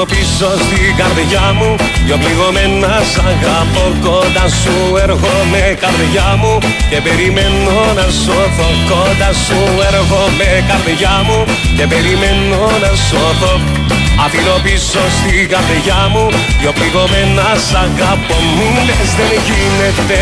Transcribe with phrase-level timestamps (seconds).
[0.00, 1.70] Αφήνω πίσω στην καρδιά μου.
[2.06, 6.52] Δυο πληγωμένα σ' αγαπώ Κοντά σου έρχομαι καρδιά μου.
[6.90, 11.38] Και περιμένω να σώθω Κοντά σου έρχομαι καρδιά μου.
[11.76, 13.52] Και περιμένω να σώθω
[14.24, 16.24] Αφήνω πίσω στην καρδιά μου.
[16.60, 20.20] Δυο πληγωμένα σ' αγαπώ Μου λες δεν γίνεται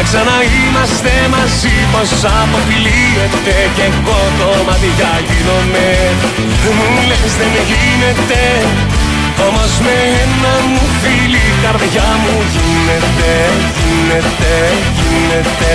[0.00, 5.88] να ξαναείμαστε μαζί πως αποφυλίεται και εγώ κομμάτια γίνομαι.
[6.76, 8.42] Μου λες δεν γίνεται
[9.48, 13.32] όμως με ένα μου φίλη καρδιά μου γίνεται,
[13.78, 14.54] γίνεται,
[14.98, 15.74] γίνεται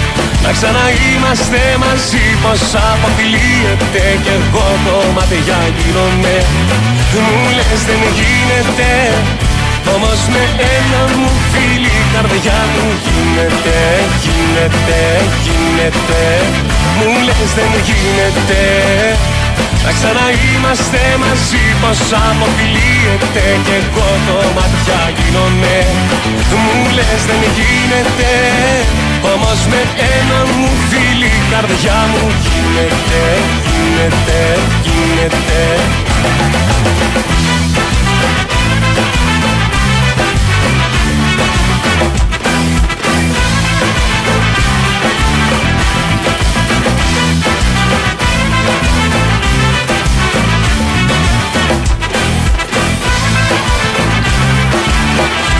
[0.43, 6.35] να ξαναείμαστε μαζί πως αποφυλίεται Κι εγώ κομμάτια γίνομαι.
[7.25, 8.91] Μου λες δεν γίνεται
[9.95, 10.43] Όμως με
[10.75, 13.79] ένα μου φίλη καρδιά μου γίνεται
[14.23, 14.99] Γίνεται,
[15.45, 16.23] γίνεται
[16.97, 18.61] Μου λες δεν γίνεται
[19.85, 25.77] να ξαναείμαστε μαζί πως αποφυλίεται Κι εγώ κομμάτια γίνομαι
[26.63, 28.31] Μου λες δεν γίνεται
[29.23, 29.81] όμως με
[30.15, 33.23] ένα μου φίλη η καρδιά μου γίνεται,
[33.65, 35.79] γίνεται, γίνεται.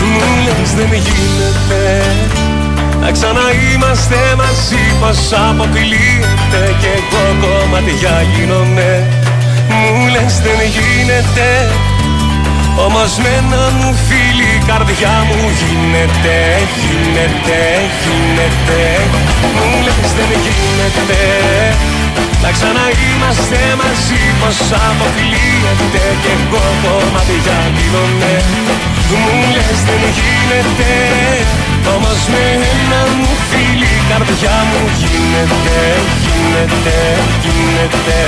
[0.00, 2.41] Μου λες δεν γίνεται
[3.02, 8.90] να ξαναείμαστε μαζί πως αποκλείεται και εγώ κομμάτια γίνομαι.
[9.70, 11.48] Μου λες δεν γίνεται
[12.76, 16.36] όμως με ένα μου φίλη η καρδιά μου γίνεται,
[16.80, 17.60] γίνεται,
[18.02, 18.80] γίνεται.
[19.56, 21.20] Μου λες δεν γίνεται
[22.42, 24.58] να ξαναείμαστε μαζί πως
[24.88, 28.34] αποκλείεται και εγώ κομμάτια γίνομαι
[29.10, 30.92] Μου λες δεν γίνεται
[31.94, 35.78] όμως με ένα μου φίλη η καρδιά μου γίνεται,
[36.22, 36.96] γίνεται,
[37.42, 38.20] γίνεται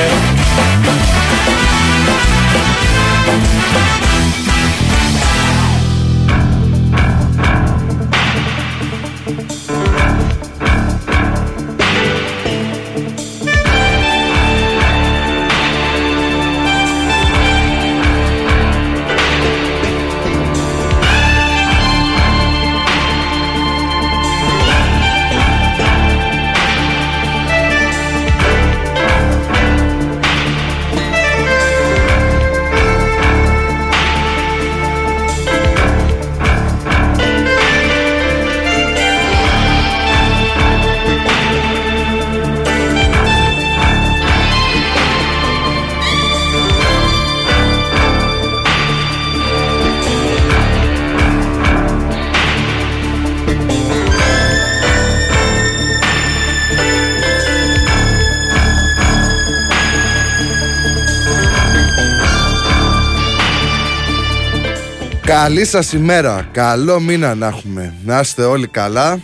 [65.44, 69.20] Καλή σας ημέρα, καλό μήνα να έχουμε, να είστε όλοι καλά.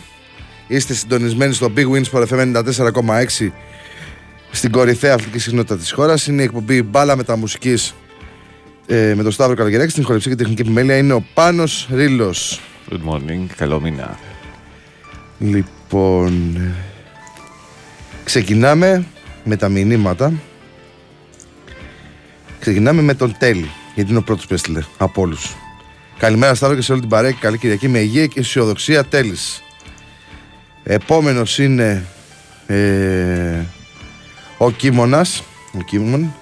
[0.67, 3.51] Είστε συντονισμένοι στο Big Wins for FM 94,6
[4.51, 6.27] στην κορυφαία αθλητική συχνότητα της χώρας.
[6.27, 7.93] Είναι η εκπομπή μπάλα μεταμουσικής
[8.85, 13.13] ε, με τον Σταύρο Καλογεράκη Στην χορεψή και τεχνική επιμέλεια είναι ο Πάνος Ρήλος Good
[13.13, 14.19] morning, καλό μήνα.
[15.39, 16.57] Λοιπόν,
[18.23, 19.05] ξεκινάμε
[19.43, 20.33] με τα μηνύματα.
[22.59, 25.55] Ξεκινάμε με τον Τέλη, γιατί είναι ο πρώτος που έστειλε από όλους
[26.21, 29.63] Καλημέρα Σταύρο και σε όλη την παρέα και καλή Κυριακή με υγεία και αισιοδοξία τέλης.
[30.83, 32.05] Επόμενος είναι
[32.67, 33.59] ε,
[34.57, 36.35] ο Κίμωνας, ο Κίμων.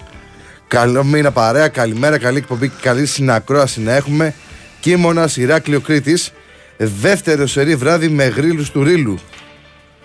[0.68, 4.34] Καλό μήνα παρέα, καλημέρα, καλή εκπομπή και καλή συνακρόαση να έχουμε.
[4.80, 6.32] Κίμωνας, Ηράκλειο Κρήτης,
[6.76, 9.18] δεύτερο σερή βράδυ με γρήλους του Ρήλου.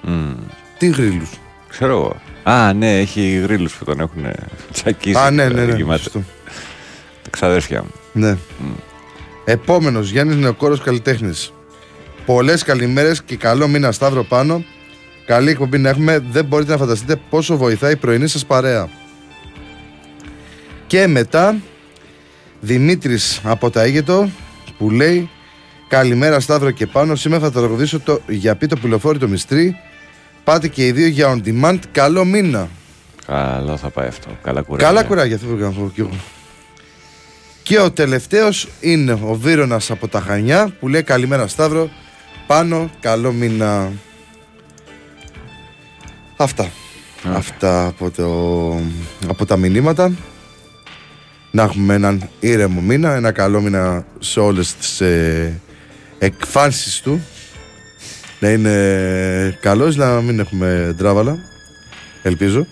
[0.08, 0.36] mm.
[0.78, 1.30] Τι γρήλους.
[1.70, 2.22] Ξέρω εγώ.
[2.56, 4.26] Α, ναι, έχει γρήλους που τον έχουν
[4.72, 5.18] τσακίσει.
[5.18, 5.98] Α, ναι, ναι, ναι, ναι
[7.22, 7.92] Τα ξαδέρφια μου.
[8.14, 8.38] Ναι.
[8.62, 8.94] Mm.
[9.46, 11.54] Επόμενος Γιάννης Νεοκόρος Καλλιτέχνης.
[12.26, 14.64] Πολλές καλημέρες και καλό μήνα Σταύρο πάνω.
[15.26, 16.24] Καλή εκπομπή να έχουμε.
[16.32, 18.90] Δεν μπορείτε να φανταστείτε πόσο βοηθάει η πρωινή σας παρέα.
[20.88, 21.56] Και μετά
[22.60, 24.30] Δημήτρης από τα Αίγετο
[24.78, 25.30] που λέει
[25.88, 27.16] Καλημέρα Σταύρο και πάνω.
[27.16, 29.76] Σήμερα θα τραγουδήσω το για πει το πυλοφόρι το μυστρή.
[30.44, 31.80] Πάτε και οι δύο για on demand.
[31.92, 32.70] Καλό μήνα.
[33.26, 34.30] Καλό θα πάει αυτό.
[34.44, 34.88] Καλά κουράγια.
[34.88, 36.10] Καλά κουράγια, αυτό που πω και εγώ.
[37.66, 41.90] Και ο τελευταίος είναι ο Βίρονας από τα Χανιά που λέει καλημέρα Σταύρο,
[42.48, 43.92] πάνω καλό μήνα.
[46.38, 46.72] Αυτά.
[47.24, 48.28] Αυτά από, το,
[49.30, 50.12] από τα μηνύματα.
[51.52, 55.62] Να έχουμε έναν ήρεμο μήνα, ένα καλό μήνα σε όλες τις ε,
[56.20, 57.22] εκφάνσεις του.
[58.40, 61.38] Να είναι καλός, να μην έχουμε τράβαλα.
[62.24, 62.68] Ελπίζω.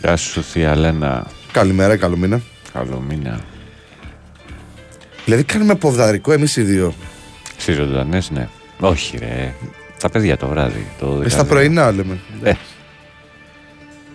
[0.00, 1.26] Γεια σου Θεία Λένα.
[1.52, 2.42] Καλημέρα, καλό μήνα.
[2.74, 3.40] Καλό μήνα.
[5.24, 6.94] Δηλαδή κάνουμε ποδαρικό εμείς οι δύο.
[7.56, 8.48] Στι ζωντανέ, ναι.
[8.80, 9.54] Όχι, ρε.
[10.00, 10.86] Τα παιδιά το βράδυ.
[10.98, 12.18] Το ε, στα πρωινά λέμε.
[12.42, 12.52] Ε.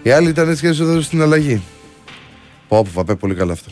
[0.03, 1.61] Οι άλλοι ήταν έτσι και εδώ στην αλλαγή.
[2.67, 3.71] Πω, πω, πάει πολύ καλά αυτό.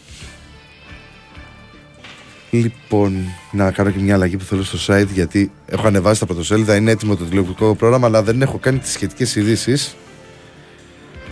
[2.49, 3.17] Λοιπόν,
[3.51, 6.75] να κάνω και μια αλλαγή που θέλω στο site γιατί έχω ανεβάσει τα πρωτοσέλιδα.
[6.75, 9.95] Είναι έτοιμο το τηλεοπτικό πρόγραμμα, αλλά δεν έχω κάνει τις σχετικές ειδήσεις.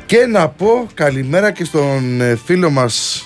[0.06, 3.26] Και να πω καλημέρα και στον ε, φίλο μας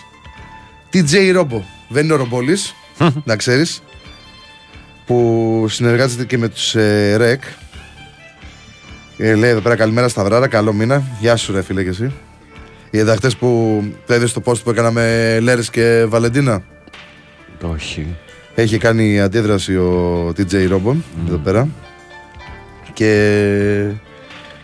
[0.94, 1.64] TJ Ρόμπο.
[1.88, 2.76] Δεν είναι ο Ρομπόλης,
[3.30, 3.84] να ξέρεις.
[5.06, 7.44] Που συνεργάζεται και με τους ε, ΡΕΚ.
[9.18, 11.04] Ε, λέει εδώ πέρα καλημέρα στα βράρα, καλό μήνα.
[11.20, 12.12] Γεια σου, ρε φίλε, και εσύ.
[12.90, 16.64] Είδα χτε που το είδες στο post που έκανα με Λέρες και Βαλεντίνα.
[17.62, 18.16] Όχι.
[18.56, 20.96] Έχει κάνει αντίδραση ο TJ Ρόμπο
[21.28, 21.68] εδώ πέρα.
[22.94, 23.92] Και,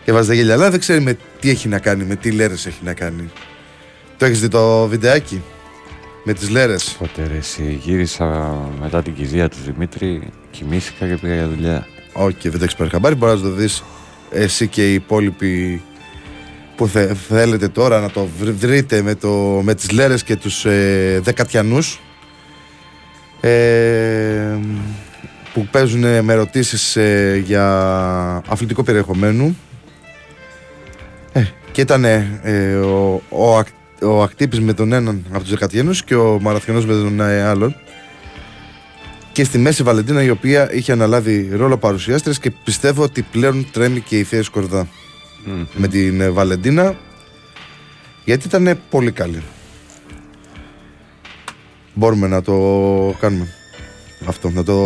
[0.04, 0.54] και βάζει τα γέλια.
[0.54, 3.30] Αλλά δεν ξέρει με τι έχει να κάνει, με τι Λέρες έχει να κάνει.
[4.16, 5.42] Το έχεις δει το βιντεάκι;
[6.26, 6.96] Με τις λέρες.
[6.98, 11.86] Πότε ρε, εσύ γύρισα μετά την κηδεία του Δημήτρη, κοιμήθηκα και πήγα για δουλειά.
[12.12, 13.84] Όχι, okay, δεν το έχεις πάρει χαμπάρι, μπορείς να το δεις
[14.30, 15.82] εσύ και οι υπόλοιποι
[16.76, 16.86] που
[17.28, 19.28] θέλετε τώρα να το βρείτε με, το,
[19.62, 22.00] με τις λέρες και τους ε, δεκατιανούς
[23.40, 24.58] ε,
[25.54, 27.66] που παίζουν με ερωτήσεις ε, για
[28.48, 29.56] αθλητικό περιεχομένου
[31.32, 33.58] ε, και ήταν ε, ο, ο,
[34.02, 37.76] ο Ακτύπης με τον έναν από τους Δεκατιένους και ο Μαραθιανός με τον άλλον.
[39.32, 44.00] Και στη μέση Βαλεντίνα η οποία είχε αναλάβει ρόλο παρουσιάστρες και πιστεύω ότι πλέον τρέμει
[44.00, 44.88] και η θεία σκορδα
[45.74, 46.96] με την ε, Βαλεντίνα
[48.24, 49.42] γιατί ήταν πολύ καλή.
[51.94, 52.54] Μπορούμε να το
[53.20, 53.48] κάνουμε
[54.26, 54.82] αυτό να το,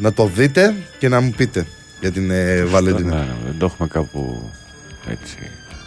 [0.00, 1.66] να το δείτε και να μου πείτε
[2.00, 3.16] για την ε, Βαλεντίνα.
[3.16, 4.50] ναι, δεν το έχουμε κάπου
[5.06, 5.36] έτσι.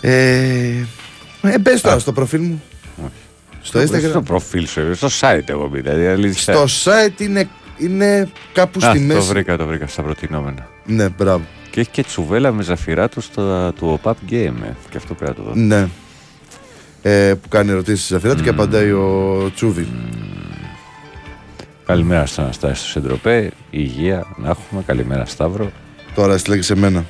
[0.01, 0.85] Ε,
[1.45, 2.63] ε, πες τώρα στο προφίλ μου.
[3.61, 4.09] Στο Instagram.
[4.09, 6.33] Στο προφίλ σου, στο site εγώ δηλαδή.
[6.33, 9.19] Στο site είναι, είναι κάπου στη μέση.
[9.19, 10.67] Το βρήκα, το βρήκα στα προτινόμενα.
[10.85, 11.45] Ναι, μπράβο.
[11.69, 14.53] Και έχει και τσουβέλα με ζαφυρά του στο του OPAP Game.
[14.63, 14.73] Ε.
[14.89, 15.55] Και αυτό πρέπει να το δω.
[15.55, 15.87] Ναι.
[17.01, 19.87] Ε, που κάνει ερωτήσεις στη ζαφυρά του και απαντάει ο Τσούβι.
[21.85, 23.51] Καλημέρα στον Αναστάση στο Σεντροπέ.
[23.69, 24.83] Υγεία να έχουμε.
[24.85, 25.71] Καλημέρα Σταύρο.
[26.15, 27.05] Τώρα έστειλε σε μένα.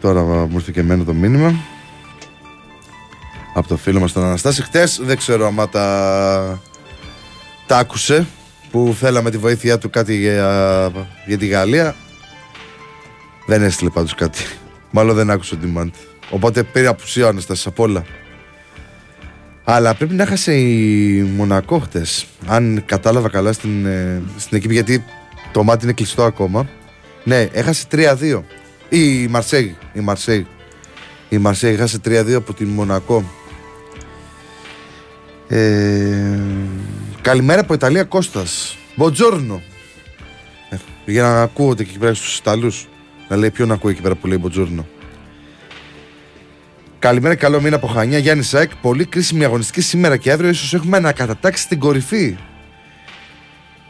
[0.00, 1.54] Τώρα μου ήρθε και εμένα το μήνυμα
[3.58, 4.62] από το φίλο μας τον Αναστάση.
[4.62, 6.62] Χτες δεν ξέρω αν τα,
[7.66, 8.26] τα άκουσε
[8.70, 10.90] που θέλαμε τη βοήθειά του κάτι για,
[11.26, 11.96] για τη Γαλλία.
[13.46, 14.44] Δεν έστειλε πάντως κάτι.
[14.90, 15.90] Μάλλον δεν άκουσε ο demand.
[16.30, 18.04] Οπότε πήρε απουσία ο Αναστάσης από όλα.
[19.64, 25.04] Αλλά πρέπει να έχασε η Μονακό χτες αν κατάλαβα καλά στην, ε, στην εκείπη γιατί
[25.52, 26.68] το μάτι είναι κλειστό ακόμα.
[27.24, 28.42] Ναι έχασε 3-2
[28.88, 30.44] ή η Μαρσέγ η Μαρσέγ
[31.28, 33.24] η Μαρσέγ έχασε 3-2 από την Μονακό
[35.48, 36.38] ε,
[37.20, 38.76] Καλημέρα από Ιταλία Κώστας.
[38.96, 39.62] Μποτζόρνο.
[40.70, 42.88] Ε, για να ακούγονται και εκεί πέρα στους Ιταλούς.
[43.28, 44.86] Να λέει ποιον ακούει εκεί πέρα που λέει Μποτζόρνο.
[46.98, 48.18] Καλημέρα, καλό μήνα από Χανιά.
[48.18, 48.70] Γιάννη Σάικ.
[48.76, 52.36] Πολύ κρίσιμη αγωνιστική σήμερα και αύριο ίσως έχουμε ανακατατάξει στην κορυφή.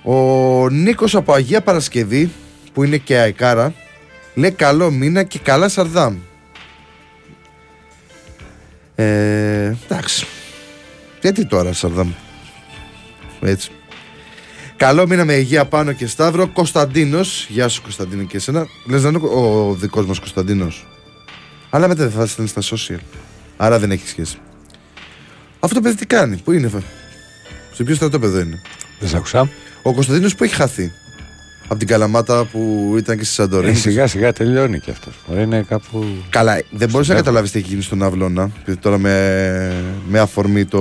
[0.02, 2.30] Ο Νίκος από Αγία Παρασκευή,
[2.72, 3.74] που είναι και αεκάρα,
[4.34, 6.16] λέει καλό μήνα και καλά Σαρδάμ.
[8.94, 10.26] Ε, εντάξει.
[11.20, 12.12] Γιατί τώρα Σαρδάμ;
[13.40, 13.70] Έτσι.
[14.76, 16.48] Καλό μήνα με υγεία πάνω και Σταύρο.
[16.48, 17.46] Κωνσταντίνος.
[17.48, 18.66] Γεια σου Κωνσταντίνο και εσένα.
[18.87, 20.87] Λες να είναι ο δικός μας Κωνσταντίνος.
[21.70, 22.98] Αλλά μετά δεν θα στέλνει στα social.
[23.56, 24.37] Άρα δεν έχει σχέση.
[25.60, 26.70] Αυτό το παιδί τι κάνει, πού είναι,
[27.75, 28.62] σε ποιο στρατόπεδο είναι;
[29.00, 29.48] Δεν σ' άκουσα.
[29.82, 30.92] Ο Κωνσταντίνος που έχει χαθεί.
[31.70, 33.72] Από την Καλαμάτα που ήταν και στη Σαντορίνη.
[33.72, 35.14] Ε, σιγά σιγά τελειώνει και αυτός.
[35.38, 36.04] Είναι κάπου.
[36.30, 38.50] Καλά, δεν μπορείς να καταλάβεις τι έχει γίνει στον Αυλώνα.
[38.64, 39.72] Γιατί τώρα με,
[40.08, 40.78] με αφορμή το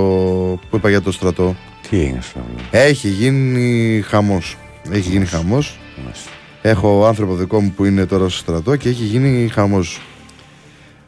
[0.70, 1.56] που είπα για το στρατό.
[1.90, 2.68] Τι έγινε στο αυλό.
[2.70, 4.56] Έχει γίνει χαμός.
[4.90, 5.78] Έχει γίνει χαμός.
[6.62, 10.00] Έχω άνθρωπο δικό μου που είναι τώρα στο στρατό και έχει γίνει χαμός.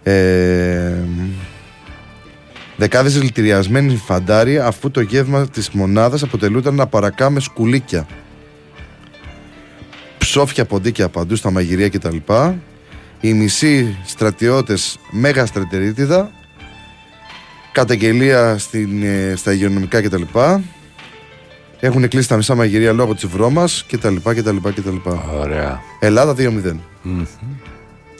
[0.02, 0.92] Ε,
[2.76, 8.06] Δεκάδες δηλητηριασμένοι φαντάροι αφού το γεύμα της μονάδας αποτελούταν από παρακά με σκουλίκια.
[10.32, 12.16] Ψόφια ποντίκια παντού στα μαγειρία κτλ.
[13.20, 16.30] Οι μισοί στρατιώτες μέγα στρατερίτιδα.
[17.72, 20.22] Καταγγελία στην, ε, στα υγειονομικά κτλ.
[21.80, 24.16] Έχουν κλείσει τα μισά μαγειρία λόγω της βρώμας κτλ.
[24.24, 24.96] κτλ, κτλ.
[25.40, 25.80] Ωραία.
[26.00, 26.76] Ελλάδα 2-0.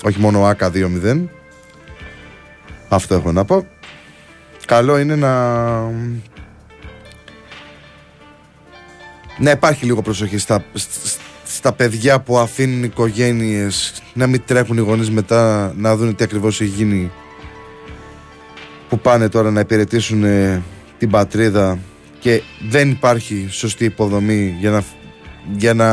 [0.03, 1.29] Όχι μόνο ΑΚΑ 2-0.
[2.89, 3.67] Αυτό έχω να πω.
[4.67, 5.33] Καλό είναι να...
[9.39, 11.19] Να υπάρχει λίγο προσοχή στα, σ-
[11.55, 16.61] στα παιδιά που αφήνουν οικογένειες να μην τρέχουν οι γονείς μετά να δουν τι ακριβώς
[16.61, 17.11] έχει γίνει
[18.89, 20.63] που πάνε τώρα να υπηρετήσουν ε,
[20.99, 21.79] την πατρίδα
[22.19, 24.85] και δεν υπάρχει σωστή υποδομή για να,
[25.57, 25.89] για να,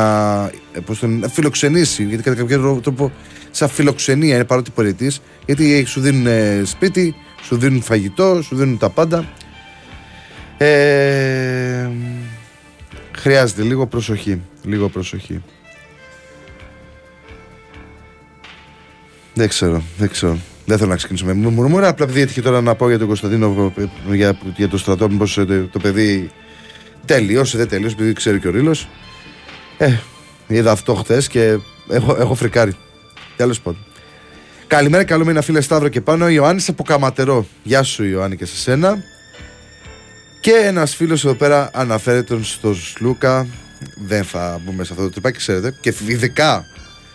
[0.73, 3.11] ε, πώς το λένε, να φιλοξενήσει γιατί κατά κάποιο τρόπο
[3.51, 8.77] σαν φιλοξενία είναι παρότι υπηρετείς γιατί σου δίνουν ε, σπίτι, σου δίνουν φαγητό, σου δίνουν
[8.77, 9.25] τα πάντα.
[10.57, 11.89] Ε,
[13.17, 15.43] χρειάζεται λίγο προσοχή λίγο προσοχή
[19.33, 21.88] δεν ξέρω, δεν ξέρω δεν θέλω να ξεκινήσω με μουρμούρα.
[21.88, 23.74] Απλά επειδή έτυχε τώρα να πω για τον Κωνσταντίνο
[24.12, 26.29] για, για το στρατό, μήπως το, το παιδί
[27.05, 28.75] τελείωσε, δεν τελείωσε, επειδή ξέρει και ο Ρήλο.
[29.77, 29.93] Ε,
[30.47, 31.57] είδα αυτό χθες και
[31.89, 32.75] έχω, έχω φρικάρει.
[33.36, 33.86] Τέλος πάντων.
[34.67, 36.29] Καλημέρα, καλό μήνα φίλε Σταύρο και πάνω.
[36.29, 37.45] Ιωάννης από Καματερό.
[37.63, 38.97] Γεια σου, Ιωάννη, και σε σένα.
[40.39, 43.48] Και ένας φίλος εδώ πέρα αναφέρεται τον στο Σλούκα.
[44.06, 45.77] Δεν θα μπούμε σε αυτό το τρυπάκι, ξέρετε.
[45.82, 46.65] Και ειδικά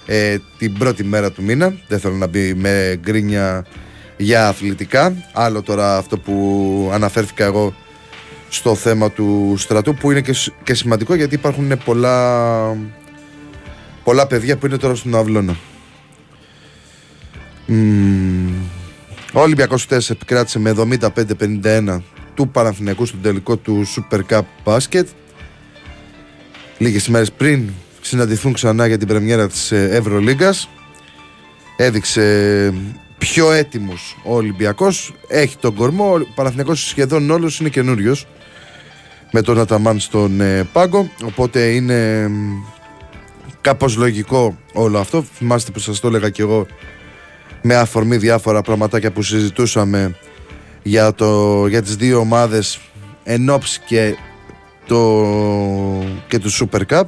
[0.07, 1.75] ε, την πρώτη μέρα του μήνα.
[1.89, 3.65] Δεν θέλω να μπει με γκρίνια
[4.17, 5.15] για αθλητικά.
[5.33, 7.75] Άλλο τώρα αυτό που αναφέρθηκα εγώ
[8.49, 12.77] στο θέμα του στρατού που είναι και, σ- και σημαντικό γιατί υπάρχουν πολλά,
[14.05, 15.57] πολλά παιδιά που είναι τώρα στον αυλώνα.
[17.67, 18.53] Μμμ.
[19.33, 22.01] Ο Ολυμπιακός χτες επικράτησε με 75-51
[22.35, 25.05] του Παναθηναϊκού στον τελικό του Super Cup Basket.
[26.79, 27.69] Λίγες ημέρες πριν
[28.01, 30.69] συναντηθούν ξανά για την πρεμιέρα της ε, Ευρωλίγκας.
[31.77, 32.75] Έδειξε
[33.19, 35.15] πιο έτοιμος ο Ολυμπιακός.
[35.29, 38.27] Έχει τον κορμό, ο Παναθηναϊκός σχεδόν όλος είναι καινούριος
[39.33, 41.11] με τον Αταμάν στον ε, πάγκο.
[41.25, 42.63] Οπότε είναι μ,
[43.61, 45.25] κάπως λογικό όλο αυτό.
[45.35, 46.67] Θυμάστε που σας το έλεγα και εγώ
[47.63, 50.17] με αφορμή διάφορα πραγματάκια που συζητούσαμε
[50.83, 52.81] για, το, για τις δύο ομάδες
[53.25, 54.15] εν ώψη και,
[54.87, 55.27] το,
[56.29, 57.03] και του Super Cup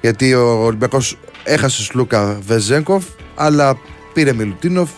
[0.00, 3.78] γιατί ο Ολυμπιακός έχασε Σλούκα Βεζέγκοφ αλλά
[4.12, 4.90] πήρε Μιλουτίνοφ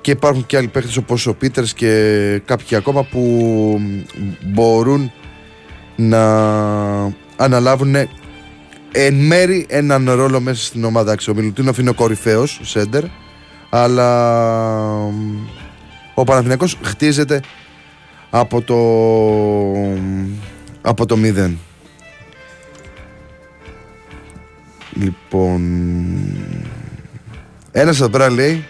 [0.00, 3.80] και υπάρχουν και άλλοι παίχτες όπως ο Πίτερς και κάποιοι ακόμα που
[4.42, 5.12] μπορούν
[5.96, 6.24] να
[7.36, 7.94] αναλάβουν
[8.92, 11.10] εν μέρη έναν ρόλο μέσα στην ομάδα.
[11.10, 13.04] Εντάξει, Ο Μιλουτίνοφ είναι ο κορυφαίος σέντερ
[13.70, 14.28] αλλά
[16.14, 17.40] ο Παναθηναϊκός χτίζεται
[18.30, 18.76] από το
[20.80, 21.58] από το μηδέν.
[24.92, 25.62] Λοιπόν.
[27.72, 28.64] Ένας εδώ πέρα λέει.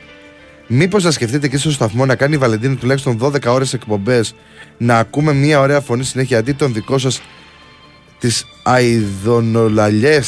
[0.67, 4.35] Μήπως να σκεφτείτε και στο σταθμό να κάνει η Βαλεντίνη τουλάχιστον 12 ώρες εκπομπές
[4.79, 7.23] να ακούμε μια ωραία φωνή συνέχεια αντί των δικό σας
[8.19, 10.21] τις αειδονολαλιέ.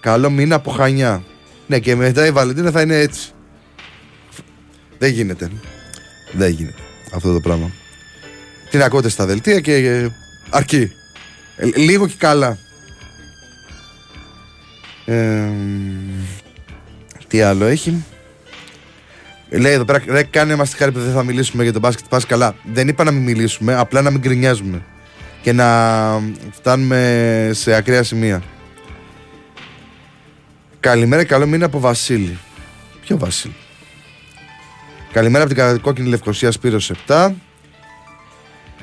[0.00, 1.22] Καλό μήνα από χανιά.
[1.66, 3.30] Ναι, και μετά η Βαλεντίνα θα είναι έτσι.
[4.98, 5.50] Δεν γίνεται.
[6.32, 6.82] Δεν γίνεται
[7.14, 7.70] αυτό το πράγμα.
[8.70, 10.08] Την ακούτε στα δελτία και ε,
[10.50, 10.92] αρκεί.
[11.56, 12.58] Ε, λίγο και καλά.
[15.04, 15.48] Ε,
[17.28, 18.04] τι άλλο έχει.
[19.50, 22.04] Λέει εδώ πέρα, ρε, κάνε μας τη χάρη που δεν θα μιλήσουμε για τον μπάσκετ.
[22.08, 22.54] Πας καλά.
[22.72, 24.82] Δεν είπα να μην μιλήσουμε, απλά να μην γκρινιάζουμε.
[25.42, 25.66] και να
[26.50, 28.42] φτάνουμε σε ακραία σημεία.
[30.80, 32.38] Καλημέρα, καλό μήνα από Βασίλη.
[33.00, 33.54] Ποιο Βασίλη;
[35.12, 37.30] Καλημέρα από την κόκκινη Λευκοσία Σπύρος 7.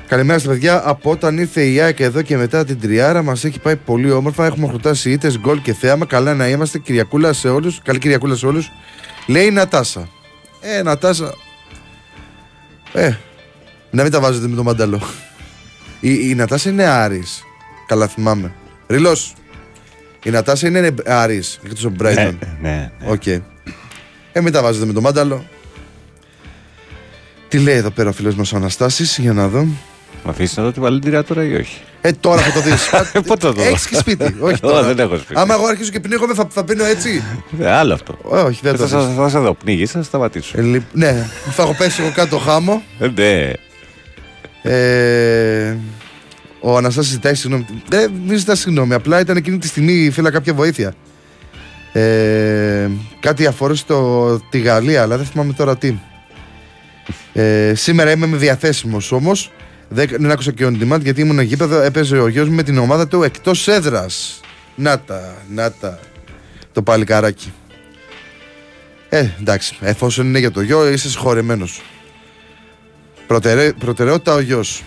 [0.08, 0.82] Καλημέρα στα παιδιά.
[0.88, 4.46] Από όταν ήρθε η ΑΕΚ εδώ και μετά την τριάρα, μας έχει πάει πολύ όμορφα.
[4.46, 6.06] Έχουμε χρωτάσει ήττες, γκολ και θέαμα.
[6.06, 6.78] Καλά να είμαστε.
[6.78, 7.80] Κυριακούλα σε όλους.
[7.84, 8.70] Καλή Κυριακούλα σε όλους.
[9.26, 10.08] Λέει η Νατάσα.
[10.60, 11.34] Ε, Νατάσα.
[12.92, 13.12] Ε,
[13.90, 15.02] να μην τα βάζετε με το μανταλό.
[16.00, 17.42] Η, η Νατάσα είναι Άρης.
[17.86, 18.52] Καλά θυμάμαι.
[18.88, 19.34] Ριλός.
[20.24, 21.60] Η Νατάσα είναι Άρης.
[21.64, 22.24] Εκτός από Μπράιτον.
[22.24, 22.90] Ναι, ναι.
[23.00, 23.10] ναι.
[23.10, 23.26] Οκ.
[24.32, 25.44] Ε, μην τα βάζετε με το μάνταλο.
[27.48, 29.62] Τι λέει εδώ πέρα ο φίλος μας ο Αναστάσης, για να δω.
[30.24, 32.88] Μ' αφήσεις να δω την βαλεντήρια τώρα ή όχι; Ε, τώρα θα το δεις.
[33.12, 34.24] Πότε θα το δω; Έχεις και σπίτι.
[34.40, 34.82] Όχι Εγώ τώρα.
[34.82, 35.40] δεν έχω σπίτι.
[35.40, 37.22] Άμα εγώ αρχίσω και πνίγομαι, θα, θα πίνω έτσι;
[37.60, 38.18] Ε, άλλο αυτό.
[38.22, 39.16] Όχι, δεν Θα το σας- δεις.
[39.16, 40.58] θα σε δω πνίγει, θα σταματήσω.
[40.58, 42.82] Ε, λι- Ναι, θα έχω πέσει εγώ κάτω χάμω.
[42.98, 43.52] Ε, Ναι.
[44.72, 45.76] Ε,
[46.60, 47.66] ο Αναστάσης ζητάει συγγνώμη.
[47.88, 48.94] Δεν μην ζητάς συγγνώμη.
[48.94, 50.94] Απλά ήταν εκείνη τη στιγμή ήθελα κάποια βοήθεια.
[51.92, 52.88] Ε,
[53.20, 55.94] κάτι αφορούσε το, τη Γαλλία, αλλά δεν θυμάμαι τώρα τι.
[57.32, 59.50] Ε, σήμερα είμαι διαθέσιμος όμως.
[59.88, 61.80] Δεν, δεν άκουσα και on demand γιατί ήμουν γήπεδο.
[61.80, 64.40] Έπαιζε ο γιος μου με την ομάδα του εκτός έδρας.
[64.74, 65.98] Να τα, να τα.
[66.72, 67.52] Το παλικάράκι.
[69.08, 69.76] Ε, εντάξει.
[69.80, 71.82] Εφόσον είναι για το γιο, είσαι συγχωρεμένος.
[73.26, 74.82] Προτεραι, προτεραιότητα ο γιος.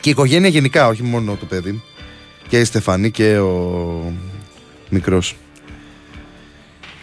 [0.00, 1.82] Και η οικογένεια γενικά, όχι μόνο το παιδί.
[2.48, 4.12] Και η Στεφανή και ο
[4.88, 5.36] μικρός.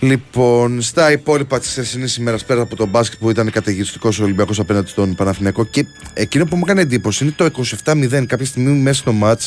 [0.03, 4.59] Λοιπόν, στα υπόλοιπα της χθεσινής ημέρας πέρα από τον μπάσκετ που ήταν καταιγιστικός ο Ολυμπιακός
[4.59, 7.49] απέναντι στον Παναθηναϊκό και εκείνο που μου έκανε εντύπωση είναι το
[7.83, 9.41] 27-0 κάποια στιγμή μέσα στο ματ.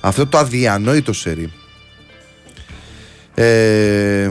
[0.00, 1.52] Αυτό το αδιανόητο σερί.
[3.34, 4.30] Ε,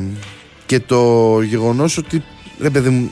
[0.65, 2.23] και το γεγονός ότι
[2.62, 3.12] ρε παιδί μου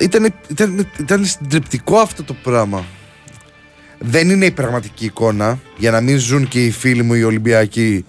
[0.00, 2.84] ήταν, ήταν, ήταν συντριπτικό αυτό το πράγμα.
[3.98, 8.04] Δεν είναι η πραγματική εικόνα για να μην ζουν και οι φίλοι μου οι Ολυμπιακοί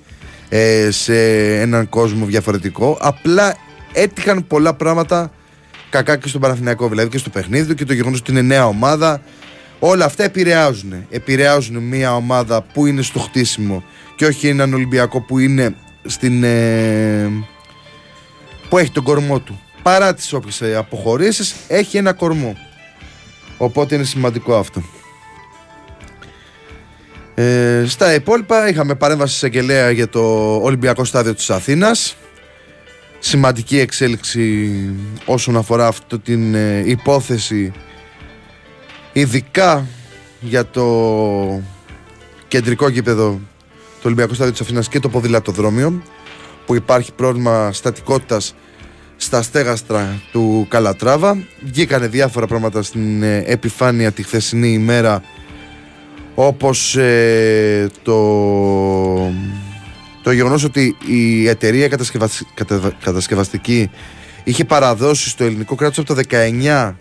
[0.54, 1.16] ε, σε
[1.62, 2.98] έναν κόσμο διαφορετικό.
[3.02, 3.56] Απλά
[3.94, 5.32] έτυχαν πολλά πράγματα
[5.90, 6.90] κακά και στον Παναθηναϊκό.
[6.90, 9.22] Δηλαδή και στο παιχνίδι του και το γεγονός ότι είναι νέα ομάδα.
[9.80, 10.94] Όλα αυτά επηρεάζουν.
[11.10, 13.84] Επηρεάζουν μια ομάδα που είναι στο χτίσιμο
[14.16, 16.44] και όχι έναν Ολυμπιακό που είναι στην.
[16.44, 17.30] ε,
[18.70, 19.62] που έχει τον κορμό του.
[19.82, 22.56] Παρά τις όποιες αποχωρήσεις έχει ένα κορμό.
[23.58, 24.84] Οπότε είναι σημαντικό αυτό.
[27.36, 32.16] Ε, στα υπόλοιπα είχαμε παρέμβαση σε Αγγελέα για το Ολυμπιακό Στάδιο της Αθήνας.
[33.20, 34.70] Σημαντική εξέλιξη
[35.26, 37.72] όσον αφορά αυτή την ε, υπόθεση
[39.14, 39.88] ειδικά
[40.40, 41.62] για το
[42.48, 43.40] κεντρικό γήπεδο
[43.70, 46.04] του Ολυμπιακού Στάδιο της Αθήνας και το ποδηλατοδρόμιο
[46.66, 48.56] που υπάρχει πρόβλημα στατικότητας
[49.18, 51.38] στα στέγαστρα του Καλατράβα.
[51.64, 55.24] Βγήκανε διάφορα πράγματα στην ε, επιφάνεια τη χθεσινή ημέρα
[56.36, 58.18] όπως ε, το,
[60.24, 63.90] το γεγονός ότι η εταιρεία κατασκευασ- κατα- κατασκευαστική
[64.44, 66.94] είχε παραδώσει στο ελληνικό κράτος από το 19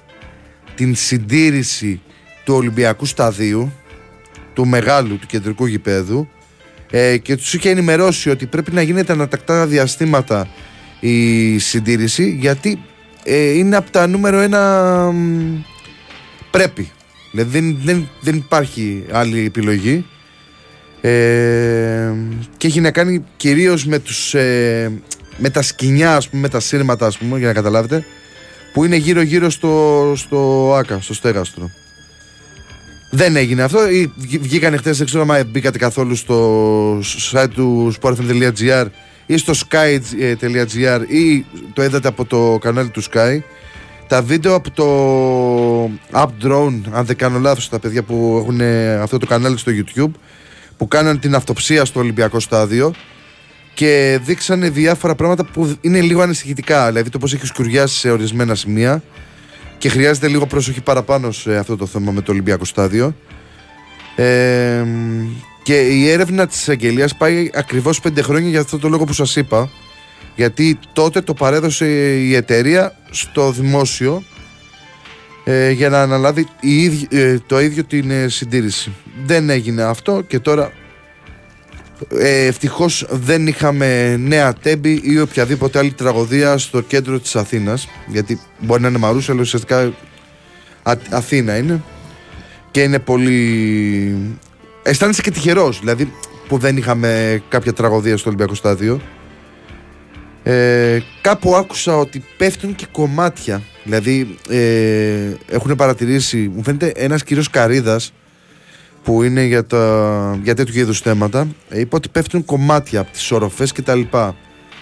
[0.74, 2.00] την συντήρηση
[2.44, 3.72] του Ολυμπιακού Σταδίου
[4.54, 6.28] του μεγάλου, του κεντρικού γηπέδου
[6.90, 10.48] ε, και τους είχε ενημερώσει ότι πρέπει να γίνεται ανατακτά διαστήματα
[11.00, 12.82] η συντήρηση γιατί
[13.24, 15.64] ε, είναι από τα νούμερο ένα μ,
[16.50, 16.90] πρέπει
[17.30, 20.06] δηλαδή δεν, δεν, δεν υπάρχει άλλη επιλογή
[21.00, 22.12] ε,
[22.56, 24.92] και έχει να κάνει κυρίως με τους ε,
[25.36, 28.04] με τα σκηνιά ας πούμε, με τα σύρματα ας πούμε για να καταλάβετε
[28.72, 31.70] που είναι γύρω γύρω στο, στο ΆΚΑ, στο στέγαστρο
[33.12, 33.88] δεν έγινε αυτό.
[33.90, 36.98] Ή βγ- Βγήκανε χθες, δεν ξέρω αν μπήκατε καθόλου στο
[37.32, 38.86] site του sportfm.gr
[39.26, 43.38] ή στο sky.gr ή το είδατε από το κανάλι του Sky.
[44.10, 44.86] Τα βίντεο από το
[46.12, 49.72] Up Drone, αν δεν κάνω λάθος, τα παιδιά που έχουν ε, αυτό το κανάλι στο
[49.74, 50.10] YouTube,
[50.76, 52.94] που κάναν την αυτοψία στο Ολυμπιακό στάδιο
[53.74, 56.86] και δείξανε διάφορα πράγματα που είναι λίγο ανησυχητικά.
[56.86, 59.02] Δηλαδή το πώς έχεις σκουριάσει σε ορισμένα σημεία
[59.78, 63.14] και χρειάζεται λίγο προσοχή παραπάνω σε αυτό το θέμα με το Ολυμπιακό στάδιο.
[64.16, 64.84] Ε,
[65.62, 69.36] και η έρευνα της αγγελίας πάει ακριβώς πέντε χρόνια για αυτό το λόγο που σας
[69.36, 69.70] είπα
[70.40, 74.22] γιατί τότε το παρέδωσε η εταιρεία στο δημόσιο
[75.44, 78.92] ε, για να αναλάβει η ίδια- ε, το ίδιο την ε, συντήρηση.
[79.24, 80.72] Δεν έγινε αυτό και τώρα
[82.18, 88.40] ε, ευτυχώς δεν είχαμε νέα τέμπη ή οποιαδήποτε άλλη τραγωδία στο κέντρο της Αθήνας γιατί
[88.58, 89.92] μπορεί να είναι Μαρούσα αλλά ουσιαστικά
[90.82, 91.82] Α- Αθήνα είναι
[92.70, 94.16] και είναι πολύ
[94.82, 96.12] αισθάνεσαι και τυχερός δηλαδή
[96.48, 99.00] που δεν είχαμε κάποια τραγωδία στο Ολυμπιακό Στάδιο
[100.42, 107.50] ε, κάπου άκουσα ότι πέφτουν και κομμάτια δηλαδή ε, έχουν παρατηρήσει μου φαίνεται ένας κύριος
[107.50, 108.12] Καρίδας
[109.02, 113.30] που είναι για, τα, για τέτοιου είδους θέματα, ε, είπε ότι πέφτουν κομμάτια από τις
[113.30, 114.00] οροφές κτλ.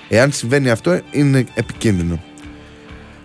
[0.09, 2.23] Εάν συμβαίνει αυτό, είναι επικίνδυνο.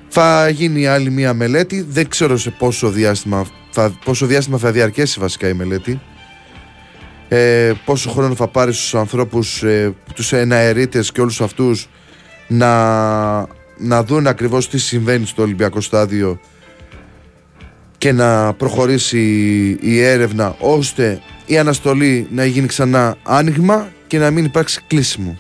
[0.08, 1.86] Θα γίνει άλλη μία μελέτη.
[1.89, 6.02] Δεν ξέρω σε πόσο διάστημα θα, πόσο διάστημα θα διαρκέσει βασικά η μελέτη.
[7.28, 11.89] Ε, πόσο χρόνο θα πάρει στους ανθρώπους, ε, τους εναερίτες και όλους αυτούς
[12.58, 16.39] να, να δουν ακριβώς τι συμβαίνει στο Ολυμπιακό στάδιο
[17.98, 19.20] και να προχωρήσει
[19.82, 25.38] η έρευνα ώστε η αναστολή να γίνει ξανά άνοιγμα και να μην υπάρξει κλείσιμο.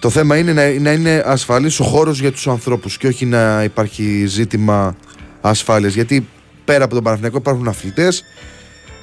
[0.00, 3.62] Το θέμα είναι να, να είναι ασφαλής ο χώρος για τους ανθρώπους και όχι να
[3.62, 4.96] υπάρχει ζήτημα
[5.40, 6.28] ασφάλειας γιατί
[6.64, 8.24] πέρα από τον Παναθηναϊκό υπάρχουν αθλητές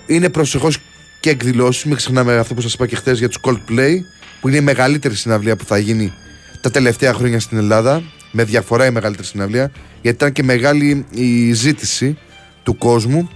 [0.07, 0.77] είναι προσεχώς
[1.19, 3.95] και εκδηλώσεις μην ξεχνάμε αυτό που σας είπα και χθε για τους Coldplay
[4.41, 6.13] που είναι η μεγαλύτερη συναυλία που θα γίνει
[6.61, 9.71] τα τελευταία χρόνια στην Ελλάδα με διαφορά η μεγαλύτερη συναυλία
[10.01, 12.17] γιατί ήταν και μεγάλη η ζήτηση
[12.63, 13.29] του κόσμου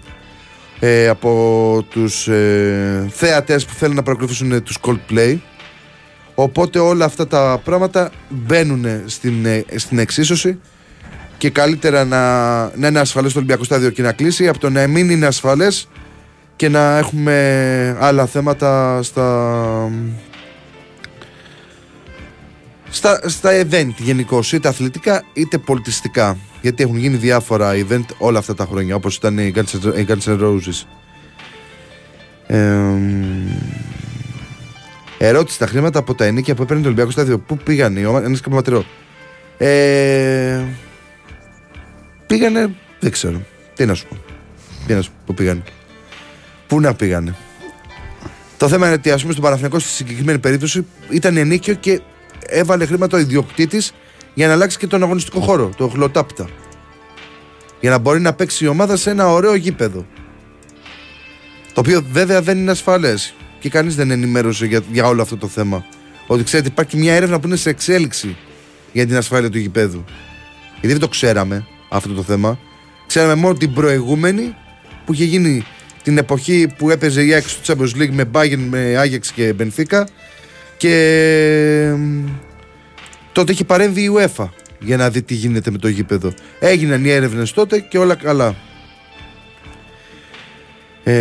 [0.79, 5.37] ε, από τους ε, θέατες που θέλουν να παρακολουθήσουν τους Coldplay.
[6.35, 10.59] Οπότε όλα αυτά τα πράγματα μπαίνουν στην, ε, στην εξίσωση
[11.37, 14.87] και καλύτερα να, να είναι ασφαλές το Ολυμπιακό Στάδιο και να κλείσει από το να
[14.87, 15.87] μην είναι ασφαλές
[16.55, 19.91] και να έχουμε άλλα θέματα στα
[22.93, 26.37] στα, στα event γενικώ, είτε αθλητικά είτε πολιτιστικά.
[26.61, 30.85] Γιατί έχουν γίνει διάφορα event όλα αυτά τα χρόνια, όπως ήταν οι Guns N' Roses.
[32.47, 32.83] Ε,
[35.17, 38.25] ερώτηση: Τα χρήματα από τα ενίκια που έπαιρνε το Ολυμπιακό Στάδιο, πού πήγαν οι ομάδε,
[38.25, 38.85] ένας καπαματερό.
[39.57, 40.63] Ε,
[42.27, 43.41] πήγανε, δεν ξέρω.
[43.75, 44.17] Τι να σου πω.
[44.87, 45.63] Τι να σου πω, πού πήγανε.
[46.67, 47.35] Πού να πήγανε.
[48.57, 52.01] Το θέμα είναι ότι ας πούμε στον Παναθηναϊκό στη συγκεκριμένη περίπτωση ήταν ενίκιο και
[52.47, 53.93] έβαλε χρήματα ο ιδιοκτήτης
[54.33, 56.47] για να αλλάξει και τον αγωνιστικό χώρο, το χλωτάπτα.
[57.79, 60.05] Για να μπορεί να παίξει η ομάδα σε ένα ωραίο γήπεδο.
[61.73, 65.47] Το οποίο βέβαια δεν είναι ασφαλές και κανείς δεν ενημέρωσε για, για όλο αυτό το
[65.47, 65.85] θέμα.
[66.27, 68.37] Ότι ξέρετε, υπάρχει μια έρευνα που είναι σε εξέλιξη
[68.91, 70.03] για την ασφάλεια του γηπέδου.
[70.71, 72.59] Γιατί δεν το ξέραμε αυτό το θέμα.
[73.07, 74.55] Ξέραμε μόνο την προηγούμενη
[75.05, 75.65] που είχε γίνει
[76.03, 80.07] την εποχή που έπαιζε η Άξι του Champions League με Bayern, με Άγιαξ και Μπενφίκα
[80.83, 81.93] και
[83.31, 84.47] τότε είχε παρέμβει η UEFA
[84.79, 86.33] για να δει τι γίνεται με το γήπεδο.
[86.59, 88.55] Έγιναν οι έρευνες τότε και όλα καλά.
[91.03, 91.13] Ε...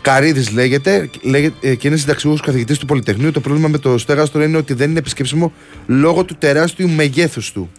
[0.00, 3.30] Καρίδης λέγεται, λέγεται ε, και είναι συνταξιούχος καθηγητής του Πολυτεχνείου.
[3.30, 5.52] Το πρόβλημα με το στέγαστρο είναι ότι δεν είναι επισκέψιμο
[5.86, 7.70] λόγω του τεράστιου μεγέθους του.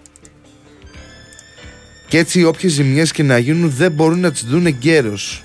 [2.07, 5.43] Και έτσι όποιες ζημιές και να γίνουν δεν μπορούν να τις δουν εγκαίρως.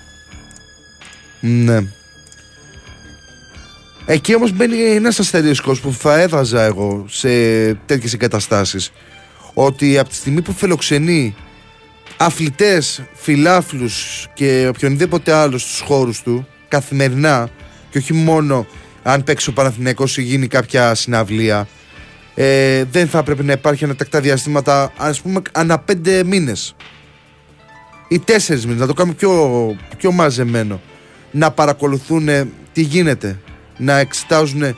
[1.41, 1.97] Ναι.
[4.11, 7.29] Εκεί όμως μπαίνει ένας αστερίσκος που θα έβαζα εγώ σε
[7.75, 8.93] τέτοιες εγκαταστάσεις.
[9.55, 11.35] Ότι από τη στιγμή που φιλοξενεί
[12.17, 13.89] αθλητές, φιλάφλου
[14.35, 17.49] και οποιονδήποτε άλλος στους χώρους του καθημερινά
[17.91, 18.67] και όχι μόνο
[19.03, 21.69] αν παίξει ο Παναθηναϊκός ή γίνει κάποια συναυλία
[22.35, 26.75] ε, δεν θα πρέπει να υπάρχει ανατακτά διαστήματα ας πούμε ανά πέντε μήνες.
[28.09, 30.81] Ή τέσσερις μήνες να το κάνουμε πιο, πιο μαζεμένο.
[31.31, 32.29] Να παρακολουθούν
[32.73, 33.39] τι γίνεται
[33.79, 34.77] να εξετάζουν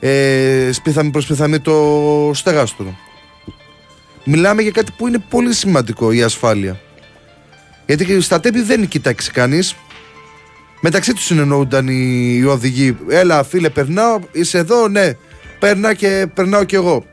[0.00, 2.96] ε, σπίθαμι προς σπίθαμι το στεγάστρο.
[4.24, 6.80] Μιλάμε για κάτι που είναι πολύ σημαντικό η ασφάλεια.
[7.86, 9.74] Γιατί στα τέπη δεν κοιτάξει κανείς.
[10.80, 12.96] Μεταξύ τους συνεννοούνταν οι, οι οδηγοί.
[13.08, 15.12] Έλα, φίλε, περνάω, είσαι εδώ, ναι.
[15.58, 17.04] Περνά και περνάω κι εγώ.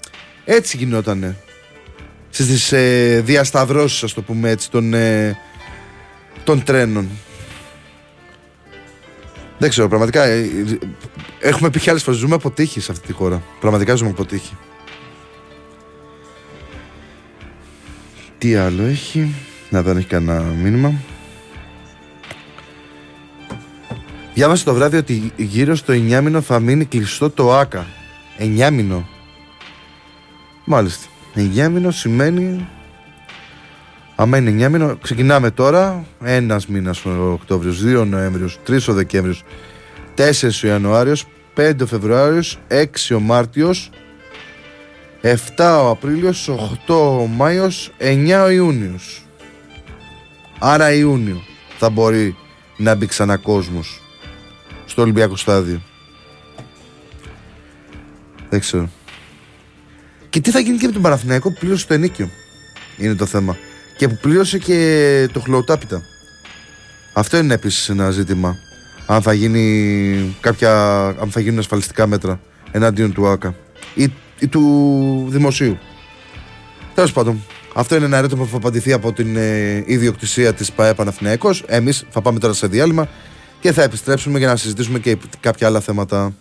[0.46, 1.38] Έτσι γινότανε.
[2.30, 5.38] Στις ε, διασταυρώσεις, ας το πούμε έτσι, των, ε,
[6.44, 7.10] των τρένων.
[9.64, 10.24] Δεν ξέρω, πραγματικά.
[10.24, 10.50] Ε,
[11.40, 12.20] έχουμε πει και άλλε φορές.
[12.20, 13.42] Ζούμε από τύχη σε αυτή τη χώρα.
[13.60, 14.58] Πραγματικά ζούμε από τύχη.
[18.38, 19.36] Τι άλλο έχει;
[19.70, 20.94] Να δω αν έχει κανένα μήνυμα.
[24.34, 27.88] Διάβασα το βράδυ ότι γύρω στο 9 μήνο θα μείνει κλειστό το ΆΚΑ.
[28.40, 29.08] 9 μήνο.
[30.66, 31.08] Μάλιστα.
[31.36, 32.68] 9 μήνο σημαίνει
[34.16, 36.06] Άμα είναι 9 μήνο, ξεκινάμε τώρα.
[36.24, 39.44] Ένας μήνας ο Οκτώβριος, 2 Νοέμβριος, 3 ο Δεκέμβριος,
[40.16, 43.90] 4 ο Ιανουάριος, 5 ο Φεβρουάριος, 6 ο Μάρτιος,
[45.22, 49.26] 7 ο Απρίλιος, 8 ο Μάιος, 9 ο Ιούνιος.
[50.60, 51.42] Άρα Ιούνιο
[51.78, 52.36] θα μπορεί
[52.78, 54.02] να μπει ξανά κόσμος
[54.86, 55.82] στο Ολυμπιακό στάδιο.
[58.50, 58.90] Δεν ξέρω.
[60.30, 62.30] Και τι θα γίνει και με τον Παναθηναϊκό που πλήρωσε το ενίκιο.
[62.98, 63.58] Είναι το θέμα
[63.98, 66.02] και που πλήρωσε και το χλωτάπιτα.
[67.14, 68.58] Αυτό είναι επίσης ένα ζήτημα.
[69.06, 72.40] Αν θα, γίνει κάποια, αν θα γίνουν ασφαλιστικά μέτρα
[72.72, 73.56] εναντίον του ΆΚΑ
[73.94, 75.78] ή, ή του δημοσίου.
[76.94, 80.94] Τέλος πάντων, Αυτό είναι ένα ερώτημα που θα απαντηθεί από την ε, ιδιοκτησία της ΠαΕ
[80.94, 81.64] Παναθηναϊκός.
[81.68, 83.10] Εμείς θα πάμε τώρα σε διάλειμμα
[83.60, 86.34] και θα επιστρέψουμε για να συζητήσουμε και κάποια άλλα θέματα.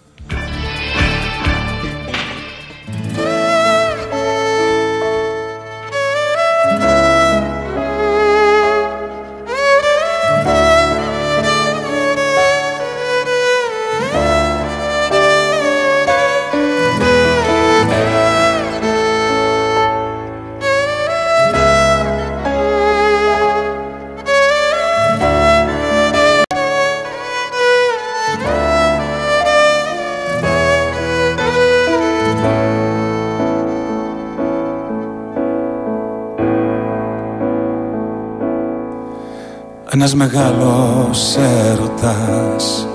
[40.05, 42.89] Ένας μεγάλος έρωτας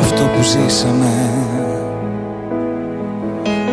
[0.00, 1.12] Αυτό που ζήσαμε.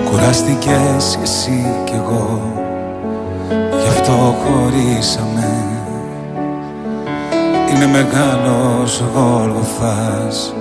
[0.09, 2.41] Κουράστηκες κι εσύ κι εγώ
[3.49, 5.63] Γι' αυτό χωρίσαμε.
[7.69, 10.53] Είναι μεγάλος γόλγοθας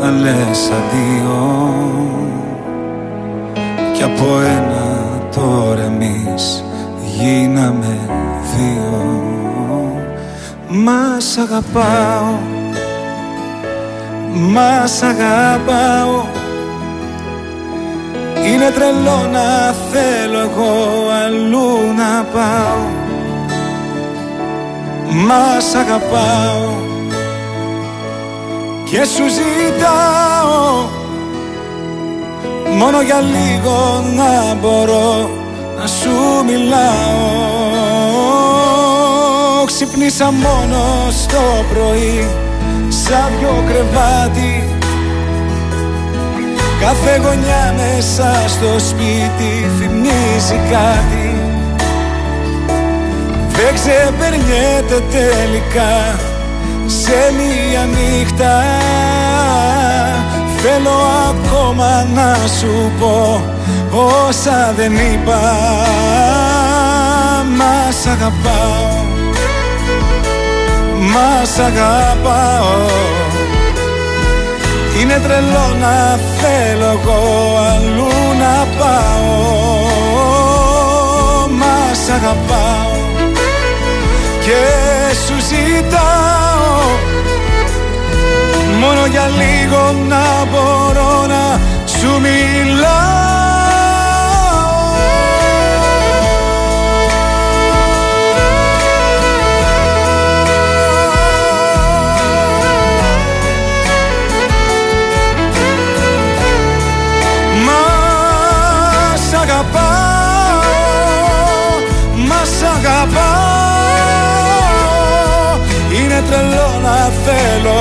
[0.00, 1.74] Να λες αντίο.
[3.94, 6.64] Κι από ένα τώρα εμείς
[7.16, 7.98] γίναμε
[8.56, 9.29] δύο
[10.70, 12.38] μας αγαπάω.
[14.32, 16.24] Μας αγαπάω.
[18.46, 22.88] Είναι τρελό να θέλω εγώ αλλού να πάω.
[25.26, 26.88] Μας αγαπάω.
[28.84, 30.88] Και σου ζητάω
[32.78, 35.30] Μόνο για λίγο να μπορώ
[35.78, 37.49] να σου μιλάω
[39.72, 40.82] Ξυπνήσα μόνο
[41.28, 42.28] το πρωί
[42.88, 44.68] Σαν δυο κρεβάτι.
[46.80, 51.36] Κάθε γωνιά μέσα στο σπίτι θυμίζει κάτι.
[53.48, 56.18] Δεν ξεπερνιέται τελικά
[56.86, 58.62] σε μία νύχτα.
[60.56, 60.98] Θέλω
[61.30, 63.42] ακόμα να σου πω
[64.28, 65.40] όσα δεν είπα.
[67.56, 68.99] Μας αγαπάω
[71.12, 72.86] μας αγαπάω.
[75.00, 77.22] Είναι τρελό να θέλω εγώ
[77.72, 79.28] αλλού να πάω.
[81.48, 82.98] Μας αγαπάω
[84.40, 84.62] και
[85.26, 86.98] σου ζητάω.
[88.80, 93.29] Μόνο για λίγο να μπορώ να σου μιλάω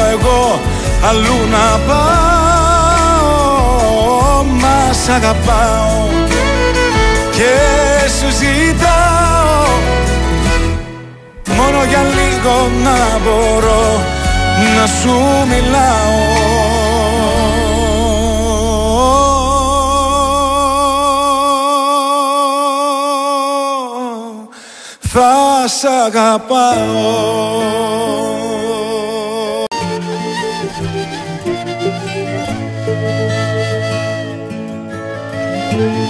[0.10, 0.60] εγώ
[1.08, 2.10] αλλού να πάω.
[4.44, 6.08] Μας αγαπάω
[7.32, 7.56] και
[8.20, 9.68] σου ζητάω.
[11.58, 14.00] Μόνο για λίγο να μπορώ
[14.76, 15.16] να σου
[15.48, 16.28] μιλάω.
[25.12, 27.50] Θα σ' αγαπάω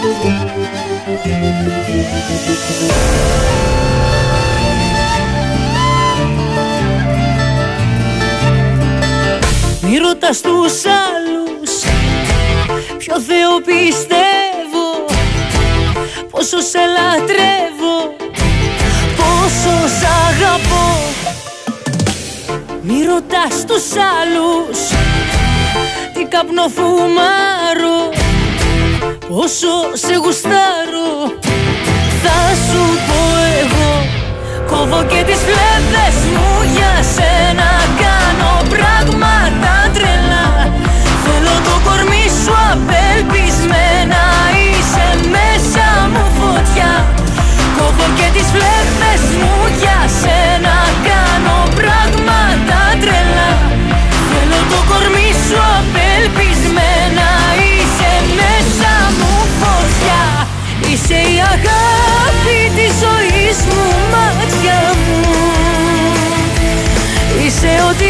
[0.09, 0.15] Μη
[9.97, 11.71] ρωτάς τους άλλους
[12.97, 15.05] Ποιο Θεό πιστεύω
[16.29, 18.15] Πόσο σε λατρεύω
[19.15, 20.87] Πόσο σ' αγαπώ.
[22.81, 24.79] Μη ρωτάς τους άλλους
[26.13, 26.67] Τι καπνό
[29.29, 31.11] φουμάρω Πόσο σε γουστάρω
[32.23, 33.21] Θα σου πω
[33.61, 33.89] εγώ
[34.67, 37.69] Κόβω και τις φλέβες μου για σένα.
[38.01, 40.47] Κάνω πράγματα τρελά.
[41.23, 44.23] Θέλω το κορμί σου απελπισμένα.
[44.65, 46.91] Είσαι μέσα μου φωτιά.
[47.77, 49.58] Κόβω και τις φλέβες μου
[61.53, 65.21] αγάπη της ζωής μου μάτια μου.
[67.45, 68.09] Είσαι ό,τι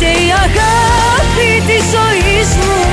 [0.00, 2.87] Είσαι η αγάπη της ζωής μου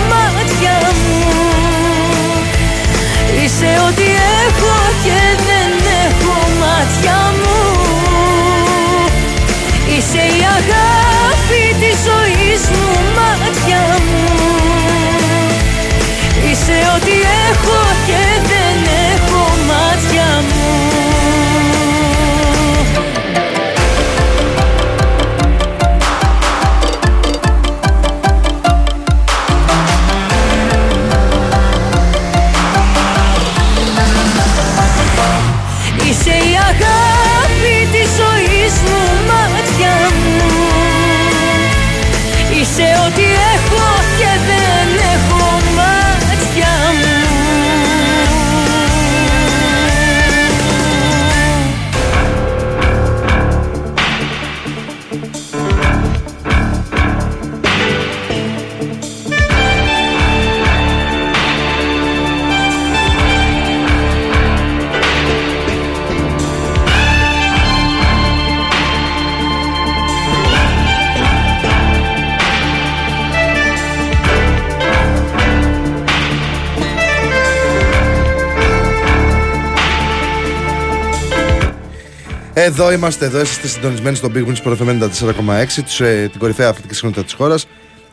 [82.77, 86.69] Εδώ είμαστε, εδώ είστε συντονισμένοι στο Big Wings Pro FM 94,6, τους, ε, την κορυφαία
[86.69, 87.67] αθλητική συχνότητα της χώρας.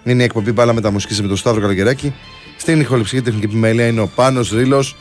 [0.05, 2.15] Είναι η εκπομπή Μπάλα με τα μουσική με τον Σταύρο Καλογεράκη.
[2.57, 4.97] Στην ηχοληψική τεχνική επιμέλεια είναι ο Πάνος Ρήλος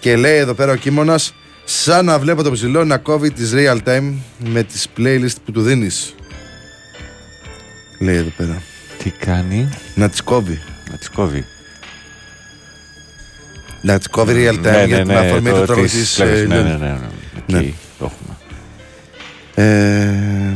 [0.00, 1.34] και λέει εδώ πέρα ο Κίμωνας,
[1.64, 5.62] σαν να βλέπω το ψηλό να κόβει τις real time με τις playlist που του
[5.62, 6.14] δίνεις.
[8.00, 8.62] Λέει εδώ πέρα.
[9.02, 10.60] Τι κάνει, Να τις κόβει.
[10.90, 11.44] να τις κόβει.
[13.82, 16.22] Να τις κόβει real time για την αφορμή του τραγουδί της τη.
[16.22, 16.98] Λέξης, Ναι, ναι, ναι, ναι.
[17.46, 17.58] Ναι.
[17.58, 18.31] Εκεί το έχουμε.
[19.54, 20.54] Ε,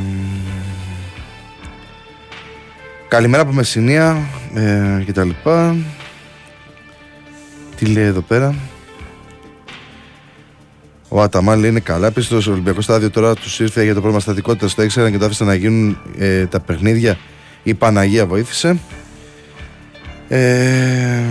[3.08, 5.76] καλημέρα από Μεσσηνία ε, και τα λοιπά.
[7.76, 8.54] Τι λέει εδώ πέρα;
[11.08, 12.06] Ο Αταμάν λέει είναι καλά.
[12.06, 14.74] Επίση στο Ολυμπιακός στάδιο τώρα τους ήρθε για το πρόβλημα στατικότητας.
[14.74, 17.18] Το ήξεραν και το άφησαν να γίνουν ε, τα παιχνίδια.
[17.62, 18.78] Η Παναγία βοήθησε.
[20.28, 21.22] Ε,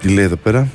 [0.00, 0.68] τι λέει εδώ πέρα;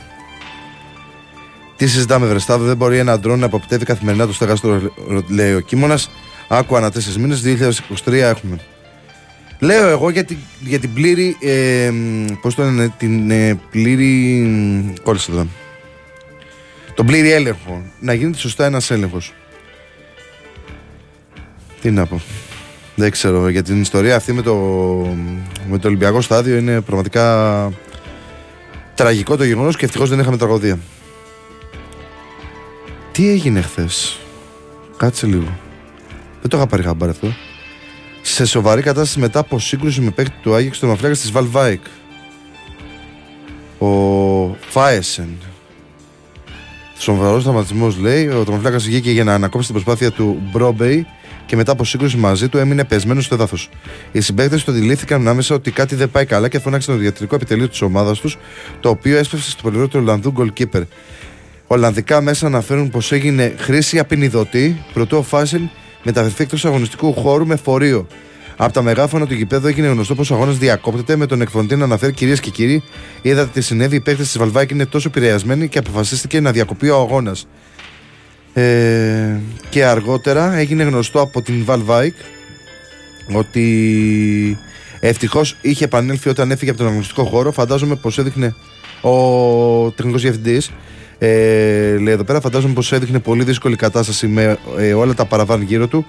[1.78, 4.82] Τι συζητάμε, Βρεστάδο, δεν μπορεί ένα ντρόν να αποπτεύει καθημερινά το στεγάστρο,
[5.28, 6.10] λέει ο Κίμωνας.
[6.48, 7.42] Άκου ανά τέσσερις μήνες,
[8.06, 8.60] 2023 έχουμε.
[9.60, 11.38] Λέω εγώ για την, για την πλήρη.
[11.42, 11.92] Ε,
[12.42, 14.94] Πώς το λένε, την ε, πλήρη.
[15.04, 15.48] Κόλλησε εδώ.
[16.94, 17.84] Τον πλήρη έλεγχο.
[18.00, 19.34] Να γίνεται σωστά ένας έλεγχος.
[21.82, 22.22] Τι να πω.
[22.96, 23.50] Δεν ξέρω.
[23.50, 24.56] Για την ιστορία αυτή με το,
[25.70, 27.72] με το Ολυμπιακό στάδιο είναι πραγματικά
[28.96, 30.80] τραγικό το γεγονός και ευτυχώς δεν είχαμε τραγωδία.
[33.16, 34.20] Τι έγινε χθες;
[34.98, 35.58] Κάτσε λίγο.
[36.42, 37.34] Δεν το είχα πάρει χαμπάρι αυτό.
[38.22, 41.82] Σε σοβαρή κατάσταση μετά από σύγκρουση με παίκτη του Άγιεξ του Μαφλάκα της Βαλβάικ.
[43.78, 43.88] Ο
[44.70, 45.30] Φάεσεν.
[46.98, 48.28] Σοβαρός τραυματισμός λέει.
[48.28, 51.08] Ο Τομαφλάκα βγήκε για να ανακόψει την προσπάθεια του Μπρόμπεϊ
[51.46, 53.70] και μετά από σύγκρουση μαζί του έμεινε πεσμένος στο έδαφος.
[54.12, 57.70] Οι συμπαίκτες του αντιλήφθηκαν άμεσα ότι κάτι δεν πάει καλά και φώναξαν το ιατρικό επιτελείο
[57.70, 58.38] της ομάδας τους,
[58.80, 60.84] το οποίο έσπευσε στο πλευρό του Ολλανδού γκολκίπερ.
[61.68, 65.70] Ολλανδικά μέσα αναφέρουν πως έγινε χρήση απεινιδωτή προτού ο Φάσιν
[66.04, 68.08] μεταφερθεί εκτός αγωνιστικού χώρου με φορείο.
[68.58, 71.84] Από τα μεγάφωνα του γηπέδου έγινε γνωστό πως ο αγώνας διακόπτεται με τον εκφωνητή να
[71.84, 72.84] αναφέρει κυρίες και κύριοι.
[73.22, 76.96] Είδατε τι συνέβη, οι παίκτες της Βαλβάκη είναι τόσο επηρεασμένοι και αποφασίστηκε να διακοπεί ο
[76.96, 77.48] αγώνας.
[78.54, 79.40] Ε,
[79.70, 82.16] και αργότερα έγινε γνωστό από την Βαλβάικ
[83.34, 84.58] ότι
[85.00, 87.52] ευτυχώς είχε επανέλθει όταν έφυγε από τον αγωνιστικό χώρο.
[87.52, 88.56] Φαντάζομαι πως έδειχνε
[89.02, 90.72] ο τεχνικός διευθυντής.
[91.18, 95.62] Ε, λέει εδώ πέρα, φαντάζομαι πως έδειχνε πολύ δύσκολη κατάσταση με ε, όλα τα παραβάν
[95.62, 96.06] γύρω του.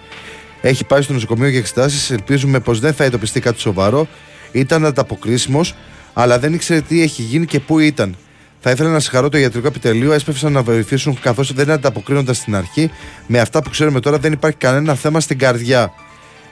[0.61, 2.11] Έχει πάει στο νοσοκομείο για εξετάσεις.
[2.11, 4.09] Ελπίζουμε πως δεν θα εντοπιστεί κάτι σοβαρό.
[4.53, 5.75] Ήταν ανταποκρίσιμος,
[6.13, 8.17] αλλά δεν ήξερε τι έχει γίνει και πού ήταν.
[8.61, 10.13] Θα ήθελα να συγχαρώ το ιατρικό επιτελείο.
[10.13, 12.91] Έσπευσαν να βοηθήσουν καθώς δεν ανταποκρίνονταν στην αρχή.
[13.27, 15.93] Με αυτά που ξέρουμε τώρα δεν υπάρχει κανένα θέμα στην καρδιά.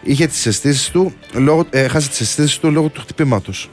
[0.02, 3.70] είχε τις αισθήσεις του, λόγω, ε, έχασε τις αισθήσεις του λόγω του χτυπήματος.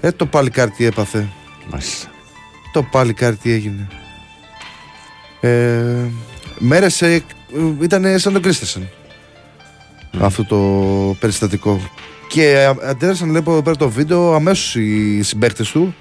[0.00, 1.28] Ε, το παλικάρι τι έπαθε.
[1.70, 2.15] Μάλιστα.
[2.76, 3.88] Το παλικάρι τι έγινε.
[5.40, 5.50] Ε,
[6.58, 7.22] μέρες ε,
[7.80, 8.88] ήταν σαν τον Κρίστεσεν.
[10.20, 10.56] Αυτό το
[11.20, 11.80] περιστατικό.
[12.28, 15.94] Και α- αντέδρασαν, βλέπω εδώ πέρα το βίντεο, αμέσως οι συμπαίκτες του.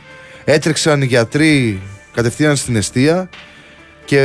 [0.43, 1.81] Έτρεξαν οι γιατροί
[2.13, 3.29] κατευθείαν στην αιστεία
[4.05, 4.19] και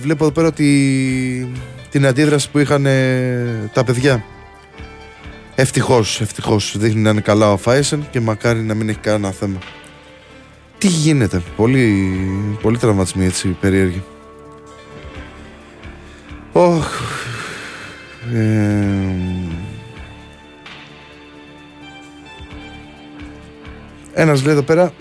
[0.00, 1.52] βλέπω εδώ πέρα ότι
[1.90, 4.24] την αντίδραση που είχαν ε, τα παιδιά.
[5.54, 9.58] Ευτυχώς, ευτυχώς δείχνει να είναι καλά ο Φάισεν και μακάρι να μην έχει κανένα θέμα.
[10.78, 12.08] Τι γίνεται, πολύ,
[12.62, 14.02] πολύ τραυματισμοί έτσι περίεργοι.
[16.52, 17.00] Οχ.
[18.34, 18.68] Ε,
[24.14, 24.92] ένας λέει εδώ πέρα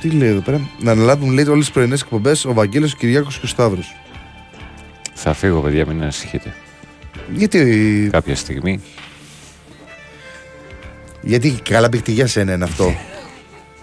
[0.00, 3.38] τι λέει εδώ πέρα να αναλάβουν λέει όλες τις πρωινές εκπομπές ο Βαγγέλης, ο Κυριάκος
[3.38, 3.96] και ο Σταύρος
[5.14, 6.54] Θα φύγω, παιδιά, μην ανησυχείτε.
[7.32, 8.80] γιατί, Κάποια στιγμή.
[11.20, 12.94] γιατί καλά μπήκε για σένα είναι αυτό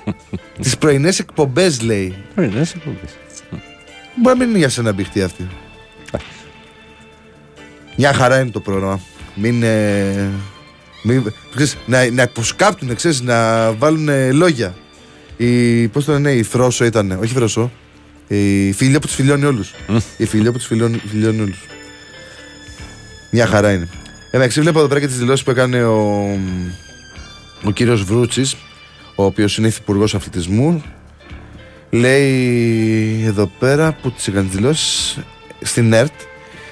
[0.61, 3.17] τις πρωινές εκπομπές λέει Ναι, ναι, σε εκπομπές.
[4.15, 5.47] Μπορεί να μην είναι για σένα μπηχτή αυτή.
[7.97, 8.99] Μια χαρά είναι το πρόγραμμα.
[9.35, 9.63] Μην.
[9.63, 10.29] Ε,
[11.03, 14.75] μην ξέρεις, να, να υποσκάπτουν, ξέρεις, να βάλουν ε, λόγια.
[15.37, 17.11] Η, πώς το λένε, η Θρόσο ήταν.
[17.11, 17.71] Όχι Θρόσο.
[18.27, 19.73] Η φιλία που τους φιλιώνει όλους.
[20.17, 21.67] Η φιλία που τους φιλιώνει, φιλιώνει όλους.
[23.31, 23.87] Μια χαρά είναι.
[24.31, 26.29] Εντάξει, βλέπω εδώ πέρα και τις δηλώσεις που έκανε ο,
[27.63, 28.55] ο κύριος Βρούτσης,
[29.15, 30.83] ο οποίος είναι υφυπουργός αθλητισμού.
[31.89, 35.19] Λέει εδώ πέρα που τις έκανε δηλώσεις
[35.61, 36.13] στην ΕΡΤ.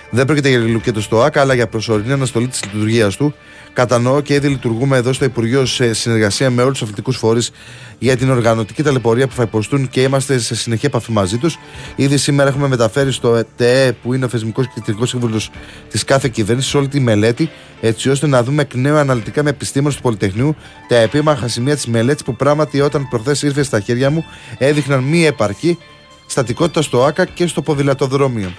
[0.09, 3.33] Δεν πρόκειται για λουκέτο στο ΑΚΑ, αλλά για προσωρινή αναστολή της λειτουργίας του.
[3.73, 7.51] Κατανοώ και ήδη λειτουργούμε εδώ στο Υπουργείο σε συνεργασία με όλους τους αθλητικούς φορείς
[7.99, 11.57] για την οργανωτική ταλαιπωρία που θα υποστούν και είμαστε σε συνεχή επαφή μαζί τους.
[11.95, 15.49] Ήδη σήμερα έχουμε μεταφέρει στο ΕΤΕ, που είναι ο θεσμικός και κεντρικός σύμβουλος
[15.89, 17.49] της κάθε κυβέρνησης, όλη τη μελέτη,
[17.81, 20.55] έτσι ώστε να δούμε εκ νέου αναλυτικά με επιστήμονες του Πολυτεχνείου
[20.87, 24.25] τα επίμαχα σημεία της μελέτης που πράγματι όταν προχθές ήρθε στα χέρια μου
[24.57, 25.77] έδειχναν μη επαρκή
[26.25, 28.51] στατικότητα στο ΑΚΑ και στο ποδηλατοδρόμιο.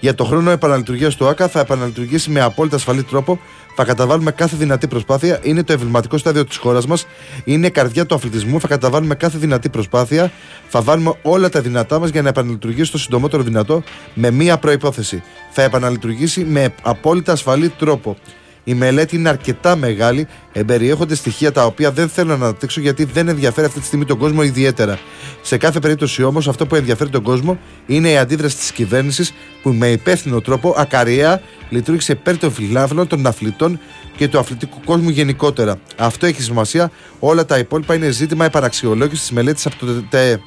[0.00, 3.40] Για το χρόνο επαναλειτουργία του ΑΚΑ θα επαναλειτουργήσει με απόλυτα ασφαλή τρόπο.
[3.74, 5.38] Θα καταβάλουμε κάθε δυνατή προσπάθεια.
[5.42, 7.06] Είναι το εμβληματικό στάδιο της χώρας μας.
[7.44, 8.60] Είναι η καρδιά του αθλητισμού.
[8.60, 10.32] Θα καταβάλουμε κάθε δυνατή προσπάθεια.
[10.68, 13.82] Θα βάλουμε όλα τα δυνατά μας για να επαναλειτουργήσει το συντομότερο δυνατό
[14.14, 15.22] με μία προπόθεση.
[15.50, 18.16] Θα επαναλειτουργήσει με απόλυτα ασφαλή τρόπο.
[18.64, 23.28] Η μελέτη είναι αρκετά μεγάλη, εμπεριέχονται στοιχεία τα οποία δεν θέλω να αναπτύξω γιατί δεν
[23.28, 24.98] ενδιαφέρει αυτή τη στιγμή τον κόσμο ιδιαίτερα.
[25.42, 29.32] Σε κάθε περίπτωση όμως, αυτό που ενδιαφέρει τον κόσμο είναι η αντίδραση της κυβέρνησης
[29.62, 33.80] που με υπεύθυνο τρόπο ακαριέα λειτουργήσε υπέρ των φιλάθλων, των αθλητών
[34.16, 35.78] και του αθλητικού κόσμου γενικότερα.
[35.96, 36.90] Αυτό έχει σημασία.
[37.18, 40.38] Όλα τα υπόλοιπα είναι ζήτημα επαναξιολόγησης της μελέτης από το ΤΕΕ.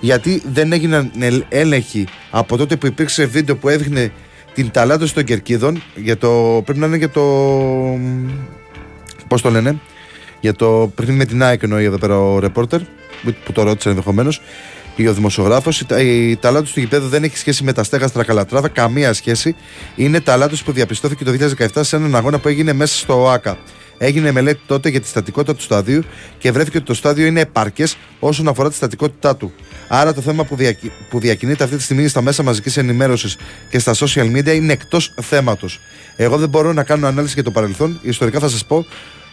[0.00, 4.12] Γιατί δεν έγιναν ελ- έλεγχοι από τότε που υπήρξε βίντεο που έδειχνε
[4.54, 6.62] την ταλάντωση των κερκίδων για το.
[6.64, 7.22] Πρέπει να είναι για το.
[9.28, 9.80] Πώς το λένε,
[10.40, 12.80] για το παιχνίδι με την ΑΕΚ εννοεί εδώ πέρα ο ρεπόρτερ,
[13.22, 14.40] που που το ρώτησε ενδεχομένως,
[14.96, 15.80] ή ο δημοσιογράφος.
[15.80, 19.56] Η, η ταλάντωση του γηπέδου δεν έχει σχέση με τα στέγαστρα καλατράβα, καμία σχέση.
[19.96, 23.58] Είναι ταλάντωση που διαπιστώθηκε το 2017 σε έναν αγώνα που έγινε μέσα στο ΟΑΚΑ.
[24.04, 26.02] Έγινε μελέτη τότε για τη στατικότητα του σταδίου
[26.38, 27.84] και βρέθηκε ότι το στάδιο είναι επαρκέ
[28.20, 29.52] όσον αφορά τη στατικότητά του.
[29.88, 30.92] Άρα το θέμα που, διακι...
[31.10, 33.36] που διακινείται αυτή τη στιγμή στα μέσα μαζικής ενημέρωσης
[33.70, 35.80] και στα social media είναι εκτός θέματος.
[36.16, 38.00] Εγώ δεν μπορώ να κάνω ανάλυση για το παρελθόν.
[38.02, 38.86] Ιστορικά θα σας πω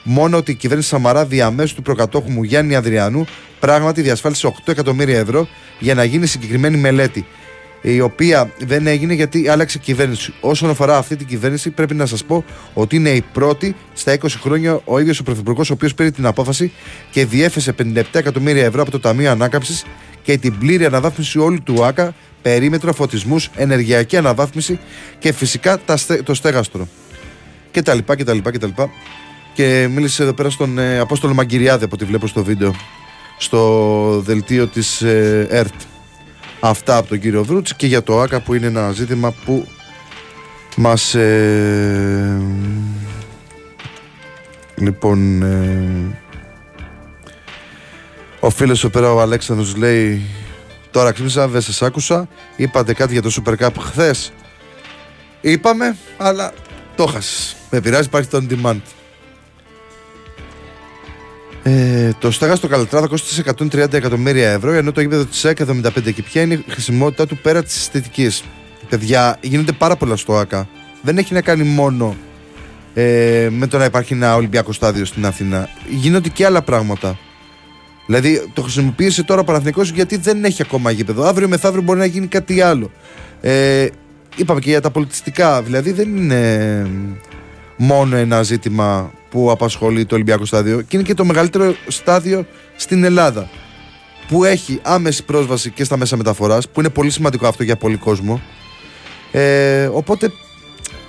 [0.03, 3.25] μόνο ότι η κυβέρνηση Σαμαρά διαμέσου του προκατόχου μου Γιάννη Αδριανού
[3.59, 5.47] πράγματι διασφάλισε 8 εκατομμύρια ευρώ
[5.79, 7.25] για να γίνει συγκεκριμένη μελέτη.
[7.81, 10.33] Η οποία δεν έγινε γιατί άλλαξε κυβέρνηση.
[10.41, 14.27] Όσον αφορά αυτή την κυβέρνηση, πρέπει να σας πω ότι είναι η πρώτη στα 20
[14.41, 16.71] χρόνια ο ίδιος ο Πρωθυπουργός, ο οποίος πήρε την απόφαση
[17.11, 19.85] και διέφεσε 57 εκατομμύρια ευρώ από το Ταμείο Ανάκαμψης
[20.23, 24.79] και την πλήρη αναβάθμιση όλου του ΆΚΑ, περίμετρο, φωτισμούς, ενεργειακή αναβάθμιση
[25.19, 26.87] και φυσικά τα στε- το στέγαστρο.
[27.71, 28.89] Και τα λοιπά και τα λοιπά και τα λοιπά.
[29.53, 32.75] Και μίλησε εδώ πέρα στον ε, Απόστολο Μαγκυριάδη από ό,τι βλέπω στο βίντεο
[33.37, 35.73] στο δελτίο της ε, ΕΡΤ.
[36.63, 39.67] Αυτά από τον κύριο Βρούτς και για το ΆΚΑ που είναι ένα ζήτημα που
[40.75, 42.41] μας ε,
[44.75, 46.19] λοιπόν ε,
[48.39, 50.21] ο φίλος εδώ πέρα ο Αλέξανδρος λέει
[50.91, 52.27] τώρα ξύπνησα δεν σας άκουσα.
[52.55, 54.31] Είπατε κάτι για το Super Cup χθες
[55.41, 56.53] είπαμε αλλά
[56.95, 58.79] το χάσες με πειράζει υπάρχει το on demand
[61.63, 66.13] ε, το στέγαστο Καλατράδα κόστησε 130 εκατομμύρια ευρώ, ενώ το γήπεδο της ΕΚΑ 75.
[66.13, 68.43] Και ποια είναι η χρησιμότητά του πέρα της αισθητικής;
[68.89, 70.67] Παιδιά, γίνονται πάρα πολλά στο ΑΚΑ.
[71.01, 72.15] Δεν έχει να κάνει μόνο
[72.93, 75.69] ε, με το να υπάρχει ένα Ολυμπιακό στάδιο στην Αθήνα.
[75.89, 77.17] Γίνονται και άλλα πράγματα.
[78.05, 81.23] Δηλαδή, το χρησιμοποίησε τώρα ο Παναθηναϊκός γιατί δεν έχει ακόμα γήπεδο.
[81.23, 82.91] Αύριο μεθαύριο μπορεί να γίνει κάτι άλλο.
[83.41, 83.87] Ε,
[84.35, 85.61] είπαμε και για τα πολιτιστικά.
[85.61, 86.87] Δηλαδή, δεν είναι
[87.83, 93.03] μόνο ένα ζήτημα που απασχολεί το Ολυμπιακό Στάδιο και είναι και το μεγαλύτερο στάδιο στην
[93.03, 93.49] Ελλάδα
[94.27, 97.97] που έχει άμεση πρόσβαση και στα μέσα μεταφοράς που είναι πολύ σημαντικό αυτό για πολύ
[97.97, 98.41] κόσμο.
[99.31, 100.31] Ε, οπότε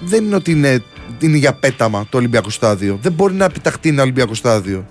[0.00, 0.82] δεν είναι ότι είναι,
[1.18, 2.98] είναι για πέταμα το Ολυμπιακό Στάδιο.
[3.02, 4.86] Δεν μπορεί να επιταχτεί ένα Ολυμπιακό Στάδιο.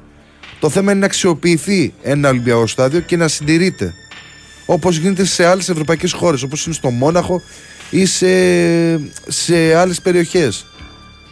[0.60, 3.94] Το θέμα είναι να αξιοποιηθεί ένα Ολυμπιακό Στάδιο και να συντηρείται
[4.66, 7.42] όπως γίνεται σε άλλες ευρωπαϊκές χώρες όπως είναι στο Μόναχο
[7.90, 8.28] ή σε,
[9.28, 10.66] σε άλλες περιοχές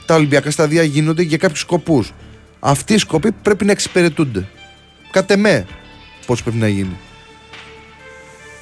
[0.10, 2.14] τα Ολυμπιακά στάδια γίνονται για κάποιους σκοπούς.
[2.60, 4.48] Αυτοί οι σκοποί πρέπει να εξυπηρετούνται.
[5.12, 5.66] Κατ' εμέ,
[6.26, 6.98] πώς πρέπει να γίνει.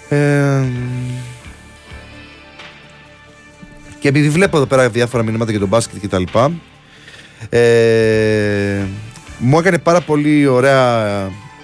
[0.10, 0.64] Ε,
[4.00, 6.52] και επειδή βλέπω εδώ πέρα διάφορα μηνύματα για τον μπάσκετ και τα λοιπά,
[7.50, 8.84] ε,
[9.38, 11.08] μου έκανε πάρα πολύ ωραία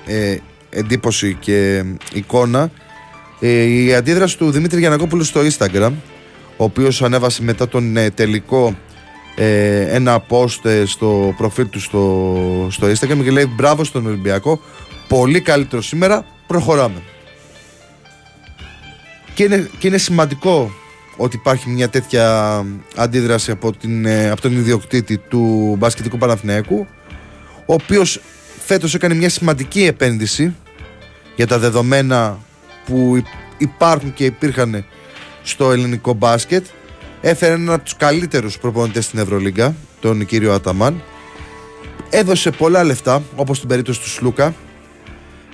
[0.05, 0.37] ε,
[0.69, 2.71] εντύπωση και εικόνα
[3.39, 5.91] ε, η αντίδραση του Δημήτρη Γιανακόπουλου στο Instagram
[6.57, 8.75] ο οποίος ανέβασε μετά τον ε, τελικό
[9.35, 14.59] ε, ένα post ε, στο προφίλ του στο, στο Instagram και λέει μπράβο στον Ολυμπιακό
[15.07, 17.01] πολύ καλύτερο σήμερα προχωράμε
[19.33, 20.71] και είναι, και είναι σημαντικό
[21.17, 22.65] ότι υπάρχει μια τέτοια
[22.95, 26.87] αντίδραση από, την, ε, από τον ιδιοκτήτη του μπασκετικού Παναθηναϊκού
[27.65, 28.19] ο οποίος
[28.65, 30.55] φέτος έκανε μια σημαντική επένδυση
[31.35, 32.39] για τα δεδομένα
[32.85, 33.23] που
[33.57, 34.85] υπάρχουν και υπήρχαν
[35.43, 36.65] στο ελληνικό μπάσκετ
[37.25, 41.03] Έφερε έναν από τους καλύτερους προπονητές στην Ευρωλίγκα, τον κύριο Αταμάν.
[42.09, 44.53] Έδωσε πολλά λεφτά, όπως στην περίπτωση του Σλούκα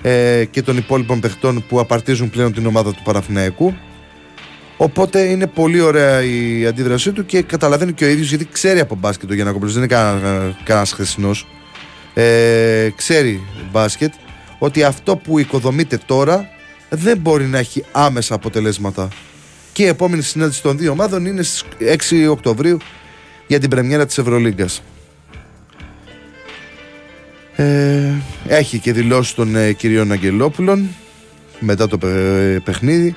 [0.02, 3.74] ε, και των υπόλοιπων παιχτών που απαρτίζουν πλέον την ομάδα του Παραθυναϊκού.
[4.76, 8.94] Οπότε είναι πολύ ωραία η αντίδρασή του και καταλαβαίνει και ο ίδιος γιατί ξέρει από
[8.94, 9.86] μπάσκετ ο Γιάννα δεν είναι
[10.64, 11.46] κανένα χθεσινός.
[12.14, 14.12] Ε, ξέρει μπάσκετ
[14.58, 16.48] ότι αυτό που οικοδομείται τώρα
[16.88, 19.08] δεν μπορεί να έχει άμεσα αποτελέσματα
[19.80, 21.64] και η επόμενη συνάντηση των δύο ομάδων είναι στις
[22.10, 22.78] 6 Οκτωβρίου
[23.46, 24.82] για την πρεμιέρα της Ευρωλίγκας.
[27.56, 28.12] Ε,
[28.46, 30.88] έχει και δηλώσει των ε, κυρίων Αγγελόπουλων
[31.60, 31.98] μετά το
[32.64, 33.14] παιχνίδι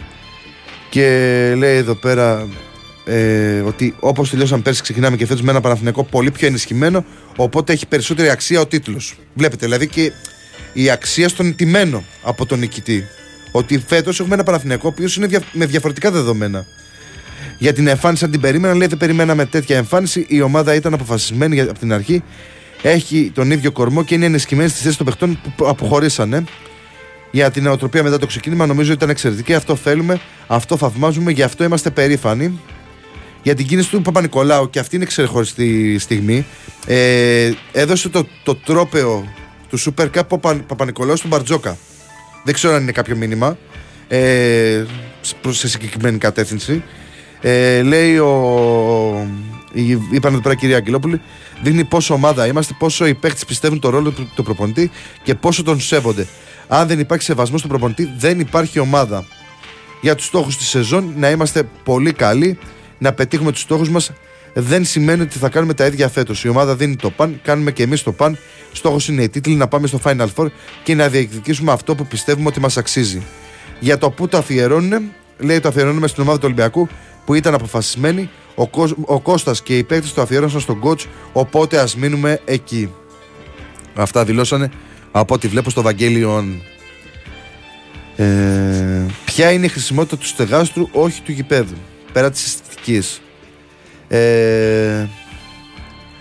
[0.89, 1.07] και
[1.57, 2.47] λέει εδώ πέρα
[3.05, 7.05] ε, ότι όπως τελειώσαμε πέρσι ξεκινάμε και φέτος με ένα Παναθηναϊκό πολύ πιο ενισχυμένο
[7.35, 9.15] οπότε έχει περισσότερη αξία ο τίτλος.
[9.33, 10.11] Βλέπετε δηλαδή και
[10.73, 13.03] η αξία στον τιμένο από τον νικητή
[13.55, 16.65] ότι φέτος έχουμε ένα Παναθηναϊκό ο οποίος είναι με διαφορετικά δεδομένα.
[17.57, 20.25] Για την εμφάνιση, αν την περίμενα, λέει δεν περιμέναμε τέτοια εμφάνιση.
[20.29, 22.23] Η ομάδα ήταν αποφασισμένη από την αρχή.
[22.81, 26.43] Έχει τον ίδιο κορμό και είναι ενισχυμένη στι θέσει των παιχτών που αποχωρήσανε.
[27.31, 29.53] Για την νοοτροπία μετά το ξεκίνημα νομίζω ότι ήταν εξαιρετική.
[29.53, 32.59] Αυτό θέλουμε, αυτό θαυμάζουμε, γι' αυτό είμαστε περήφανοι.
[33.43, 36.45] Για την κίνηση του Παπα-Νικολάου και αυτή είναι ξεχωριστή στιγμή.
[36.85, 39.33] Ε, έδωσε το, το τρόπεο
[39.69, 41.77] του Super Cup ο Παπα-Νικολάου στον Μπαρτζόκα.
[42.43, 43.57] Δεν ξέρω αν είναι κάποιο μήνυμα
[44.07, 44.85] ε,
[45.49, 46.83] σε συγκεκριμένη κατεύθυνση.
[47.41, 49.27] Ε, λέει ο.
[50.11, 51.21] Είπαν εδώ πέρα κυρία Αγγελόπουλη,
[51.63, 54.91] δείχνει πόσο ομάδα είμαστε, πόσο οι παίκτες πιστεύουν το ρόλο του, του προπονητή
[55.23, 56.27] και πόσο τον σέβονται.
[56.67, 59.25] Αν δεν υπάρχει σεβασμός στον προπονητή, δεν υπάρχει ομάδα.
[60.01, 62.57] Για τους στόχους της σεζόν να είμαστε πολύ καλοί,
[62.97, 64.11] να πετύχουμε τους στόχους μας
[64.53, 66.43] δεν σημαίνει ότι θα κάνουμε τα ίδια φέτος.
[66.43, 68.37] Η ομάδα δίνει το παν, κάνουμε και εμείς το παν.
[68.71, 70.47] Στόχος είναι οι τίτλοι να πάμε στο Final Four
[70.83, 73.21] και να διεκδικήσουμε αυτό που πιστεύουμε ότι μας αξίζει.
[73.79, 76.87] Για το που το αφιερώνουν, λέει το αφιερώνουμε στην ομάδα του Ολυμπιακού
[77.25, 78.29] που ήταν αποφασισμένοι.
[78.55, 78.69] Ο,
[79.05, 82.89] ο Κώστας και οι παίκτες το αφιέρωσαν στον coach, οπότε ας μείνουμε εκεί.
[83.95, 84.71] Αυτά δηλώσανε
[85.11, 86.45] από ό,τι βλέπω στο Βαγγέλιο.
[88.15, 91.75] Ε, ποια είναι η χρησιμότητα του στεγάστρου, όχι του γηπέδου,
[92.13, 93.21] πέρα της αισθητικής;
[94.15, 95.07] Ε,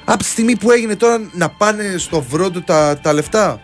[0.05, 3.61] από τη στιγμή που έγινε τώρα να πάνε στο βρόντο τα, τα λεφτά.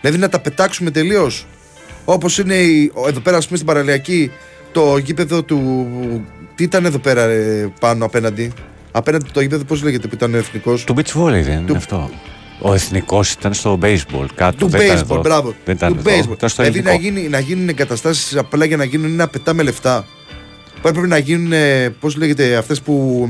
[0.00, 1.46] Δηλαδή να τα πετάξουμε τελείως.
[2.04, 4.30] Όπως είναι η, εδώ πέρα, ας πούμε, στην παραλιακή
[4.72, 5.86] το γήπεδο του.
[6.54, 7.28] Τι ήταν εδώ πέρα
[7.80, 8.52] πάνω απέναντι;
[8.92, 12.10] Απέναντι το γήπεδο, πώς λέγεται που ήταν εθνικός; Το beach volley δεν είναι αυτό.
[12.60, 14.26] Ο εθνικός ήταν στο baseball.
[14.34, 15.20] Κάτω, του δεν baseball, ήταν εδώ.
[15.20, 15.54] μπράβο.
[15.64, 16.18] Δεν ήταν του εδώ.
[16.18, 16.32] baseball.
[16.36, 17.12] Ήταν στο δηλαδή ελληνικό.
[17.12, 20.06] να, γίνει, να γίνουν εγκαταστάσεις απλά για να γίνουν είναι να πετάμε λεφτά.
[20.84, 21.52] Που έπρεπε να γίνουν,
[22.00, 23.28] πώς λέγεται, αυτές που.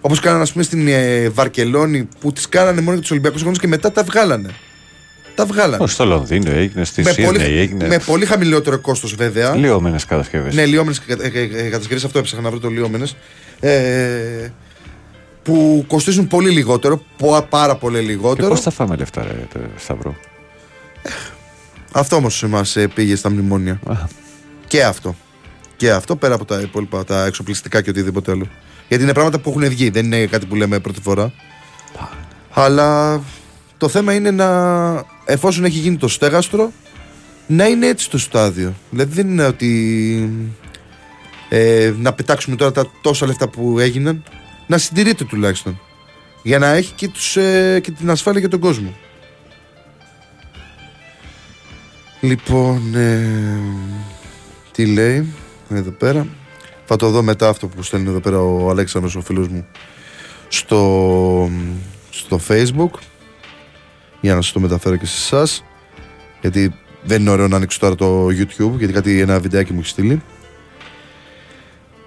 [0.00, 3.58] Όπως κάνανε, ας πούμε, στην ε, Βαρκελόνη, που τις κάνανε μόνο για τους Ολυμπιακούς Αγώνες
[3.58, 4.48] και μετά τα βγάλανε.
[5.34, 5.76] Τα βγάλανε.
[5.76, 7.86] Πώς στο Λονδίνο έγινε, στη με, Σίδνεϊ πολύ, έγινε.
[7.86, 9.54] με πολύ χαμηλότερο κόστος βέβαια.
[9.56, 10.54] Λιώμενες κατασκευές.
[10.54, 11.00] Ναι, λιώμενες
[11.70, 13.16] κατασκευές, αυτό έψαχνα να βρω το λιώμενες.
[13.60, 14.48] Ε,
[15.42, 18.48] που κοστίζουν πολύ λιγότερο, πο- πάρα πολύ Και λιγότερο.
[18.48, 20.16] πώς θα φάμε λεφτά, ρε, το Σταυρό;
[21.92, 22.62] Αυτό όμως μα
[22.94, 23.80] πήγε στα μνημόνια.
[23.86, 23.94] Α,
[24.66, 25.16] Και αυτό.
[25.80, 28.46] Και αυτό πέρα από τα υπόλοιπα, τα εξοπλιστικά και οτιδήποτε άλλο.
[28.88, 31.32] Γιατί είναι πράγματα που έχουν βγει, δεν είναι κάτι που λέμε πρώτη φορά.
[32.50, 33.20] Αλλά
[33.78, 34.48] το θέμα είναι να,
[35.24, 36.72] εφόσον έχει γίνει το στέγαστρο,
[37.46, 38.74] να είναι έτσι το στάδιο.
[38.90, 40.52] Δηλαδή δεν είναι ότι
[41.48, 44.24] ε, να πετάξουμε τώρα τα τόσα λεφτά που έγιναν,
[44.66, 45.80] να συντηρείται τουλάχιστον.
[46.42, 48.94] Για να έχει και, τους, ε, και την ασφάλεια για τον κόσμο.
[52.20, 53.26] Λοιπόν, ε,
[54.72, 55.34] τι λέει;
[55.76, 56.26] Εδώ πέρα.
[56.84, 59.66] Θα το δω μετά αυτό που στέλνει εδώ πέρα ο Αλέξανδρος, ο φίλος μου,
[60.48, 61.50] στο,
[62.10, 62.90] στο facebook.
[64.20, 65.64] Για να σας το μεταφέρω και σε εσάς.
[66.40, 69.88] γιατί δεν είναι ωραίο να ανοίξω τώρα το YouTube γιατί κάτι ένα βιντεάκι μου έχει
[69.88, 70.22] στείλει.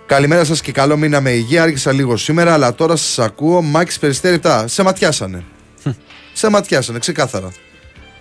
[0.06, 1.64] Καλημέρα σας και καλό μήνα με υγεία.
[1.64, 3.62] Άρχισα λίγο σήμερα αλλά τώρα σας ακούω.
[3.62, 5.44] Μάκης Περιστέρη Σε ματιάσανε.
[6.34, 7.52] Σε ματιάσανε ξεκάθαρα.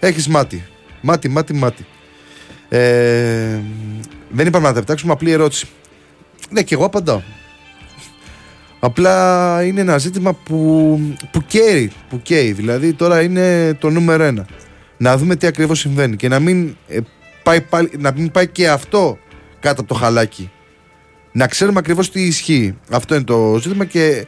[0.01, 0.65] Έχεις μάτι.
[1.01, 1.87] Μάτι μάτι μάτι
[2.79, 3.61] ε,
[4.31, 5.67] Δεν είπαμε να τα πετάξουμε απλή ερώτηση
[6.51, 7.23] Ναι και εγώ απαντάω
[8.85, 11.01] Απλά είναι ένα ζήτημα που,
[11.31, 12.53] που καίει, που καίει.
[12.53, 14.47] Δηλαδή τώρα είναι το νούμερο ένα.
[14.97, 16.99] Να δούμε τι ακριβώς συμβαίνει και να μην, ε,
[17.43, 19.19] πάει, πάλι, να μην πάει και αυτό
[19.61, 20.51] κάτω από το χαλάκι.
[21.33, 22.79] Να ξέρουμε ακριβώς τι ισχύει.
[22.91, 24.27] Αυτό είναι το ζήτημα και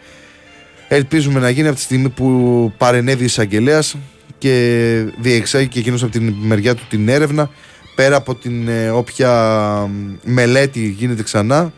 [0.88, 3.97] ελπίζουμε να γίνει από τη στιγμή που παρενέβη η εισαγγελέας
[4.38, 7.51] και διεξάγει και εκείνος από την μεριά του την έρευνα
[7.95, 9.90] πέρα από την ε, όποια
[10.24, 11.72] μελέτη γίνεται ξανά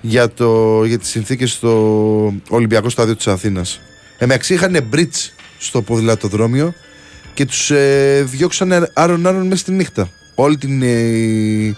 [0.00, 3.80] για, το, για τις συνθήκες στο Ολυμπιακό Στάδιο της Αθήνας.
[4.18, 6.74] Εμεξή είχαν μπρίτς στο ποδηλατοδρόμιο
[7.34, 10.08] και τους ε, διώξανε άρον άρον μέσα στη νύχτα.
[10.34, 11.76] Όλη την, ε,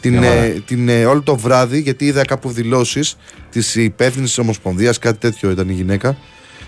[0.00, 3.16] την, ε, την, ε, όλο το βράδυ γιατί είδα κάπου δηλώσεις
[3.50, 6.16] της υπεύθυνη ομοσπονδίας, κάτι τέτοιο ήταν η γυναίκα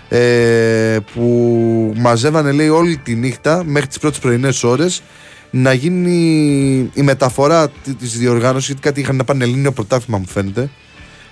[0.09, 5.01] ε, που μαζεύανε λέει όλη τη νύχτα μέχρι τις πρώτες πρωινές ώρες
[5.57, 6.19] να γίνει
[6.93, 10.69] η μεταφορά της διοργάνωσης γιατί κάτι είχαν να πάνε ελληνικό πρωτάθλημα μου φαίνεται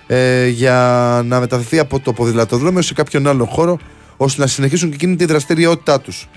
[0.07, 3.79] ε, για να μεταφερθεί από το ποδηλατοδρόμιο σε κάποιον άλλο χώρο
[4.17, 6.29] ώστε να συνεχίσουν και εκείνη τη δραστηριότητά τους.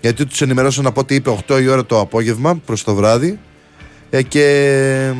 [0.00, 3.38] Γιατί τους ενημερώσαν από ό,τι είπε 8 η ώρα το απόγευμα προς το βράδυ
[4.10, 5.12] ε, και,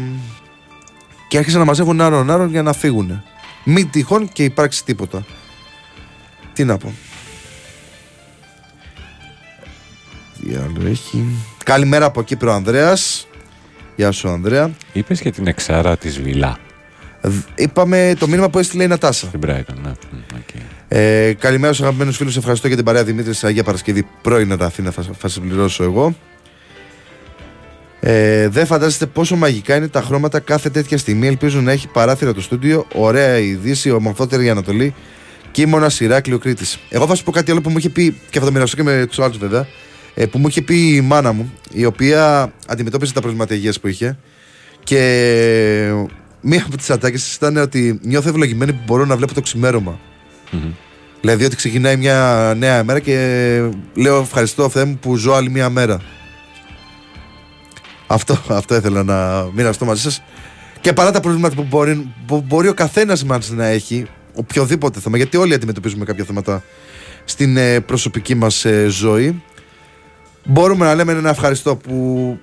[1.28, 3.22] και άρχισαν να μαζεύουν άρον άρον για να φύγουν.
[3.64, 5.26] Μην τυχόν και υπάρξει τίποτα.
[6.52, 6.92] Τι να πω.
[10.40, 11.24] Τι άλλο έχει.
[11.64, 13.26] Καλημέρα από Κύπρο Ανδρέας.
[13.96, 14.70] Γεια σου Ανδρέα.
[14.92, 16.58] Είπες και την εξάρα της Βιλά.
[17.54, 19.26] Είπαμε το μήνυμα που έστειλε η Νατάσα.
[19.26, 19.92] Στην Brighton, ναι.
[20.34, 20.60] Okay.
[20.88, 22.36] Ε, καλημέρα στους αγαπημένους φίλους.
[22.36, 24.06] Ευχαριστώ για την παρέα Δημήτρης Αγία Παρασκευή.
[24.22, 26.16] Πρώην Αθήνα, θα, θα συμπληρώσω εγώ.
[28.00, 31.26] Ε, δεν φαντάζεστε πόσο μαγικά είναι τα χρώματα κάθε τέτοια στιγμή.
[31.26, 32.86] Ελπίζω να έχει παράθυρα το στούντιο.
[32.94, 34.94] Ωραία η Δύση, ομορφότερη η Ανατολή.
[35.50, 36.78] Κίμωνα Ηράκλειο Κρήτης.
[36.88, 38.82] Εγώ θα σου πω κάτι άλλο που μου είχε πει και θα το μοιραστώ και
[38.82, 39.66] με τους άλλους βέβαια.
[40.14, 43.88] Ε, που μου είχε πει η μάνα μου, η οποία αντιμετώπιζε τα προβλήματα υγείας που
[43.88, 44.18] είχε.
[44.84, 44.98] Και
[46.40, 49.98] μία από τις ατάκες ήταν ότι νιώθω ευλογημένη που μπορώ να βλέπω το ξημέρωμα.
[50.52, 50.72] Mm-hmm.
[51.20, 55.70] Δηλαδή ότι ξεκινάει μια νέα μέρα και λέω ευχαριστώ Θεέ μου που ζω άλλη μια
[55.70, 56.00] μέρα.
[58.06, 60.22] Αυτό, αυτό ήθελα να μοιραστώ μαζί σας.
[60.80, 65.16] Και παρά τα προβλήματα που μπορεί, που μπορεί ο καθένας μας να έχει, οποιοδήποτε θέμα,
[65.16, 66.62] γιατί όλοι αντιμετωπίζουμε κάποια θέματα
[67.24, 69.42] στην ε, προσωπική μας ε, ζωή,
[70.44, 72.38] μπορούμε να λέμε ένα ευχαριστώ που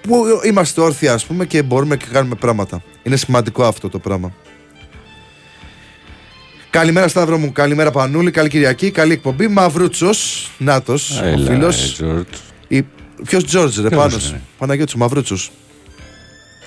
[0.00, 2.82] που είμαστε όρθιοι ας πούμε και μπορούμε και κάνουμε πράγματα.
[3.02, 4.32] Είναι σημαντικό αυτό το πράγμα.
[6.70, 9.48] Καλημέρα Σταύρο μου, καλημέρα Πανούλη, καλή Κυριακή, καλή εκπομπή.
[9.48, 12.02] Μαυρούτσος, Νάτος, ο φίλος.
[13.24, 14.16] Ποιος Τζόρτζ, ρε πάνω.
[14.58, 15.50] Παναγιώτης, Μαυρούτσος.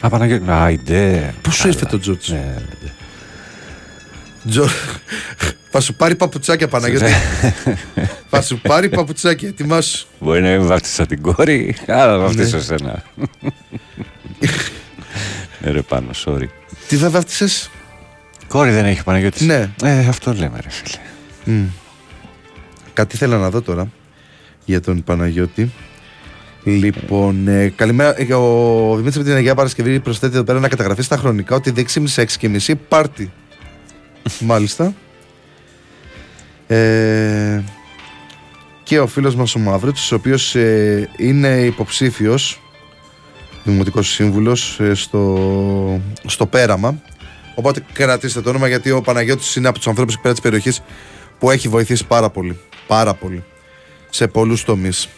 [0.01, 1.33] Α, Παναγιώτη, άιντε.
[1.41, 2.29] Πού σου ήρθε το Τζόρτζ.
[2.29, 2.91] Ναι, ναι,
[4.43, 4.61] ναι.
[5.77, 7.11] Θα σου πάρει παπουτσάκια Παναγιώτη.
[8.29, 10.07] Θα σου πάρει παπουτσάκια, ετοιμάσου.
[10.19, 13.03] Μπορεί να μην βάφτισα την κόρη, αλλά θα βάφτισα σένα.
[15.59, 16.47] Ναι ρε πάνω, sorry.
[16.87, 17.69] Τι θα βάφτισες;
[18.47, 19.41] Κόρη δεν έχει Παναγιώτης.
[19.41, 19.69] Ναι.
[19.83, 21.63] Ε, αυτό λέμε ρε φίλε.
[22.93, 23.91] Κάτι θέλω να δω τώρα
[24.65, 25.71] για τον Παναγιώτη.
[26.63, 28.21] Λοιπόν, ε, καλημέρα.
[28.21, 31.73] Ε, ο Δημήτρης από την Αγία Παρασκευή προσθέτει εδώ πέρα να καταγραφεί στα χρονικά ότι
[31.75, 33.31] 6.30 σε 6.30 πάρτι.
[34.39, 34.93] Μάλιστα.
[36.67, 37.63] Ε,
[38.83, 42.61] και ο φίλος μας ο Μαύρος, ο οποίος ε, είναι υποψήφιος
[43.63, 47.01] δημοτικός σύμβουλος ε, στο, στο Πέραμα.
[47.55, 50.81] Οπότε κρατήστε το όνομα γιατί ο Παναγιώτης είναι από τους ανθρώπους πέρα της περιοχής
[51.39, 52.59] που έχει βοηθήσει πάρα πολύ.
[52.87, 53.43] Πάρα πολύ.
[54.09, 55.09] Σε πολλούς τομείς.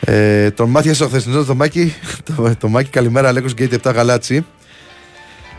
[0.00, 1.94] Ε, τον μάτια στο χθεσινό το Μάκη,
[2.36, 4.44] το, το Μάκη καλημέρα Αλέκος Γκέιτ 7 Γαλάτσι.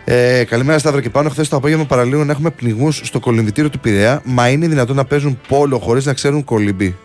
[0.08, 1.30] Ε, καλημέρα Σταύρο και πάνω.
[1.30, 4.22] Χθες το απόγευμα παραλίγο να έχουμε πνιγμούς στο κολυμβητήριο του Πειραιά.
[4.24, 6.96] Μα είναι δυνατόν να παίζουν πόλο χωρίς να ξέρουν κολυμπή.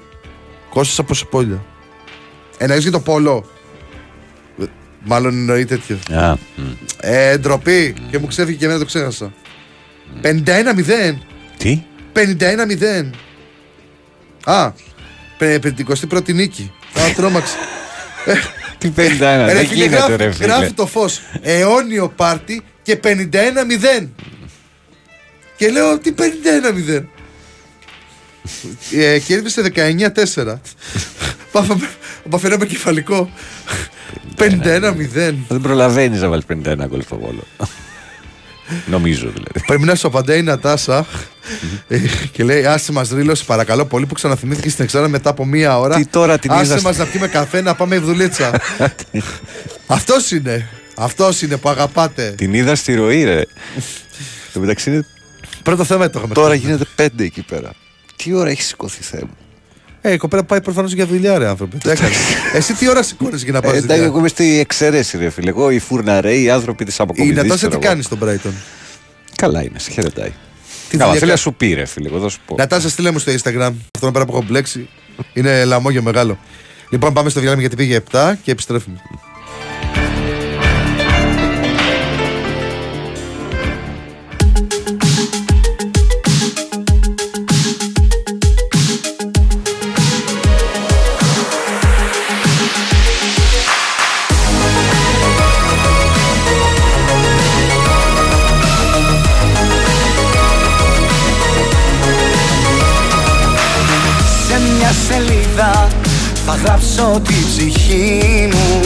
[0.71, 1.65] Κόσε από Σεπόλια.
[2.59, 3.45] Εννοεί για το πόλο.
[5.05, 5.99] Μάλλον εννοεί τέτοιο.
[6.09, 6.35] Yeah.
[7.01, 7.95] Ε, ντροπή.
[8.11, 9.33] Και μου ξέφυγε και εμένα το ξέχασα.
[10.23, 11.17] 51-0.
[11.57, 11.83] Τι;
[12.13, 13.11] 51-0.
[14.45, 14.73] Α,
[15.39, 16.73] 51η νίκη.
[16.99, 17.57] Α, τρόμαξε.
[18.79, 20.47] Τι 51, δεν γίνεται ρε φίλε.
[20.47, 21.21] Γράφει το φως.
[21.43, 24.09] Αιώνιο πάρτι και 51-0.
[25.57, 27.03] Και λέω τι 51-0.
[28.93, 29.63] Ε, κέρδισε
[30.35, 30.55] 19-4.
[31.53, 33.31] Πάμε με κεφαλικό.
[34.39, 35.35] 51-0.
[35.49, 37.47] Δεν προλαβαίνεις να βάλεις 51 γκολ στο βόλο.
[38.87, 39.61] Νομίζω δηλαδή.
[39.67, 41.07] Πρέπει να σου απαντάει η Νατάσα
[41.89, 41.99] ε,
[42.33, 45.95] και λέει: Άσε μας ρίλο, παρακαλώ πολύ που ξαναθυμήθηκε στην Εξάρα μετά από μία ώρα.
[45.97, 48.61] Τι τώρα την Άσε είδα μας στη- να πιούμε καφέ να πάμε δουλίτσα.
[49.87, 50.69] Αυτός είναι.
[51.03, 52.31] Αυτός είναι που αγαπάτε.
[52.37, 53.43] Την είδα στη ροή, ρε.
[54.53, 55.07] Το μεταξύ είναι
[55.63, 56.35] Πρώτο θέμα το είχαμε.
[56.35, 57.71] τώρα γίνεται πέντε εκεί πέρα.
[58.17, 59.31] Τι ώρα έχει σηκωθεί θέμα.
[60.01, 61.77] Ε, η κοπέλα πάει προφανώς για δουλειά, ρε άνθρωπε.
[61.77, 62.17] Τι έκανες;
[62.53, 65.31] Εσύ τι ώρα σηκώνει για να πας Ε, εντάξει, δουλειά; εγώ είμαι στη εξαίρεση, ρε
[65.31, 65.49] φίλε.
[65.49, 67.35] Εγώ οι φούρναροι, οι άνθρωποι της Η αποκομιδή.
[67.35, 68.53] Νατάσα τι κάνεις στον Brighton;
[69.37, 70.33] Καλά είναι, σε χαιρετάει.
[70.89, 72.09] Τι Καλά, δουλειά θέλει να κα- σου πει, ρε φίλε.
[72.09, 72.55] Εγώ θα σου πω.
[72.59, 74.89] Νατάσα, στείλε μου στο Instagram; Αυτό να πέρα που έχω μπλέξει.
[75.33, 76.39] Είναι λαμόγιο μεγάλο.
[76.91, 79.03] Λοιπόν, πάμε στο διάλειμμα γιατί πήγε 7 και επιστρέφουμε.
[106.65, 108.81] Γράψω τη ψυχή μου.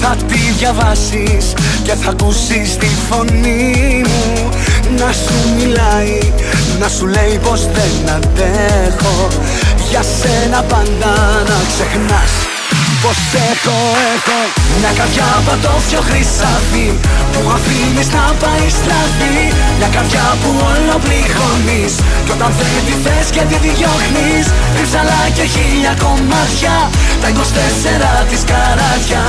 [0.00, 1.52] Θα τη διαβάσεις
[1.82, 4.48] και θα ακούσεις τη φωνή μου.
[4.98, 6.32] Να σου μιλάει,
[6.80, 9.28] να σου λέει πως δεν αντέχω.
[9.90, 11.14] Για σένα πάντα
[11.48, 12.57] να ξεχνάς
[13.02, 13.18] πως
[13.50, 13.76] έχω,
[14.14, 14.38] έχω
[14.80, 16.86] Μια καρδιά πατώφιο χρυσάφι
[17.32, 19.38] Που αφήνεις να πάει στραφή.
[19.78, 21.92] Μια καρδιά που όλο πληγώνεις
[22.24, 24.46] Κι όταν δεν τη θες και τη διώχνεις
[24.76, 26.76] Ρίψαλα και χίλια κομμάτια
[27.22, 27.28] Τα
[28.24, 29.22] 24 της καράτια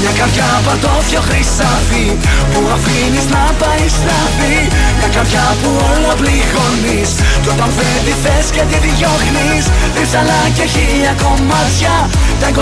[0.00, 2.06] μια καρδιά πατώφιο χρυσάφι
[2.52, 4.58] Που αφήνεις να πάει στραφή
[4.98, 7.10] Μια καρδιά που όλο πληγώνεις
[7.42, 9.64] Κι όταν δεν τη θες και τη διώχνεις.
[9.96, 11.94] Ρίψαλα και χίλια κομμάτια
[12.40, 12.60] Τα 24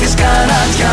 [0.00, 0.92] της καράτια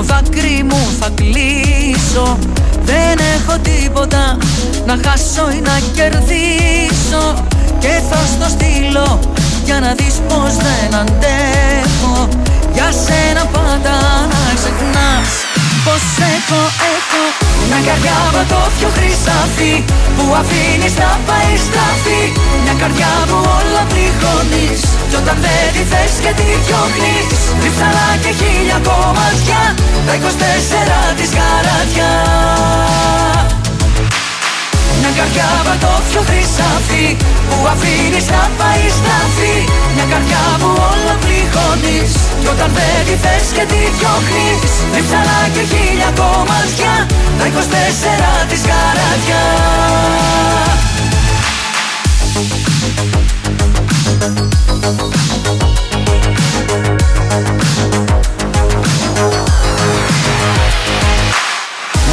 [0.00, 2.38] το δάκρυ μου θα κλείσω.
[2.84, 4.38] Δεν έχω τίποτα
[4.86, 7.44] να χάσω ή να κερδίσω.
[7.78, 9.20] Και θα στο στείλω
[9.64, 12.28] για να δεις πως δεν αντέχω
[12.72, 13.94] Για σένα πάντα
[14.30, 15.49] να ξεχνάς
[15.86, 16.04] πως
[16.34, 16.60] έχω,
[16.94, 17.22] έχω
[17.68, 19.74] Μια καρδιά πατώφιο χρυσάφι
[20.16, 22.22] Που αφήνεις να πάει στραφή
[22.62, 27.38] Μια καρδιά που όλα πληγώνεις Κι όταν δεν τη θες και τη διώχνεις.
[27.62, 29.60] Ρίψαλα και χίλια κομμάτια
[30.06, 32.10] Τα 24 της καράτια
[35.00, 37.06] μια καρδιά πατώφιο χρυσάφι
[37.48, 39.56] Που αφήνεις να πάει στραφή
[39.94, 44.72] Μια καρδιά που όλα πληγώνεις Κι όταν δεν τη θες και τη διώχνεις.
[44.94, 46.92] Ρίψαλα και χίλια κομμάτια
[47.38, 49.42] Τα 24 της καράτια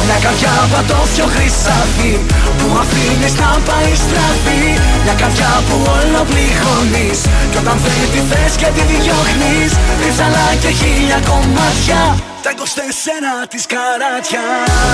[0.08, 2.12] Μια καρδιά πατώφιο χρυσάφι
[2.58, 4.64] Που αφήνεις να πάει στραφή.
[5.04, 7.18] Μια καρδιά που όλο πληγώνεις.
[7.50, 9.70] Κι όταν δεν τη θες και τη διώχνεις
[10.02, 12.00] Ρίψαλα και χίλια κομμάτια
[12.48, 14.44] Τα 24 της καράτια.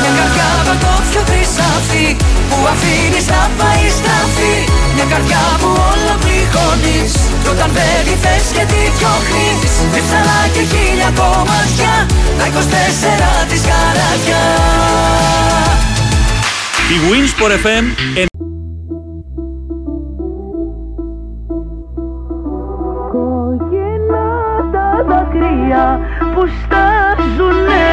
[0.02, 2.06] Μια καρδιά πατώφιο χρυσάφι
[2.48, 4.56] Που αφήνεις να πάει στραφή
[4.94, 9.72] Μια καρδιά που όλο πληγώνεις Κι όταν δεν τη θες και τη διώχνεις.
[9.94, 11.94] Ρίψαλα και χίλια κομμάτια
[12.38, 14.42] Τα 24 της καράτια.
[16.94, 17.84] Η Winsport FM
[23.12, 24.26] Κόκκινα
[24.72, 25.84] τα δάκρυα
[26.34, 27.86] που στάζουνε.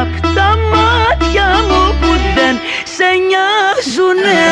[0.00, 2.54] Απ' τα μάτια μου που δεν
[2.96, 4.42] σε νοιάζουνε.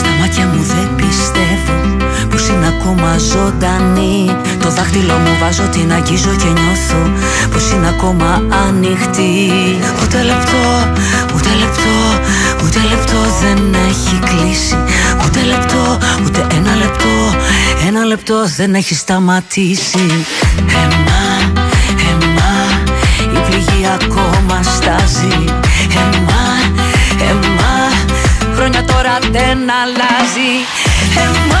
[0.00, 1.76] Στα μάτια μου δεν πιστεύω
[2.30, 4.36] πως είναι ακόμα ζωντανή.
[4.62, 7.02] Το δάχτυλό μου βάζω, την αγγίζω και νιώθω
[7.52, 9.34] πως είναι ακόμα ανοιχτή.
[10.02, 10.64] Ούτε λεπτό,
[11.34, 11.96] ούτε λεπτό,
[12.64, 13.58] ούτε λεπτό δεν
[13.90, 14.76] έχει κλείσει.
[15.24, 17.14] Ούτε λεπτό, ούτε ένα λεπτό,
[17.86, 20.06] ένα λεπτό δεν έχει σταματήσει.
[20.82, 21.23] Εμάς, εμά, η
[23.66, 25.44] πληγή ακόμα στάζει
[26.02, 26.46] Εμά,
[27.30, 27.76] εμά,
[28.54, 30.52] χρόνια τώρα δεν αλλάζει.
[31.16, 31.53] Εμά, εμά,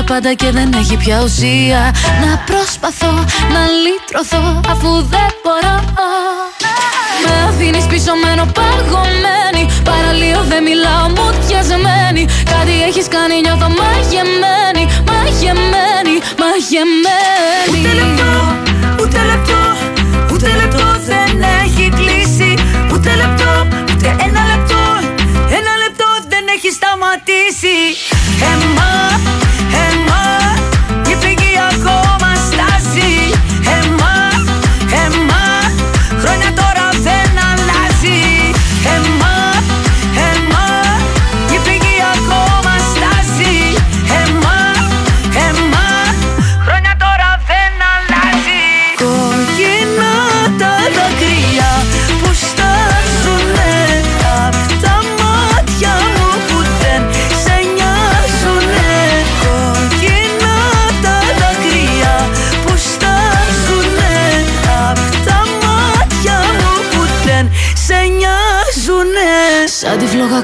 [0.00, 1.82] για πάντα και δεν έχει πια ουσία.
[2.22, 3.12] Να προσπαθώ
[3.54, 5.76] να λύτρωθώ αφού δεν μπορώ.
[7.24, 9.62] Με αφήνεις πίσω μένω παγωμένη.
[9.88, 12.22] Παραλίω δεν μιλάω μου διασμένη
[12.52, 17.80] Κάτι έχεις κάνει νιώθω μαγεμένη Μαγεμένη, μαγεμένη.
[17.80, 18.32] Ούτε λεπτό,
[19.02, 19.62] ούτε λεπτό,
[20.32, 21.32] ούτε λεπτό δεν
[21.62, 22.50] έχει κλείσει.
[22.92, 23.52] Ούτε λεπτό,
[23.90, 24.82] ούτε ένα λεπτό,
[25.58, 27.49] ένα λεπτό δεν έχει σταματήσει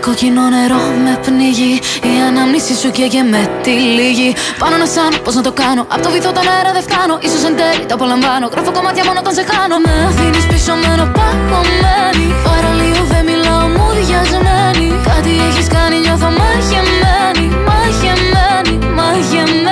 [0.06, 1.72] κόκκινο νερό με πνίγει.
[2.10, 4.30] Η ανάμνηση σου καίγε με τη λίγη
[4.60, 5.82] Πάνω να σαν, πώς να το κάνω.
[5.94, 7.14] Απ' το βυθό τον αέρα δεν φτάνω.
[7.26, 8.46] Ίσως εν τέλει το απολαμβάνω.
[8.52, 9.76] Γράφω κομμάτια μόνο όταν σε χάνω.
[9.84, 12.26] Με αφήνεις πίσω μένω παγωμένη.
[12.46, 19.65] Παραλίω δεν μιλάω μου διασμένη Κάτι έχεις κάνει νιώθω μαγεμένη Μαγεμένη, μαγεμένη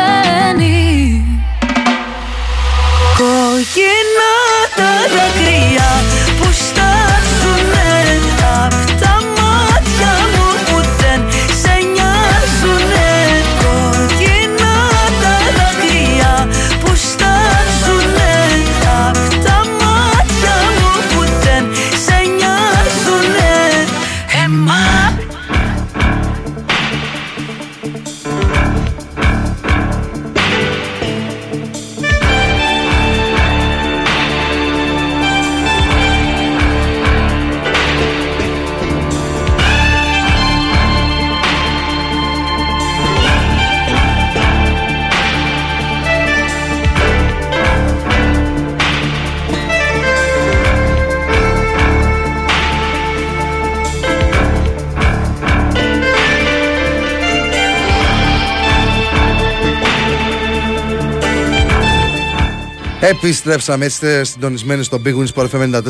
[63.08, 65.80] Επιστρέψαμε, είστε συντονισμένοι στο Big Wins Sport FM 94,6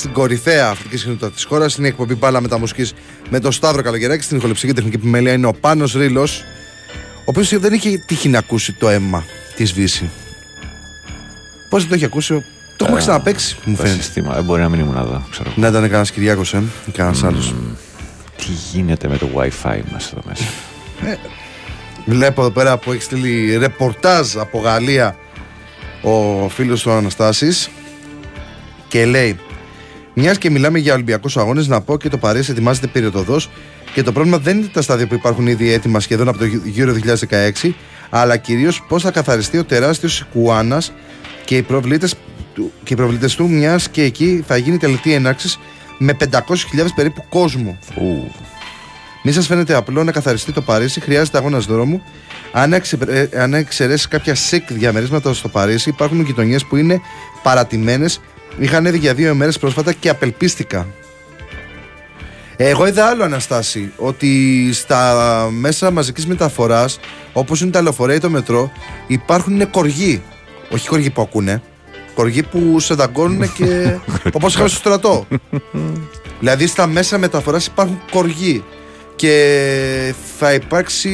[0.00, 1.76] την κορυφαία αυτική συχνότητα της χώρας.
[1.76, 2.90] Είναι η εκπομπή Μπάλα Μεταμουσική
[3.30, 4.22] με τον Σταύρο Καλογεράκη.
[4.22, 6.44] Στην ηχοληψία και τεχνική επιμέλεια είναι ο Πάνος Ρήλος
[7.18, 9.24] ο οποίος δεν είχε τύχει να ακούσει το αίμα
[9.56, 10.10] της Βύση.
[11.68, 12.44] Πώς δεν το έχει ακούσει,
[12.76, 14.02] το έχουμε ξαναπέξει, μου Τα φαίνεται.
[14.02, 14.34] συστήματα.
[14.34, 15.26] Δεν μπορεί να μην ήμουν εδώ.
[15.30, 15.52] Ξέρω.
[15.56, 17.54] Να ήταν κανένας Κυριάκος, ε, ή κανένα άλλος.
[18.36, 20.44] Τι γίνεται με το WiFi μας εδώ μέσα;
[22.06, 25.16] Βλέπω εδώ πέρα που έχεις στείλει ρεπορτάζ από Γαλλία
[26.04, 27.70] ο φίλος του Αναστάσης
[28.88, 29.38] και λέει
[30.14, 33.40] μιας και μιλάμε για Ολυμπιακούς Αγώνες, να πω και το Παρίσι ετοιμάζεται περιοδοδό
[33.94, 36.94] και το πρόβλημα δεν είναι τα στάδια που υπάρχουν ήδη έτοιμα σχεδόν από το γύρο
[37.62, 37.70] 2016,
[38.10, 40.92] αλλά κυρίως πώς θα καθαριστεί ο τεράστιος Κουάνας
[41.44, 42.14] και οι προβλήτες
[42.54, 45.58] του, και οι προβλήτες του, μιας και εκεί θα γίνει τελετή έναρξης
[45.98, 47.78] με 500.000 περίπου κόσμο.
[47.96, 48.30] Ου,
[49.26, 52.02] Μη σας φαίνεται απλό να καθαριστεί το Παρίσι, χρειάζεται αγώνας δρόμου.
[52.52, 57.00] Αν, εξε, ε, αν εξαιρέσει κάποια σικ διαμερίσματα στο Παρίσι, υπάρχουν γειτονιές που είναι
[57.42, 58.20] παρατημένες.
[58.58, 60.86] Είχαν ανέβει για δύο μέρε πρόσφατα και απελπίστηκα.
[62.56, 67.00] Εγώ είδα άλλο Αναστάση, ότι στα μέσα μαζικής μεταφοράς,
[67.32, 68.72] όπως είναι τα λεωφορεία ή το μετρό,
[69.06, 70.22] υπάρχουν κοργοί.
[70.70, 71.62] Όχι κοργοί που ακούνε,
[72.14, 73.98] κοργοί που σε δαγκώνουν και
[74.36, 75.26] όπως είχαμε στο στρατό.
[76.40, 78.64] δηλαδή στα μέσα μεταφοράς υπάρχουν κοργοί
[79.16, 81.08] και θα υπάρξει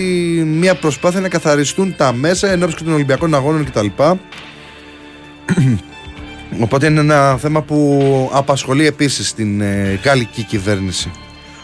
[0.47, 3.87] μια προσπάθεια να καθαριστούν τα μέσα ενώπιση και των Ολυμπιακών Αγώνων κτλ.
[6.63, 11.11] Οπότε είναι ένα θέμα που απασχολεί επίσης την ε, γαλλική κυβέρνηση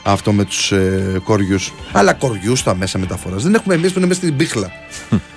[0.02, 1.72] αυτό με τους ε, κοριούς.
[1.92, 3.42] Αλλά κοριούς στα μέσα μεταφοράς.
[3.42, 4.70] Δεν έχουμε εμείς που είναι μέσα στην πίχλα.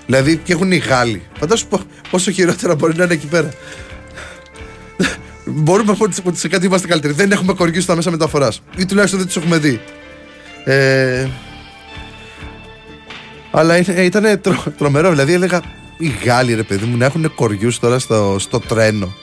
[0.06, 1.22] δηλαδή και έχουν οι Γάλλοι.
[1.40, 3.50] Φαντάσου πο- πόσο χειρότερα μπορεί να είναι εκεί πέρα.
[5.46, 7.14] Μπορούμε να πούμε ότι σε κάτι είμαστε καλύτεροι.
[7.14, 8.62] Δεν έχουμε κοριούς στα μέσα μεταφοράς.
[8.78, 9.82] Ή τουλάχιστον δεν τους έχουμε δει.
[10.72, 11.28] Ε,
[13.52, 15.10] αλλά ήταν τρο, τρομερό.
[15.10, 15.62] Δηλαδή έλεγα
[15.98, 19.14] οι Γάλλοι ρε παιδί μου να έχουν κοριούς τώρα στο, στο τρένο.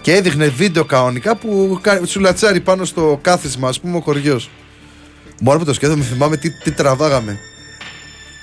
[0.00, 4.50] Και έδειχνε βίντεο κανονικά που κα- σου λατσάρει πάνω στο κάθισμα, ας πούμε, ο κοριός.
[5.40, 7.38] Μόνο που το σκέφτομαι, θυμάμαι τι, τι τραβάγαμε.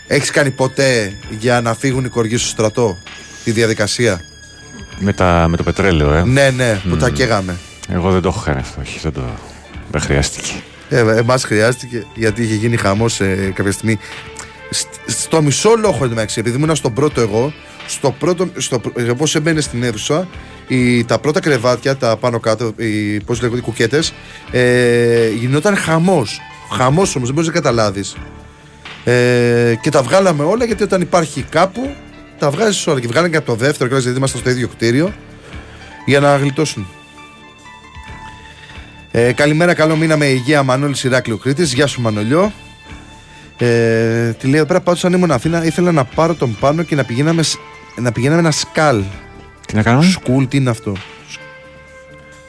[0.08, 2.98] Έχεις κάνει ποτέ για να φύγουν οι κοριοί στο στρατό
[3.44, 4.22] τη διαδικασία;
[5.00, 6.24] με, τα, με το πετρέλαιο, ε.
[6.24, 7.56] Ναι, ναι, που τα καίγαμε.
[7.90, 9.22] Εγώ δεν το έχω κάνει αυτό, όχι, δεν το.
[9.92, 10.52] Δεν χρειάστηκε.
[10.94, 13.98] Ε, Εμάς χρειάστηκε γιατί είχε γίνει χαμός ε, κάποια στιγμή.
[14.70, 17.54] Σ- Στο μισό λόγο εντωμεταξύ, επειδή ήμουν στον πρώτο εγώ,
[17.88, 18.82] στο πρώτο, στο,
[19.12, 20.28] όπως έμπαινε στην αίθουσα,
[20.68, 24.14] οι, τα πρώτα κρεβάτια, τα πάνω κάτω, οι, πώς λέγονται, οι κουκέτες,
[24.52, 26.40] ε, γινόταν χαμός.
[26.72, 28.16] Χαμός όμως, δεν μπορείς να καταλάβεις.
[29.04, 31.96] Ε, και τα βγάλαμε όλα γιατί όταν υπάρχει κάπου,
[32.40, 33.00] τα βγάζεις όλα.
[33.00, 35.14] Και βγάλαμε και από το δεύτερο κλάσ, γιατί ήμασταν στο ίδιο κτίριο,
[36.06, 36.88] για να γλιτώσουν.
[39.16, 41.74] Ε, καλημέρα, καλό μήνα με υγεία Μανώλη Ηράκλειο Κρήτης.
[41.74, 42.52] Γεια σου Μανολιό.
[43.58, 46.96] Ε, τη λέει εδώ πέρα πάντως αν ήμουν Αθήνα ήθελα να πάρω τον πάνω και
[46.96, 47.60] να πηγαίναμε, σ-
[47.96, 49.04] να πηγαίναμε ένα σκάλ.
[49.68, 50.02] Τι να κάνω.
[50.02, 50.94] Σκουλ, τι είναι αυτό;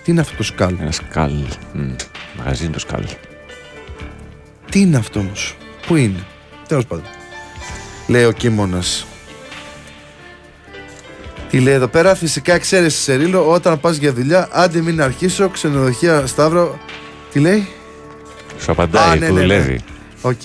[0.04, 1.32] Τι είναι αυτό το σκάλ; Ένα σκάλ.
[1.72, 1.90] Μμ,
[2.38, 3.04] Μαγαζί είναι το σκάλ.
[4.70, 5.56] Τι είναι αυτό όμως;
[5.86, 6.24] Πού είναι;
[6.68, 7.04] Τέλος πάντων.
[8.06, 9.06] Λέει ο Κίμωνας.
[11.54, 14.48] Τι λέει εδώ πέρα, φυσικά εξαίρεση σε ρίλο όταν πας για δουλειά.
[14.52, 16.78] Άντε μην αρχίσω, ξενοδοχεία Σταύρο.
[17.32, 17.68] Τι λέει,
[18.60, 19.46] Σου απαντάει Α, ναι, που ναι, ναι.
[19.46, 19.80] δουλεύει.
[20.20, 20.40] Οκ.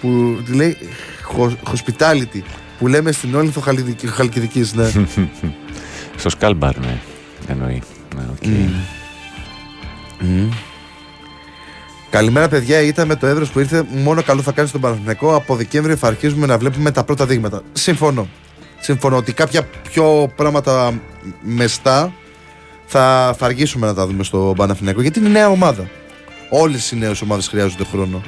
[0.00, 0.76] Που τι λέει,
[1.22, 2.40] «Χο- hospitality.
[2.78, 3.62] Που λέμε στην Όλυνθο
[4.06, 4.90] Χαλκιδικής, ναι.
[6.16, 6.98] Στο σκάλμπαρ, ναι.
[7.48, 7.82] Εννοεί.
[8.16, 8.48] Ναι, οκ.
[12.10, 12.80] Καλημέρα, παιδιά.
[12.80, 13.84] Ήταν με το έδρο που ήρθε.
[13.90, 15.34] Μόνο καλό θα κάνει στον Παναθηναϊκό.
[15.34, 17.62] Από Δεκέμβριο θα αρχίζουμε να βλέπουμε τα πρώτα δείγματα.
[17.72, 18.28] Συμφωνώ.
[18.84, 21.00] Συμφωνώ ότι κάποια πιο πράγματα
[21.42, 22.12] μεστά
[22.86, 25.88] θα, θα αργήσουμε να τα δούμε στο Παναθηναϊκό γιατί είναι νέα ομάδα.
[26.50, 28.22] Όλες οι νέες ομάδες χρειάζονται χρόνο.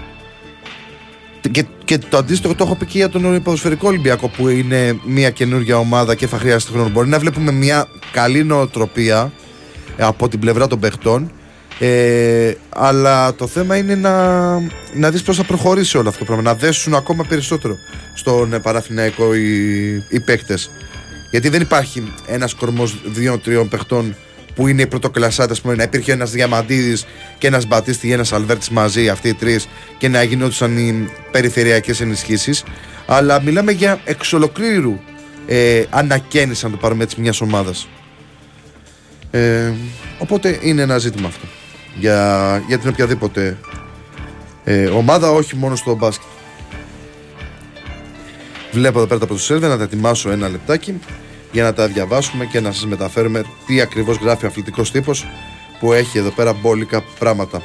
[1.50, 5.30] Και, και το αντίστοιχο το έχω πει και για τον ποδοσφαιρικό Ολυμπιακό που είναι μια
[5.30, 6.88] καινούργια ομάδα και θα χρειάζεται χρόνο.
[6.88, 9.32] Μπορεί να βλέπουμε μια καλή νοοτροπία
[9.96, 11.30] ε, από την πλευρά των παιχτών.
[11.78, 14.52] Ε, αλλά το θέμα είναι να,
[14.94, 16.42] να δεις πώς θα προχωρήσει όλο αυτό το πράγμα.
[16.42, 17.78] Να δέσουν ακόμα περισσότερο
[18.14, 20.70] στον ε, Παναθηναϊκό οι, οι παίκτες.
[21.30, 24.16] Γιατί δεν υπάρχει ένας κορμός δύο-τριών παιχτών
[24.56, 27.06] που είναι οι πρωτοκλασσάτες πούμε, να υπήρχε ένας Διαμαντίδης
[27.38, 29.68] και ένας Μπατίστη ή ένας Αλβέρτης μαζί αυτοί οι τρεις
[29.98, 32.64] και να γινόντουσαν οι περιφερειακές ενισχύσεις
[33.06, 34.98] αλλά μιλάμε για εξ ολοκλήρου
[35.46, 37.88] ε, ανακαίνιση αν το πάρουμε έτσι μιας ομάδας
[39.30, 39.72] ε,
[40.18, 41.46] οπότε είναι ένα ζήτημα αυτό
[41.99, 43.59] για, για την οποιαδήποτε
[44.64, 46.26] ε, ομάδα, όχι μόνο στο μπάσκετ.
[48.72, 51.01] Βλέπω εδώ πέρα τα πρωτοσέλιδα να τα ετοιμάσω ένα λεπτάκι
[51.53, 55.26] για να τα διαβάσουμε και να σας μεταφέρουμε τι ακριβώς γράφει ο αθλητικός τύπος
[55.80, 57.62] που έχει εδώ πέρα μπόλικα πράγματα.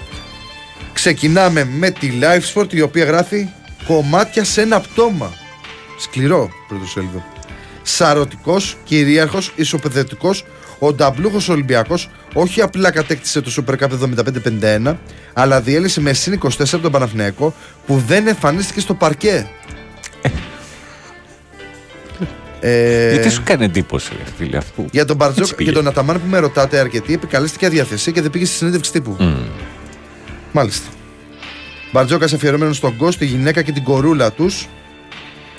[0.94, 3.50] Ξεκινάμε με τη Live Sport η οποία γράφει
[3.88, 5.34] κομμάτια σε ένα πτώμα.
[6.00, 7.24] Σκληρό πρωτοσέλιδο.
[7.82, 10.46] Σαρωτικός, κυρίαρχος, ισοπεδετικός,
[10.84, 13.90] ο νταμπλούχος Ολυμπιακός όχι απλά κατέκτησε το Super Cup
[14.88, 14.96] 75-51,
[15.34, 17.54] αλλά διέλυσε με συν 24 τον Παναθηναϊκό
[17.86, 19.50] που δεν εμφανίστηκε στο παρκέ.
[22.64, 24.86] Ε, Γιατί σου κάνει εντύπωση, ρε φίλε, αφού.
[24.92, 25.70] για τον Μπαρτζόκα Έτσι πήγε.
[25.70, 29.16] και τον Αταμάν που με ρωτάτε αρκετοί, επικαλέστηκε αδιαθεσία και δεν πήγε στη συνέντευξη τύπου.
[29.20, 29.34] Μμ.
[30.52, 30.90] Μάλιστα.
[31.92, 34.68] Μπαρτζόκα αφιερωμένο στον Κώσ, τη γυναίκα και την κορούλα τους.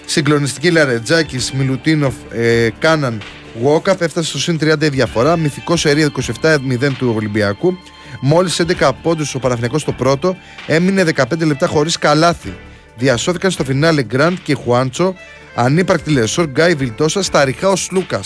[0.07, 3.21] Συγκλονιστικοί Λαρετζάκης, Μιλουτίνοφ, ε, Κάναν,
[3.61, 5.37] Γουόκαπ έφτασε στο συν 30 η διαφορά.
[5.37, 6.11] Μυθικό σερί
[6.43, 7.79] 27-0 του Ολυμπιακού.
[8.21, 10.37] Μόλις 11 πόντους ο Παναθηναϊκός στο πρώτο,
[10.67, 12.55] έμεινε 15 λεπτά χωρίς καλάθι.
[12.97, 15.15] Διασώθηκαν στο φινάλε Γκραντ και Χουάντσο,
[15.55, 18.21] ανύπαρκτοι Λεσόρ, Γκάι, Βιλντόσα, στα ρηχά ο Λούκα.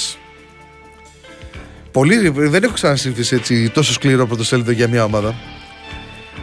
[1.92, 5.34] Πολύ, δεν έχω ξανασύμφισει έτσι τόσο σκληρό πρωτοσέλιδο για μια ομάδα.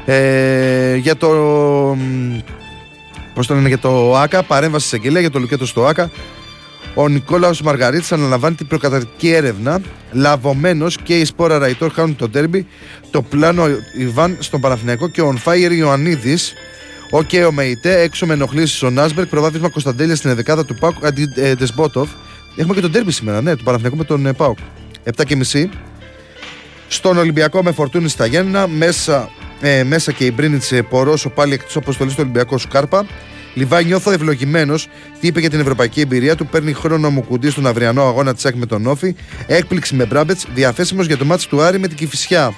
[0.05, 1.29] Ε, για το.
[3.33, 6.11] Πώς το λένε, για το ΑΚΑ, παρέμβαση σε αγγελία για το Λουκέτο στο ΑΚΑ.
[6.95, 9.81] Ο Νικόλαος Μαργαρίτης αναλαμβάνει την προκαταρκτική έρευνα.
[10.11, 12.67] Λαβωμένος και η Σπόρα Ραϊτόρ χάνουν το τέρμπι.
[13.11, 13.65] Το πλάνο
[13.97, 16.53] Ιβάν στον Παναθηναϊκό και ο Ονφάιερ Ιωαννίδης.
[17.11, 19.29] Ο και ο Μεϊτέ έξω με ενοχλήσεις ο Νάσμπερκ.
[19.29, 22.09] Προβάδισμα Κωνσταντέλια στην εδεκάδα του Πάουκ αντί ε, Ντεσμπότοφ.
[22.55, 24.57] Έχουμε και τον τέρμπι σήμερα, ναι, του Παναθηναϊκού με τον ε, Πάουκ.
[25.15, 25.69] 7 και μισή.
[26.87, 28.67] Στον Ολυμπιακό με φορτούνη στα Γέννα.
[28.67, 29.29] Μέσα,
[29.61, 33.05] ε, μέσα και η Μπρίνιτς Πορόσο πάλι εκτός αποστολής του Ολυμπιακού Σκάρπα.
[33.53, 34.87] Λιβάη νιώθω ευλογημένος.
[35.19, 36.47] Τι είπε για την ευρωπαϊκή εμπειρία του.
[36.47, 39.15] Παίρνει χρόνο μου κουντί στον αυριανό αγώνα της με τον Όφη.
[39.47, 40.45] Έκπληξη με Μπράμπετς.
[40.53, 42.53] Διαθέσιμος για το μάτι του Άρη με την Κυφυσιά.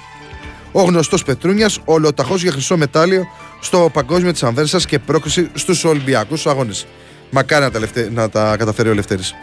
[0.72, 3.26] Ο γνωστός Πετρούνιας, ολοταχώ για χρυσό μετάλλιο
[3.60, 6.86] στο παγκόσμιο της Ανβέρσας και πρόκριση στους Ολυμπιακούς αγώνες.
[7.30, 8.10] Μακάρι να τα, λευτε...
[8.12, 9.34] να τα καταφέρει ο Λευτέρης.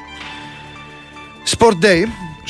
[1.57, 2.03] Sport Day,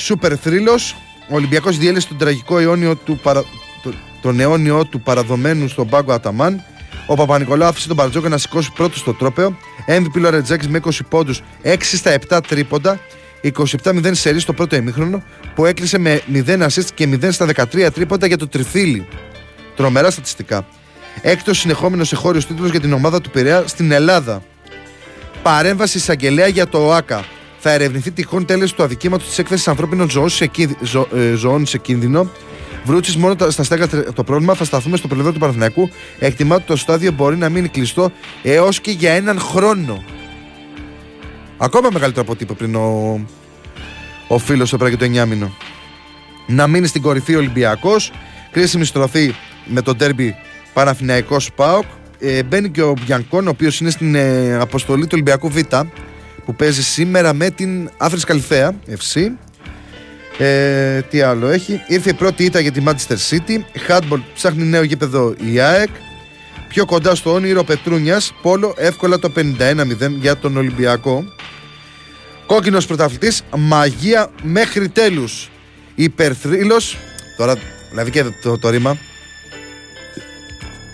[0.10, 0.96] super θρύλος.
[1.30, 3.44] Ο Ολυμπιακός διέλυσε τον τραγικό αιώνιο του παρα...
[3.84, 3.94] το...
[4.22, 6.64] τον αιώνιο του παραδομένου στον πάγκο Αταμάν.
[7.06, 9.58] Ο Παπα-Νικολάου άφησε τον Μπαρτζόκα να σηκώσει πρώτο στο τρόπεο.
[9.88, 13.00] MVP Λορετζάκη με 20 πόντους, 6 στα 7 τρίποντα.
[13.84, 15.24] 27-0 σερί στο πρώτο ημίχρονο
[15.56, 19.08] που έκλεισε με 0 assist και 0 στα 13 τρίποντα για το τριφύλι.
[19.76, 20.66] Τρομερά στατιστικά.
[21.22, 24.44] Έκτος συνεχόμενος εγχώριο τίτλος για την ομάδα του Πειραιά στην Ελλάδα.
[25.44, 27.26] Παρέμβαση εισαγγελέα για το ΟΑΚΑ.
[27.60, 31.66] Θα ερευνηθεί τυχόν τέλεση του αδικήματος της έκθεσης ανθρώπινων ζώων σε, κίνδυ- ζω- ε, ζώων
[31.66, 32.30] σε κίνδυνο.
[32.84, 34.54] Βρούτσης μόνο τα- στα στέγα τρε- το πρόβλημα.
[34.54, 35.90] Θα σταθούμε στο πλευρό του Παναθηναϊκού.
[36.20, 38.12] Εκτιμά ότι το στάδιο μπορεί να μείνει κλειστό
[38.44, 40.04] έως και για έναν χρόνο.
[41.58, 43.20] Ακόμα μεγαλύτερο από ό,τι είπε πριν ο,
[44.28, 45.52] ο φίλος εδώ πέρα για το 9 μήνο.
[46.48, 48.12] Να μείνει στην κορυφή ο Ολυμπιακός.
[48.52, 50.36] Κρίσιμη στροφή με τον τέρμπι
[50.74, 51.84] Παναθηναϊκός Πάοκ.
[52.20, 55.60] Ε, μπαίνει και ο Μπιανκόν, ο οποίος είναι στην ε, αποστολή του Ολυμπιακού Β,
[56.46, 59.22] που παίζει σήμερα με την Άφρη Καλυθέα FC.
[60.38, 61.82] Ε, τι άλλο έχει.
[61.88, 63.60] Ήρθε η πρώτη ήττα για τη Manchester City.
[63.88, 65.90] Handball ψάχνει νέο γήπεδο η ΑΕΚ.
[66.68, 68.34] Πιο κοντά στο όνειρο Πετρούνιας.
[68.42, 71.24] Πόλο εύκολα το 51-0 για τον Ολυμπιακό.
[72.46, 73.42] Κόκκινος πρωταθλητής.
[73.58, 75.50] Μαγεία μέχρι τέλους.
[75.96, 76.98] Υπερθρύλος.
[77.38, 77.56] Τώρα,
[77.90, 78.98] δηλαδή και το, το ρήμα.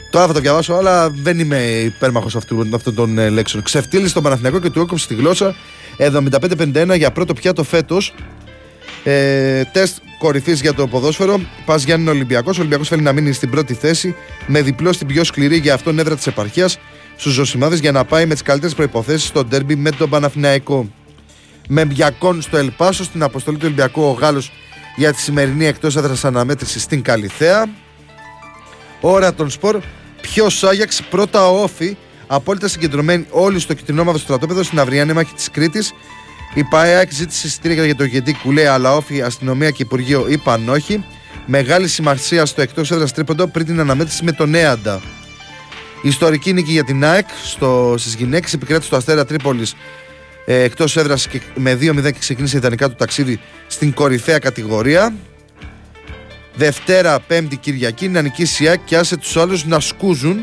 [0.09, 3.63] Τώρα θα το διαβάσω, αλλά δεν είμαι υπέρμαχος αυτού, αυτών των ε, λέξεων.
[3.63, 5.55] Ξεφτύλισε τον Παναθηναϊκό και του έκοψε τη γλώσσα
[5.97, 8.13] 75-51 για πρώτο πιάτο φέτος.
[9.03, 11.39] Ε, τεστ κορυφής για το ποδόσφαιρο.
[11.65, 12.57] Πας Γιάννη Ολυμπιακός.
[12.57, 14.15] Ο Ολυμπιακός θέλει να μείνει στην πρώτη θέση
[14.47, 16.77] με διπλό στην πιο σκληρή για αυτόν έδρα της επαρχίας
[17.15, 20.89] στους Ζωσιμάδες για να πάει με τις καλύτερες προποθέσει στο ντέρμπι με τον Παναθηναϊκό.
[21.67, 24.51] Με μπιακόν στο Ελπάσο στην αποστολή του Ολυμπιακού ο Γάλλος
[24.95, 27.69] για τη σημερινή εκτός έδρας αναμέτρησης στην Καλιθέα.
[29.01, 29.79] Ώρα των σπορ.
[30.21, 31.97] Ποιος Άγιαξ, πρώτα ο Όφη.
[32.27, 35.93] Απόλυτα συγκεντρωμένοι όλοι στο κοιτρινόμαυρο στρατόπεδο στην αυριανή μάχη της Κρήτης.
[36.53, 41.05] Η ΠΑΕΑΚ ζήτησε εισιτήρια για το Γεντή Κουλέ, αλλά όφη, αστυνομία και Υπουργείο είπαν όχι.
[41.45, 45.01] Μεγάλη σημασία στο εκτός έδρας τρίποντο πριν την αναμέτρηση με τον Νέαντα.
[46.01, 49.75] Ιστορική νίκη για την ΑΕΚ στο, στις γυναίκες επικράτησε το Αστέρα Τρίπολης
[50.45, 55.13] ε, εκτός έδρας και με 2-0 και ξεκίνησε ιδανικά το ταξίδι στην κορυφαία κατηγορία.
[56.55, 60.39] Δευτέρα, Πέμπτη, Κυριακή να νικήσει η ΑΕΚ και άσε τους άλλους να σκούζουν.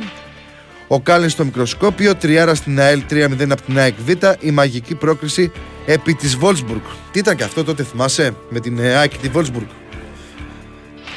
[0.89, 4.11] Ο Κάλιν στο μικροσκόπιο, τριάρα στην ΑΕΛ 3-0 από την ΑΕΚ Β,
[4.41, 5.53] η μαγική πρόκριση
[5.87, 6.81] επί της Βόλσμπουργκ.
[7.11, 9.67] Τι ήταν και αυτό τότε θυμάσαι με την ε, ΑΕΚ και τη Βόλσμπουργκ.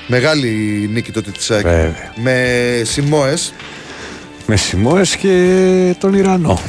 [0.07, 0.49] Μεγάλη
[0.91, 1.63] νίκη τότε της ΑΕΚ.
[1.63, 2.13] Βέβαια.
[2.15, 3.53] Με Σιμόες.
[4.45, 6.59] Με Σιμόες και τον Ιρανό.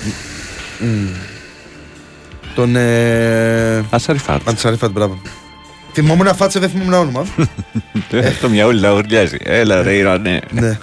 [2.55, 3.85] Τον ε...
[3.91, 4.49] Ασαριφάτ.
[4.49, 5.21] Αντσαρίφατ, μπράβο.
[5.93, 7.27] Θυμόμουν φάτσε, δεν θυμόμουν όνομα.
[8.41, 9.37] Το μυαλό να ουρλιάζει.
[9.43, 10.41] Έλα ρε Ιρανέ.
[10.51, 10.79] ναι.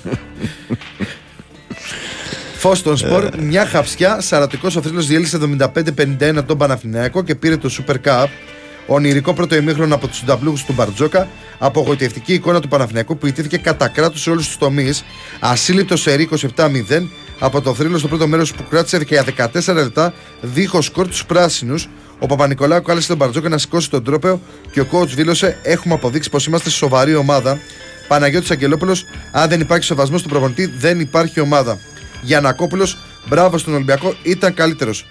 [2.58, 4.22] Φως στον σπορ, μια χαψιά.
[4.22, 8.28] Σαρατικός ο θρύλος διέλυσε 75-51 τον Παναθηναϊκό και πήρε το Super Cup.
[8.88, 11.28] Ονειρικό πρώτο ημίχρονο από τους συνταβλούχου του Μπαρτζόκα.
[11.58, 15.04] Απογοητευτική εικόνα του Παναθηναϊκού που ιτήθηκε κατά κράτου σε όλους τους τομείς.
[15.40, 17.08] Ασύλληπτος σε 27-0
[17.40, 21.26] από το θρύλο στο πρώτο μέρος που κράτησε και για 14 λεπτά δίχως σκορ τους
[21.26, 21.90] πράσινους.
[22.20, 26.30] Ο Παπα-Νικολάου κάλεσε τον Μπαρτζόκα να σηκώσει τον τρόπεο και ο coach δήλωσε: Έχουμε αποδείξει
[26.30, 27.60] πως είμαστε σοβαρή ομάδα.
[28.08, 31.78] Παναγιώτης Αγγελόπουλος, αν δεν υπάρχει σεβασμός στον προπονητή, δεν υπάρχει ομάδα.
[32.22, 32.88] Γιανακόπουλο,
[33.28, 35.06] μπράβο στον Ολυμπιακό, ήταν καλύτερος.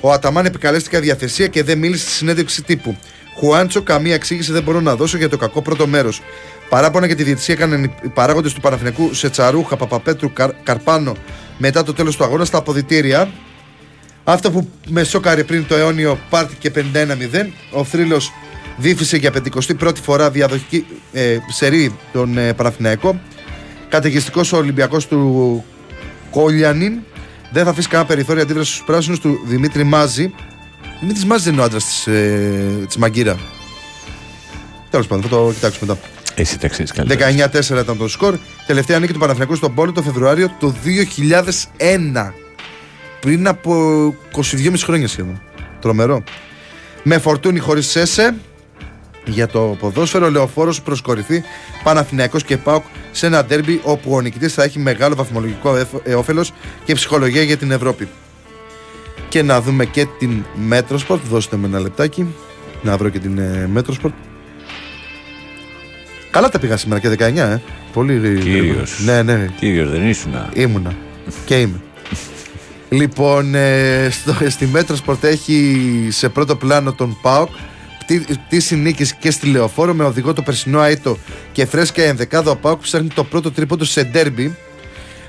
[0.00, 2.96] Ο Αταμάν επικαλέστηκε διαθεσία και δεν μίλησε στη συνέντευξη τύπου.
[3.36, 6.22] Χουάντσο, καμία εξήγηση δεν μπορώ να δώσω για το κακό πρώτο μέρος.
[6.68, 11.16] Παράπονα για τη διαιτησία έκαναν οι παράγοντες του Παναθηνικού σε Τσαρούχα, Παπαπέτρου, Καρ, Καρπάνο
[11.58, 13.30] μετά το τέλος του αγώνα στα αποδητήρια.
[14.24, 16.80] Αυτό που με σόκαρε πριν το αιώνιο πάρτι και 51-0.
[17.72, 18.32] Ο θρύλος
[18.76, 23.20] δίφησε για 51η φορά διαδοχική ε, σερή τον ε, Παναθηναϊκό.
[23.88, 25.64] Καταιγιστικός ο Ολυμπιακός του
[26.38, 26.98] Κόλιανιν.
[27.50, 30.34] Δεν θα αφήσει κανένα περιθώριο αντίδρασης στους πράσινους του Δημήτρη Μάζη.
[31.00, 33.38] Δημήτρης Μάζη δεν είναι ο άντρας της ε, της Μαγκύρα.
[34.90, 36.08] Τέλος πάντων, θα το κοιτάξουμε μετά.
[36.34, 37.50] Εσύ τα ξέρεις καλύτερα.
[37.52, 38.38] 19-4 ήταν το σκορ.
[38.66, 40.76] Τελευταία νίκη του Παναθηναϊκού στον Πόλο το Φεβρουάριο του
[41.76, 42.32] 2001.
[43.20, 43.72] Πριν από
[44.34, 45.42] 22,5 χρόνια σχεδόν.
[45.80, 46.22] Τρομερό.
[47.02, 48.34] Με φορτούνι χωρίς σέσε
[49.24, 51.42] για το ποδόσφαιρο, λεωφόρος προ κορυφή
[51.88, 55.86] Παναθηναϊκός και Πάοκ σε ένα ντέρμπι όπου ο νικητής θα έχει μεγάλο βαθμολογικό
[56.16, 56.52] όφελος
[56.84, 58.08] και ψυχολογία για την Ευρώπη.
[59.28, 61.18] Και να δούμε και την Metrosport.
[61.28, 62.34] Δώστε με ένα λεπτάκι
[62.82, 64.12] να βρω και την ε, Metrosport.
[66.30, 67.60] Καλά τα πήγα σήμερα και 19, ε.
[67.92, 69.00] Πολύ Κύριος.
[69.04, 69.48] Ναι, ναι.
[69.58, 70.32] Κύριος δεν ήσουν.
[70.52, 70.96] Ήμουνα.
[71.44, 71.80] και είμαι.
[73.00, 77.50] λοιπόν, ε, στο, στη Metrosport έχει σε πρώτο πλάνο τον ΠΑΟΚ
[78.46, 81.18] πτήση νίκη και στη Λεωφόρο με οδηγό το περσινό Αίτο
[81.52, 84.56] και φρέσκα ενδεκάδο ο ΠΑΟΚ ψάχνει το πρώτο τρίποντο σε ντέρμπι.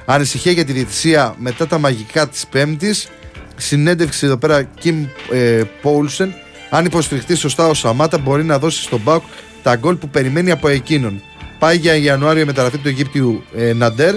[0.05, 3.07] Ανησυχία για τη διετησία μετά τα μαγικά της Πέμπτης.
[3.55, 6.33] Συνέντευξη εδώ πέρα Κιμ ε, Πόλσεν.
[6.69, 9.23] Αν υποστηριχτεί σωστά ο Σαμάτα, μπορεί να δώσει στον ΠΑΟΚ
[9.63, 11.21] τα γκολ που περιμένει από εκείνον.
[11.59, 14.15] Πάει για Ιανουάριο η μεταγραφή του Αιγύπτιου ε, Ναντέρ.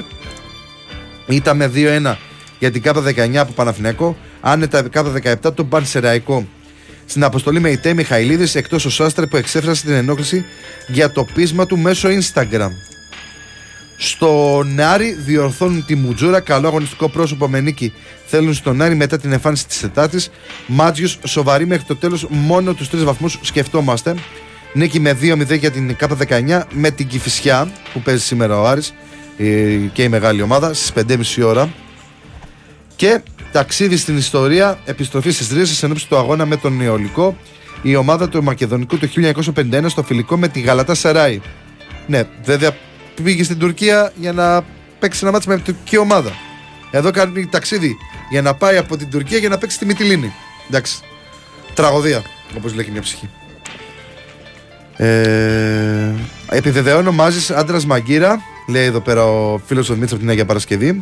[1.26, 2.14] Ήταν με 2-1
[2.58, 4.16] για την ΚΑΠΑ 19 από Παναθηναϊκό.
[4.40, 5.12] Άνετα ΚΑΠΑ
[5.44, 6.46] 17 τον Πανσεραϊκό.
[7.06, 10.44] Στην αποστολή με η Τέ Μιχαηλίδης εκτός ο Σάστρε που εξέφρασε την ενόχληση
[10.86, 12.70] για το πείσμα του μέσω Instagram.
[13.96, 16.40] Στο Νάρι διορθώνουν τη Μουτζούρα.
[16.40, 17.92] Καλό αγωνιστικό πρόσωπο με νίκη
[18.26, 20.30] θέλουν στον Νάρι μετά την εμφάνιση της Τετάρτης.
[20.66, 22.26] Μάτζιος σοβαρή μέχρι το τέλος.
[22.28, 24.14] Μόνο τους τρεις βαθμούς σκεφτόμαστε.
[24.72, 28.94] Νίκη με 2-0 για την ΚΑΠΑ19 με την Κηφισιά που παίζει σήμερα ο Άρης
[29.38, 30.92] ε, και η μεγάλη ομάδα στις
[31.38, 31.72] 5.30 ώρα.
[32.96, 33.20] Και
[33.52, 37.36] ταξίδι στην ιστορία, επιστροφή στις ρίζες εν του αγώνα με τον Νεολικό
[37.82, 41.40] η ομάδα του Μακεδονικού το 1951 στο φιλικό με τη Γαλατά Σαράι.
[42.06, 42.76] Ναι, βέβαια
[43.22, 44.64] πήγε στην Τουρκία για να
[44.98, 46.32] παίξει ένα μάτσο με την τουρκική ομάδα.
[46.90, 47.96] Εδώ κάνει ταξίδι
[48.30, 50.32] για να πάει από την Τουρκία για να παίξει στη Μυτιλίνη.
[50.68, 50.98] Εντάξει.
[51.74, 52.22] Τραγωδία,
[52.56, 53.28] όπως λέει και μια ψυχή.
[54.96, 56.12] Ε,
[56.50, 60.98] επιβεβαιώνω μάζι άντρας Μαγκύρα, λέει εδώ πέρα ο φίλος του Δημήτρης από την Αγία Παρασκευή.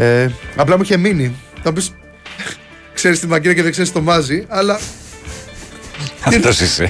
[0.00, 1.34] Ε, απλά μου είχε μείνει.
[1.62, 1.94] Θα πεις,
[2.94, 4.80] ξέρεις τη Μαγκύρα και δεν ξέρεις το μάζι, αλλά.
[6.24, 6.88] Αυτός είσαι.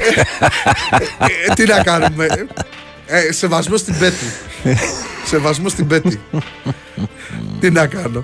[1.18, 2.26] Ε, τι να κάνουμε;
[3.06, 4.24] Ε, σεβασμό στην Πέτη.
[5.26, 6.20] σεβασμό στην Πέτη.
[7.60, 8.22] τι να κάνω;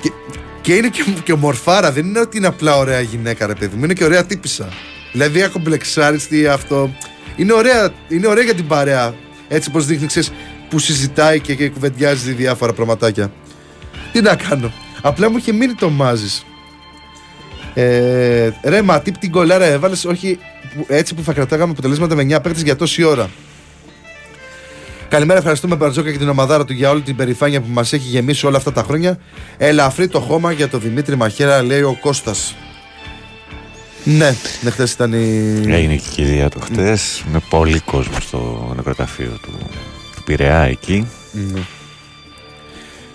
[0.00, 0.10] Και,
[0.60, 3.84] και είναι και, και μορφάρα, δεν είναι ότι είναι απλά ωραία γυναίκα, ρε παιδί μου.
[3.84, 4.68] Είναι και ωραία τύπησα.
[5.12, 6.94] Δηλαδή, ακομπλεξάριστη αυτό.
[7.36, 9.14] Είναι ωραία, είναι ωραία για την παρέα.
[9.48, 10.32] Έτσι, πώς δείχνει, ξέρεις,
[10.70, 13.32] που συζητάει και, και κουβεντιάζει διάφορα πραγματάκια.
[14.12, 14.72] Τι να κάνω.
[15.02, 16.40] Απλά μου είχε μείνει το μάζι.
[17.74, 20.38] Ε, ρε, μα τι την κολάρα έβαλες, όχι
[20.76, 23.30] που- έτσι που θα κρατάγαμε αποτελέσματα με 9 παίκτες για τόση ώρα.
[25.08, 28.46] Καλημέρα, ευχαριστούμε Μπαρτζόκα και την ομαδάρα του για όλη την περηφάνεια που μας έχει γεμίσει
[28.46, 29.18] όλα αυτά τα χρόνια.
[29.56, 32.54] Ελαφρύ το χώμα για τον Δημήτρη Μαχαίρα, λέει ο Κώστας.
[34.04, 35.16] Ναι, ναι, χθες ήταν η.
[35.72, 36.98] Έγινε και η κηδεία του χτε
[37.32, 39.58] με πολύ κόσμο στο νεκροταφείο του,
[40.16, 41.06] του Πειραιά εκεί.
[41.32, 41.60] Ναι.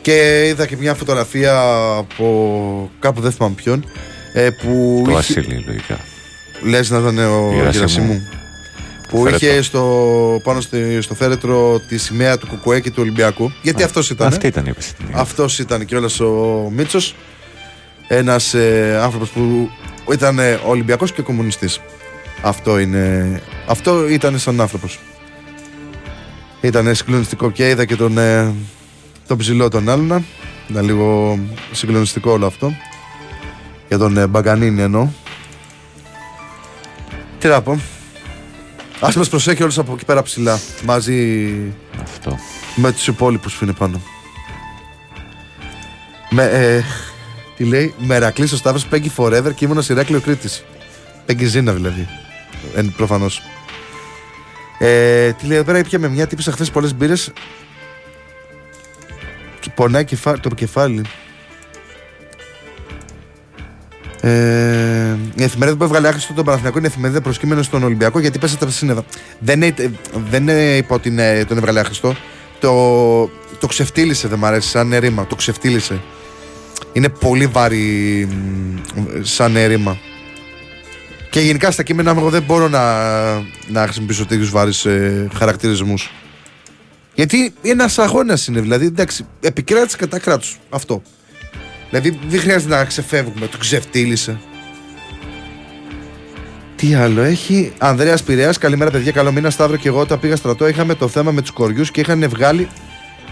[0.07, 1.61] Και είδα και μια φωτογραφία
[1.97, 3.85] από κάπου δεν θυμάμαι ποιον.
[4.33, 5.97] Ε, που Το είχε- Βασίλη, λογικά.
[6.63, 7.21] Λες να ήταν ο
[7.53, 7.71] Γερασιμού.
[7.71, 8.21] Γερασιμού.
[9.09, 9.47] Που Φέρετρο.
[9.47, 13.51] είχε στο, πάνω στο, στο φέρετρο τη σημαία του Κουκουέ και του Ολυμπιακού.
[13.61, 14.27] Γιατί αυτός ήταν.
[14.27, 15.09] Αυτή ήταν η επιστήμη.
[15.13, 17.15] Αυτός ήταν κιόλας ο Μίτσος.
[18.07, 19.69] Ένας ε, άνθρωπος που
[20.11, 21.79] ήταν ε, Ολυμπιακός και κομμουνιστής.
[22.41, 24.99] Αυτό, είναι, αυτό ήταν σαν άνθρωπος.
[26.61, 28.53] Ήταν συγκλονιστικό και είδα και τον, ε,
[29.27, 30.25] τον ψηλό τον άλλον.
[30.69, 31.39] Ήταν λίγο
[31.71, 32.73] συγκλονιστικό όλο αυτό.
[33.87, 35.07] Για τον ε, Μπαγκανίνη εννοώ.
[37.39, 37.79] Τι να πω.
[38.99, 40.59] Ας μας προσέχει όλους από εκεί πέρα ψηλά.
[40.83, 41.53] Μαζί
[42.01, 42.37] Αυτό.
[42.75, 44.01] με τους υπόλοιπους που είναι πάνω.
[46.29, 46.83] Με, ε,
[47.57, 50.63] τι λέει, Μερακλής ο Σταύρος Πέγγι Forever και ήμουν Ηράκλειο Κρήτης.
[51.25, 52.07] Πέγγι Ζήνα δηλαδή.
[52.75, 53.41] Εν, προφανώς.
[54.79, 57.66] Ε, τι λέει εδώ πέρα, ήπια με μια τύπησα χθες πολλές μπύρες και
[59.75, 61.01] πονάει κεφά- το κεφάλι.
[64.21, 68.39] Ε, η εφημερίδα που έβγαλε άχρηστο τον Παναθηναϊκό είναι η εφημερίδα προσκύμενος στον Ολυμπιακό γιατί
[68.39, 69.03] πέσατε τα σύννεφα.
[69.39, 69.73] Δεν είναι,
[70.29, 72.15] δεν είναι είπα ότι είναι, τον έβγαλε άχρηστο.
[72.59, 72.71] Το,
[73.59, 75.27] το ξεφτύλισε, δεν μ' αρέσει, σαν ρήμα.
[75.27, 76.01] Το ξεφτύλισε.
[76.93, 79.97] Είναι πολύ βαρύ μ, σαν ρήμα.
[81.29, 83.03] Και γενικά στα κείμενα μου εγώ δεν μπορώ να,
[83.67, 86.11] να χρησιμοποιήσω τέτοιους βάρης ε, χαρακτηρισμούς.
[87.17, 90.47] Γιατί ένας αγώνας είναι, δηλαδή εντάξει, επικράτησε κατά κράτου.
[90.69, 91.01] Αυτό.
[91.89, 93.47] Δηλαδή δεν χρειάζεται να ξεφεύγουμε.
[93.47, 94.39] Το ξεφτύλισε.
[96.75, 99.11] Τι άλλο έχει; Ανδρέας Πειραιάς, καλημέρα παιδιά.
[99.11, 99.49] Καλό μήνα.
[99.49, 102.67] Σταύρο και εγώ όταν πήγα στρατό είχαμε το θέμα με τους κοριούς και είχαν βγάλει,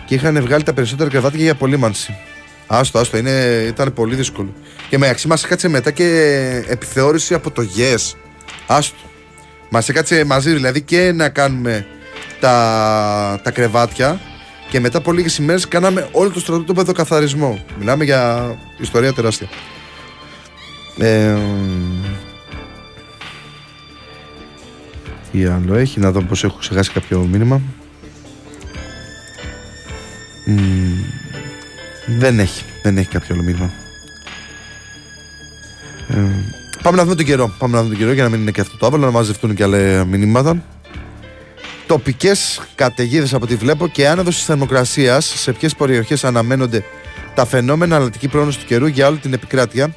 [0.06, 2.16] και είχαν βγάλει τα περισσότερα κρεβάτια για απολύμανση.
[2.68, 4.54] Άστο, άστο, είναι, ήταν πολύ δύσκολο.
[4.90, 6.08] Και μεταξύ μας έκατσε μετά και
[6.68, 8.16] επιθεώρηση από το Yes.
[8.68, 8.98] Άστο.
[9.70, 11.86] Μας έκατσε μαζί δηλαδή και να κάνουμε
[12.46, 14.20] τα, τα κρεβάτια
[14.70, 17.60] και μετά από λίγες ημέρες κάναμε όλο το στρατόπεδο καθαρισμό.
[17.80, 19.48] Μιλάμε για ιστορία τεράστια.
[20.98, 21.38] Ε,
[25.32, 27.62] τι άλλο έχει, να δω πως έχω ξεχάσει κάποιο μήνυμα.
[30.46, 31.04] Μμμ,
[32.20, 33.72] δεν έχει, δεν έχει κάποιο άλλο μήνυμα.
[36.08, 36.16] Ε,
[36.82, 37.56] πάμε να δούμε τον καιρό.
[37.58, 39.56] Πάμε να δούμε τον καιρό για να μην είναι και αυτό το άβολο, να μαζευτούν
[39.56, 40.64] και άλλα μηνύματα.
[41.88, 46.84] Τοπικές καταιγίδες από ό,τι βλέπω και άνοδος της θερμοκρασίας σε ποιες περιοχές αναμένονται
[47.36, 49.96] τα φαινόμενα αναλυτική πρόγνωση του καιρού για όλη την επικράτεια.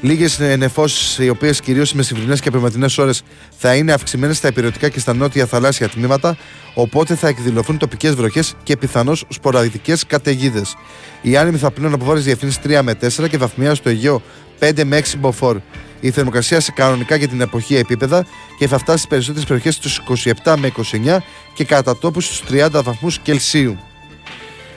[0.00, 3.22] Λίγες νεφώσει, οι οποίες κυρίως οι μεσημβρινέ και απογευματινέ ώρες
[3.58, 6.36] θα είναι αυξημένες στα υπηρετικά και στα νότια θαλάσσια τμήματα,
[6.74, 10.76] οπότε θα εκδηλωθούν τοπικές βροχές και πιθανώς σποραδικές καταιγίδες.
[11.22, 14.22] Οι άνεμοι θα πλύνουν από βόρειες διευθύνσεις 3 με 4 και βαθμία στο Αιγαίο
[14.58, 15.60] 5 με 6 μποφόρ.
[16.04, 18.26] Η θερμοκρασία σε κανονικά για την εποχή επίπεδα
[18.58, 20.00] και θα φτάσει στις περισσότερες περιοχές στους
[20.44, 21.18] 27 με 29
[21.54, 23.78] και κατά τόπους στους 30 βαθμούς Κελσίου.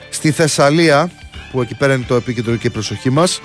[0.09, 1.11] Στη Θεσσαλία,
[1.51, 3.41] που εκεί πέρα είναι το επίκεντρο και η προσοχή μας,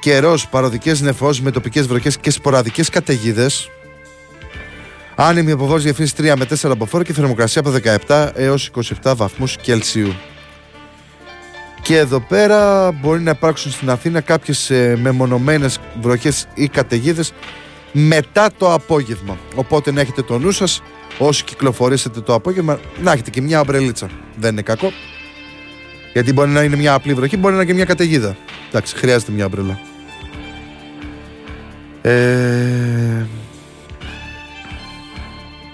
[0.00, 3.70] καιρός, παροδικές νεφώσεις με τοπικές βροχές και σποραδικές καταιγίδες.
[5.14, 7.70] Άνεμη από βόρειε διευθύνσει 3 με 4 από φόρ και θερμοκρασία από
[8.06, 8.70] 17 έως
[9.02, 10.14] 27 βαθμούς Κελσίου.
[11.82, 17.32] Και εδώ πέρα μπορεί να υπάρξουν στην Αθήνα κάποιες ε, μεμονωμένες βροχές ή καταιγίδες
[17.92, 19.38] μετά το απόγευμα.
[19.54, 20.82] Οπότε να έχετε το νου σας
[21.18, 24.08] όσοι κυκλοφορήσετε το απόγευμα να έχετε και μια αμπρελίτσα.
[24.36, 24.92] Δεν είναι κακό.
[26.12, 28.36] Γιατί μπορεί να είναι μια απλή βροχή, μπορεί να είναι και μια καταιγίδα.
[28.68, 29.78] Εντάξει, χρειάζεται μια αμπρέλα.
[32.02, 33.26] Ε...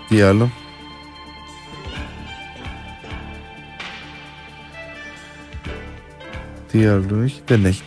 [0.08, 0.50] Τι άλλο;
[6.74, 7.82] Τι άλλο έχει, δεν έχει.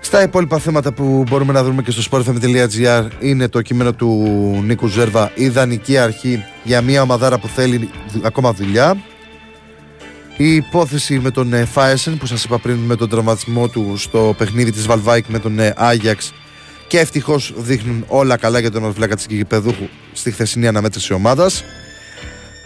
[0.00, 4.08] Στα υπόλοιπα θέματα που μπορούμε να δούμε και στο sportfm.gr είναι το κείμενο του
[4.64, 7.90] Νίκου Ζέρβα, η ιδανική αρχή για μια ομαδάρα που θέλει
[8.22, 8.96] ακόμα δουλειά.
[10.36, 14.34] Η υπόθεση με τον ε, Φάεσεν που σας είπα πριν με τον τραυματισμό του στο
[14.38, 16.32] παιχνίδι της Βαλβάικ με τον ε, Άγιαξ
[16.88, 21.64] και ευτυχώς δείχνουν όλα καλά για τον Ορφλάκα της Κικυπεδούχου στη χθεσινή αναμέτρηση ομάδας.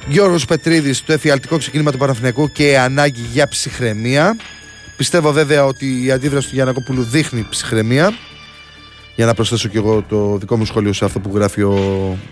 [0.06, 4.36] Γιώργος Πετρίδης το εφιαλτικό ξεκίνημα του Παναθηναϊκού και η ανάγκη για ψυχραιμία.
[4.96, 8.12] Πιστεύω βέβαια ότι η αντίδραση του Γιανακόπουλου δείχνει ψυχραιμία.
[9.14, 11.78] Για να προσθέσω και εγώ το δικό μου σχόλιο σε αυτό που γράφει ο,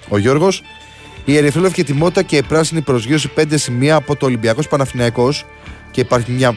[0.08, 0.62] ο Γιώργος.
[1.24, 5.44] Η ερυθρόλευκη ετοιμότητα και η πράσινη προσγείωση 5 σημεία από το Ολυμπιακός Παναθηναϊκός
[5.90, 6.56] και υπάρχει μια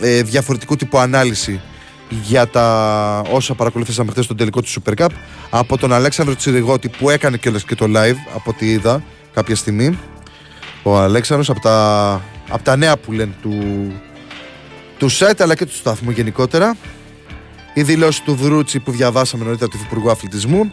[0.00, 1.60] ε, διαφορετικού τύπου ανάλυση
[2.22, 5.08] για τα όσα παρακολουθήσαμε χθες στον τελικό του Super Cup
[5.50, 9.02] από τον Αλέξανδρο Τσιριγότη που έκανε κιόλας και το live από ό,τι είδα
[9.32, 9.98] κάποια στιγμή
[10.82, 13.56] ο Αλέξανδρος από τα, από τα νέα που λένε του,
[14.98, 16.76] του site αλλά και του σταθμού γενικότερα.
[17.74, 20.72] Η δηλώση του Δρούτσι που διαβάσαμε νωρίτερα του Υπουργού Αθλητισμού.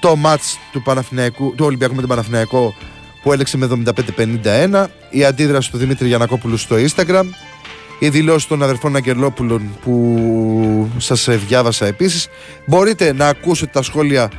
[0.00, 0.82] Το μάτς του,
[1.36, 2.74] του Ολυμπιακού με τον Παναθηναϊκό
[3.22, 3.68] που έλεξε με
[4.44, 7.24] 75-51 η αντίδραση του Δημήτρη Γιανακόπουλου στο Instagram.
[7.98, 12.28] Η δηλώση των αδερφών Αγγελόπουλων που σας διάβασα επίσης.
[12.66, 14.30] Μπορείτε να ακούσετε τα σχόλια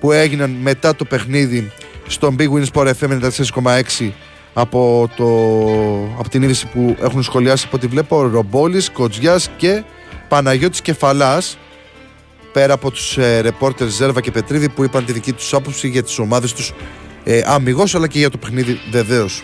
[0.00, 1.72] που έγιναν μετά το παιχνίδι
[2.06, 3.20] στον Big Win Sport FM
[3.62, 4.10] 94,6
[4.52, 5.24] από, το,
[6.18, 9.84] από την είδηση που έχουν σχολιάσει από ό,τι βλέπω Ρομπόλης, Κοτζιάς και
[10.28, 11.58] Παναγιώτης Κεφαλάς
[12.52, 16.02] πέρα από τους ε, ρεπόρτερ Ζέρβα και Πετρίδη που είπαν τη δική τους άποψη για
[16.02, 16.72] τις ομάδες τους
[17.24, 19.42] ε, αμυγός αλλά και για το παιχνίδι βεβαίως.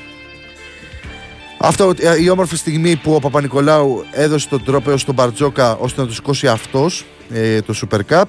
[1.58, 6.06] Αυτό ε, η όμορφη στιγμή που ο Παπα-Νικολάου έδωσε τον τρόπο στον Μπαρτζόκα ώστε να
[6.06, 8.24] του σηκώσει αυτός ε, το Super Cup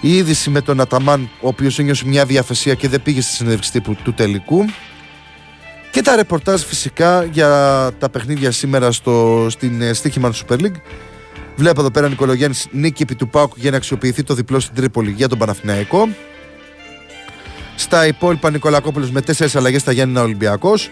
[0.00, 3.72] η είδηση με τον Αταμάν ο οποίος ένιωσε μια διαφεσία και δεν πήγε στη συνέντευξη
[3.72, 4.64] τύπου του τελικού
[5.94, 7.48] και τα ρεπορτάζ φυσικά για
[7.98, 10.76] τα παιχνίδια σήμερα στο, στην ε, στοίχημα του Super League.
[11.56, 15.10] Βλέπω εδώ πέρα Νικολογιάννη νίκη επί του Πάουκ για να αξιοποιηθεί το διπλό στην Τρίπολη
[15.10, 16.08] για τον Παναθηναϊκό.
[17.76, 20.90] Στα υπόλοιπα Νικολακόπουλος με τέσσερις αλλαγές στα Γιάννηνα Ολυμπιακός.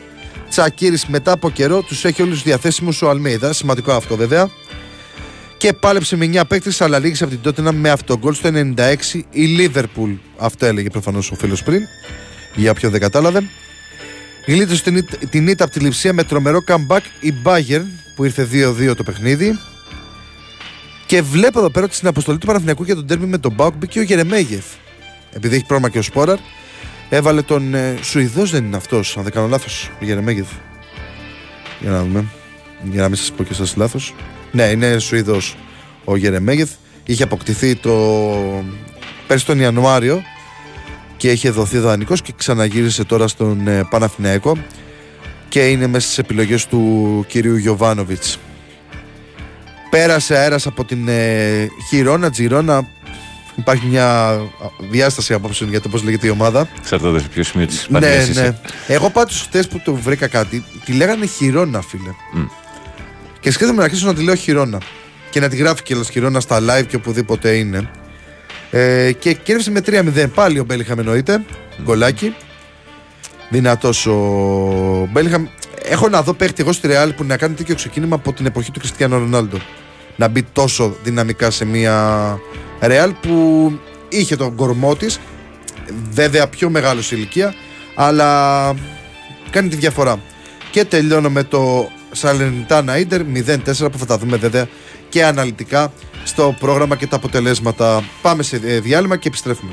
[0.48, 3.52] Τσακίρης μετά από καιρό τους έχει όλους διαθέσιμους ο Αλμέιδα.
[3.52, 4.48] Σημαντικό αυτό βέβαια.
[5.56, 9.44] Και πάλεψε με 9 παίκτες, αλλά λίγησε από την Τότενα με αυτογκολ στο 96 η
[9.44, 10.12] Λίβερπουλ.
[10.38, 11.82] Αυτό έλεγε προφανώς ο φίλος πριν.
[12.54, 13.42] Για όποιον δεν κατάλαβε.
[14.46, 18.96] Γλίτωσε την, την ήττα από τη λειψία με τρομερό comeback η Bayern που ήρθε 2-2
[18.96, 19.58] το παιχνίδι.
[21.06, 23.74] Και βλέπω εδώ πέρα ότι στην αποστολή του Παναθηναϊκού για τον τέρμι με τον Μπάουκ
[23.74, 24.64] μπήκε ο Γερεμέγεφ.
[25.32, 26.38] Επειδή έχει πρόβλημα και ο Σπόραρ,
[27.08, 30.48] έβαλε τον ε, Σουηδός δεν είναι αυτός, αν δεν κάνω λάθος, ο Γερεμέγεφ.
[31.80, 32.24] Για να δούμε.
[32.82, 34.14] Για να μην σας πω και σας λάθος.
[34.52, 35.56] Ναι, είναι Σουηδός
[36.04, 36.70] ο Γερεμέγεφ.
[37.04, 38.64] Είχε αποκτηθεί το
[39.26, 40.22] πέρσι τον Ιανουάριο
[41.22, 44.56] και είχε δοθεί δανεικός και ξαναγύρισε τώρα στον ε, Παναθηναϊκό
[45.48, 48.38] και είναι μέσα στις επιλογές του κυρίου Γιωβάνοβιτς.
[49.90, 52.88] Πέρασε αέρας από την ε, Χιρόνα, Τζιρόνα,
[53.56, 54.40] υπάρχει μια
[54.90, 56.68] διάσταση απόψεων για το πώς λέγεται η ομάδα.
[56.78, 58.56] Εξαρτάται σε ποιο σημείο της Ναι, ναι.
[58.86, 62.10] Εγώ πάντως χτες που το βρήκα κάτι, τη λέγανε Χιρόνα φίλε.
[62.36, 62.48] Mm.
[63.40, 64.78] Και σκέφτομαι να αρχίσω να τη λέω Χιρόνα.
[65.30, 67.90] Και να τη γράφει και Χιρόνα στα live και οπουδήποτε είναι.
[68.74, 71.44] Ε, και κέρδισε με 3-0 πάλι ο Μπέλιχαμ εννοείται.
[71.48, 71.82] Mm.
[71.82, 72.34] Γκολάκι.
[73.50, 75.46] Δυνατός ο Μπέλιχαμ.
[75.82, 78.70] Έχω να δω παίχτη εγώ στη Ρεάλ που να κάνει τέτοιο ξεκίνημα από την εποχή
[78.70, 79.58] του Κριστιανού Ρονάλντο.
[80.16, 82.38] Να μπει τόσο δυναμικά σε μια
[82.80, 83.72] Ρεάλ που
[84.08, 85.20] είχε τον κορμό της.
[86.10, 87.54] Βέβαια πιο μεγάλο σε ηλικία.
[87.94, 88.74] Αλλά
[89.50, 90.20] κάνει τη διαφορά.
[90.70, 93.56] Και τελειώνω με το Σαλενιτάνα Ιντερ 0-4
[93.92, 94.68] που θα τα δούμε βέβαια
[95.08, 95.92] και αναλυτικά
[96.24, 98.04] στο πρόγραμμα και τα αποτελέσματα.
[98.22, 99.72] Πάμε σε ε, διάλειμμα και επιστρέφουμε.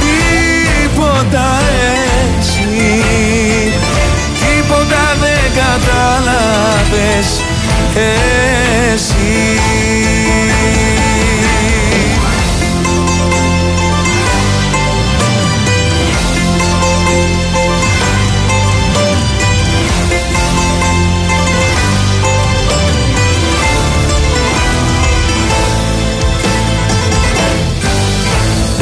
[0.00, 1.60] Τίποτα
[2.28, 3.02] εσύ
[4.40, 7.28] Τίποτα δεν κατάλαβες
[8.92, 9.60] Εσύ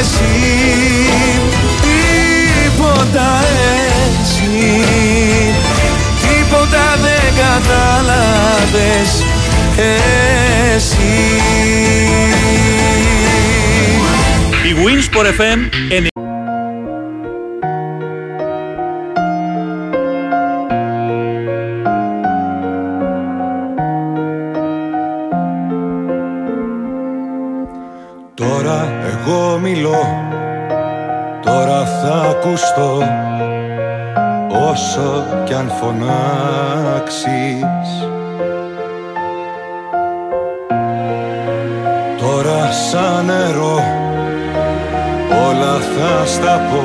[0.00, 0.24] εσύ.
[1.82, 3.40] Τίποτα
[4.10, 4.84] εσύ
[6.20, 9.24] Τίποτα δεν κατάλαβες
[10.76, 11.18] Εσύ.
[14.64, 16.09] Η Winsport FM
[32.80, 33.02] ακουστώ
[34.70, 37.28] Όσο κι αν φωνάξεις.
[42.18, 43.82] Τώρα σαν νερό
[45.48, 46.82] Όλα θα στα πω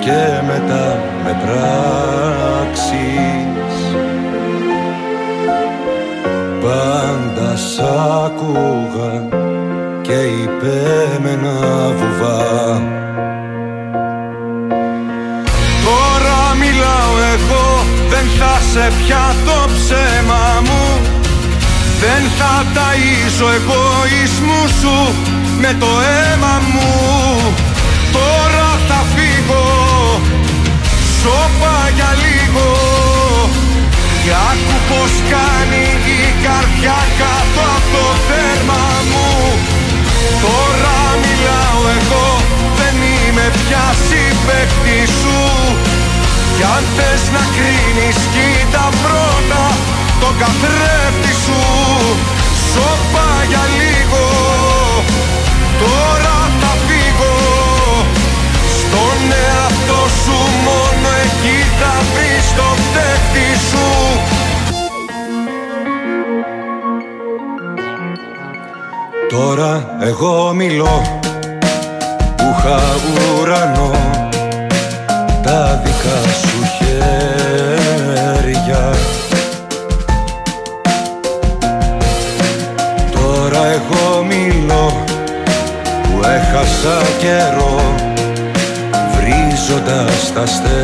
[0.00, 2.88] Και μετά με πράξεις.
[6.60, 7.80] Πάντα σ'
[8.24, 9.12] άκουγα
[10.00, 10.76] και είπε
[11.22, 11.58] με ένα
[11.88, 13.08] βουβά
[18.72, 20.84] δεν θα σε πια το ψέμα μου.
[22.00, 24.96] Δεν θα ταΐζω εγωισμού σου
[25.60, 26.90] με το αίμα μου.
[28.12, 29.66] Τώρα θα φύγω,
[31.20, 32.68] σώπα για λίγο.
[34.24, 35.84] Και άκου πως κάνει
[36.18, 39.28] η καρδιά κάτω από το δέρμα μου.
[40.42, 42.26] Τώρα μιλάω εγώ
[42.78, 45.40] δεν είμαι πια συμπαίκτη σου
[46.60, 49.64] Κι αν θες να κρίνεις κοίτα πρώτα
[50.20, 51.60] το καθρέφτη σου.
[52.72, 54.24] Σώπα για λίγο
[55.82, 57.36] Τώρα θα φύγω.
[58.78, 63.88] Στον εαυτό σου μόνο εκεί θα βρεις το φταίχτη σου.
[69.28, 71.20] Τώρα εγώ μιλώ
[72.36, 72.80] που είχα
[73.40, 73.90] ουρανό.
[73.90, 73.99] τα
[76.02, 77.74] δικά σου χέρια.
[83.12, 84.86] Τώρα εγώ μιλώ
[86.02, 87.78] που έχασα καιρό
[89.14, 90.74] βρίζω κοιτάζοντας τα αστέρια.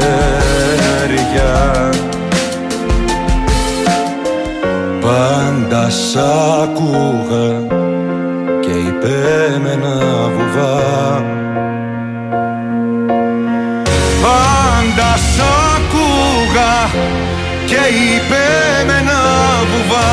[5.01, 6.17] Πάντα σ'
[6.63, 7.49] άκουγα
[8.61, 9.99] και είπε με ένα
[10.37, 11.25] βουβά
[17.89, 18.45] είπε
[18.87, 19.21] με ένα
[19.71, 20.13] βουβά.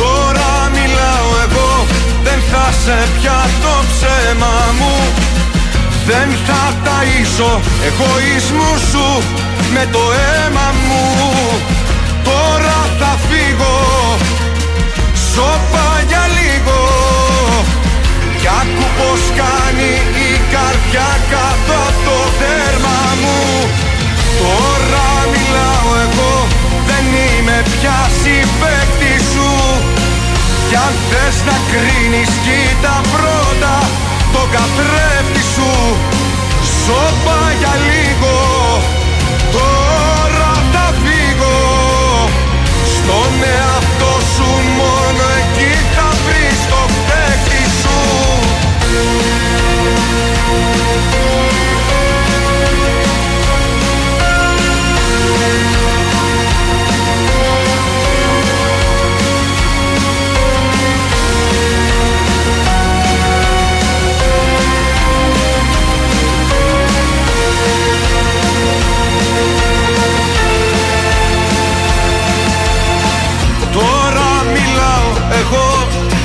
[0.00, 1.86] Τώρα μιλάω εγώ
[2.24, 4.94] δεν θα σε πια το ψέμα μου.
[6.06, 7.52] Δεν θα ταΐσω
[7.86, 9.22] εγωισμό σου
[9.74, 11.04] με το αίμα μου.
[12.24, 13.78] Τώρα θα φύγω
[15.34, 16.78] Σώπα για λίγο.
[18.40, 19.92] Κι άκου πως κάνει
[20.26, 21.89] η καρδιά κάτω
[25.50, 26.46] μιλάω εγώ
[26.86, 29.50] Δεν είμαι πια συμπέκτη σου.
[30.68, 33.74] Κι αν θες να κρίνεις κοίτα πρώτα
[34.32, 35.70] Το καθρέφτη σου.
[36.82, 38.34] Σώπα για λίγο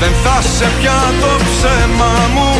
[0.06, 2.52] Δεν θα σε πια το ψέμα μου.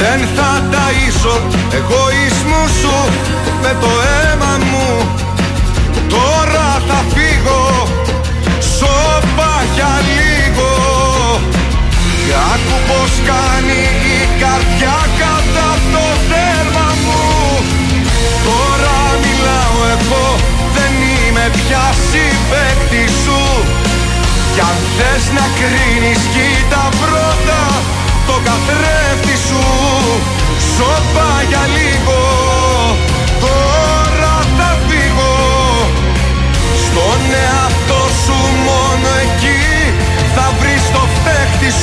[0.00, 1.36] Δεν θα ταΐσω
[1.78, 2.96] εγωισμό σου
[3.62, 4.88] Με το αίμα μου.
[6.08, 7.64] Τώρα θα φύγω
[8.76, 10.70] Σώπα για λίγο.
[12.26, 13.80] Και άκου πως κάνει
[14.16, 17.22] η καρδιά κατά το τέρμα μου.
[18.46, 20.26] Τώρα μιλάω εγώ
[20.74, 23.42] Δεν είμαι πια συμπέκτη σου.
[24.54, 26.13] Κι αν θες να κρίνεις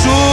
[0.02, 0.31] φταίχτη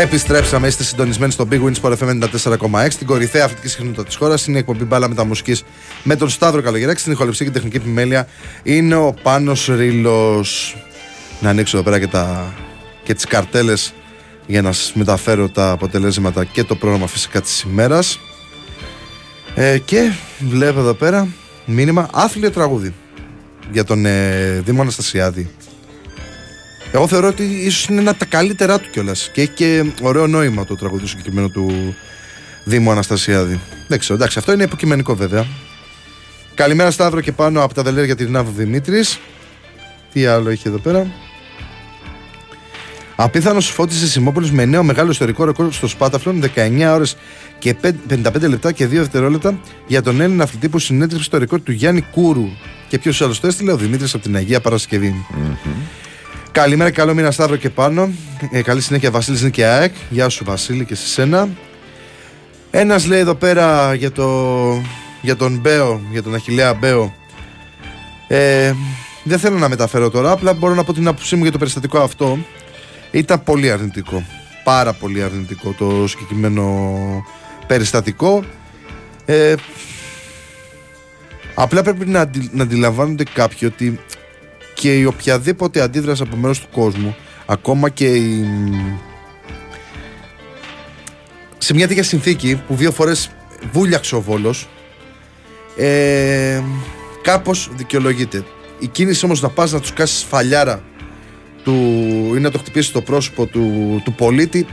[0.00, 2.88] Επιστρέψαμε, είστε συντονισμένοι στο Big Win Sport FM 94,6.
[2.98, 5.56] Την κορυφαία αθλητική συχνότητας της χώρας είναι η εκπομπή μπάλα μεταμουσική
[6.02, 7.00] με τον Σταύρο Καλογεράκη.
[7.00, 8.28] Στην ηχοληψία και τεχνική επιμέλεια
[8.62, 10.44] είναι ο Πάνος Ρήλο.
[11.40, 12.54] Να ανοίξω εδώ πέρα και, τα...
[13.02, 13.94] και τις καρτέλες
[14.46, 18.18] για να σας μεταφέρω τα αποτελέσματα και το πρόγραμμα φυσικά της ημέρας.
[19.54, 21.28] Ε, και βλέπω εδώ πέρα
[21.64, 22.94] μήνυμα άθλιο τραγούδι
[23.72, 25.50] για τον ε, Δήμο Αναστασιάδη.
[26.92, 29.30] Εγώ θεωρώ ότι ίσως είναι ένα από τα καλύτερά του κιόλας.
[29.32, 31.94] Και έχει και ωραίο νόημα το τραγούδι του συγκεκριμένου του
[32.64, 33.60] Δήμου Αναστασιάδη.
[33.88, 35.46] Δεν ξέρω, εντάξει, αυτό είναι υποκειμενικό βέβαια.
[36.54, 39.20] Καλημέρα Σταύρο και πάνω από τα δελέρια τη Ναύου Δημήτρης.
[40.12, 41.06] Τι άλλο έχει εδώ πέρα;
[43.16, 47.16] Απίθανος φώτισες Σιμόπολης με νέο μεγάλο ιστορικό ρεκόρ στο Σπάταφλον 19 ώρες
[47.58, 47.76] και
[48.08, 52.00] 55 λεπτά και 2 δευτερόλεπτα για τον Έλληνα αθλητή που συνέτρεψε το ρεκόρ του Γιάννη
[52.00, 52.48] Κούρου.
[52.88, 55.14] Και ποιος άλλος το έστειλε, ο Δημήτρης από την Αγία Παρασκευή.
[56.58, 58.10] Καλημέρα, καλό μήνα Σταύρο και πάνω.
[58.50, 59.94] Ε, καλή συνέχεια Βασίλης είναι και ΑΕΚ.
[60.10, 61.48] Γεια σου Βασίλη και σε σένα.
[62.70, 64.28] Ένας λέει εδώ πέρα για, το,
[65.22, 67.14] για τον Μπέο, για τον Αχιλέα Μπέο.
[68.28, 68.72] Ε,
[69.24, 71.98] δεν θέλω να μεταφέρω τώρα, απλά μπορώ να πω την άποψή μου για το περιστατικό
[71.98, 72.38] αυτό.
[73.10, 74.26] Ήταν πολύ αρνητικό.
[74.64, 76.92] Πάρα πολύ αρνητικό το συγκεκριμένο
[77.66, 78.44] περιστατικό.
[79.24, 79.54] Ε,
[81.54, 84.00] απλά πρέπει να, αντι- να αντιλαμβάνονται κάποιοι ότι
[84.80, 88.44] και η οποιαδήποτε αντίδραση από μέρος του κόσμου, ακόμα και η...
[91.58, 93.30] σε μια τέτοια συνθήκη που δύο φορές
[93.72, 94.68] βούλιαξε ο Βόλος,
[95.76, 96.62] ε,
[97.22, 98.44] κάπως δικαιολογείται.
[98.78, 100.82] Η κίνηση όμως να πας να τους κάσεις φαλιάρα
[101.64, 101.72] του,
[102.36, 104.66] ή να το χτυπήσεις το πρόσωπο του, του πολίτη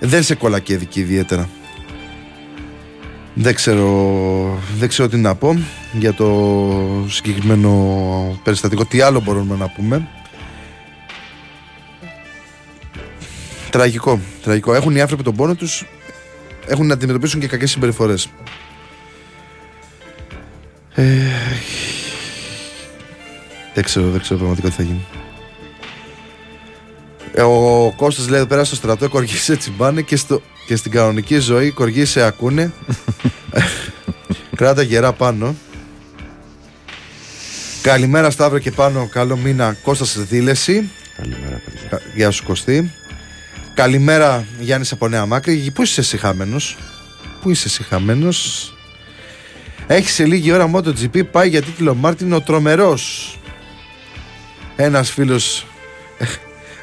[0.00, 1.48] δεν σε κολακεύει και ιδιαίτερα.
[3.34, 5.58] Δεν ξέρω, δεν ξέρω τι να πω
[5.92, 8.84] για το συγκεκριμένο περιστατικό.
[8.84, 10.08] Τι άλλο μπορούμε να πούμε.
[13.70, 14.74] Τραγικό, τραγικό.
[14.74, 15.84] Έχουν οι άνθρωποι τον πόνο τους,
[16.66, 18.28] έχουν να αντιμετωπίσουν και κακές συμπεριφορές.
[20.94, 21.04] Ε,
[23.74, 25.06] Δεν ξέρω, δεν ξέρω πραγματικά τι θα γίνει.
[27.32, 30.90] Ε, Ο Κώστας λέει εδώ πέρα στο στρατό κοργί σε τσιμπάνε και, στο, και στην
[30.90, 32.72] κανονική ζωή κοργί σε ακούνε.
[34.56, 35.54] Κράτα γερά πάνω.
[37.82, 39.08] Καλημέρα Σταύρο και πάνω.
[39.12, 40.90] Καλό μήνα Κώστας Δήλεση.
[41.16, 41.88] Καλημέρα, παιδιά.
[41.88, 42.90] Κα- Γεια σου Κωστή.
[43.74, 45.70] Καλημέρα Γιάννης από Νέα Μάκρη.
[45.74, 46.76] Πού είσαι εσύ χαμένος;
[47.42, 48.68] Πού είσαι εσύ χαμένος;
[49.86, 53.38] Έχει σε λίγη ώρα MotoGP πάει για τίτλο Μάρτιν ο τρομερός.
[54.76, 55.66] Ένας φίλος
[56.18, 56.24] ε,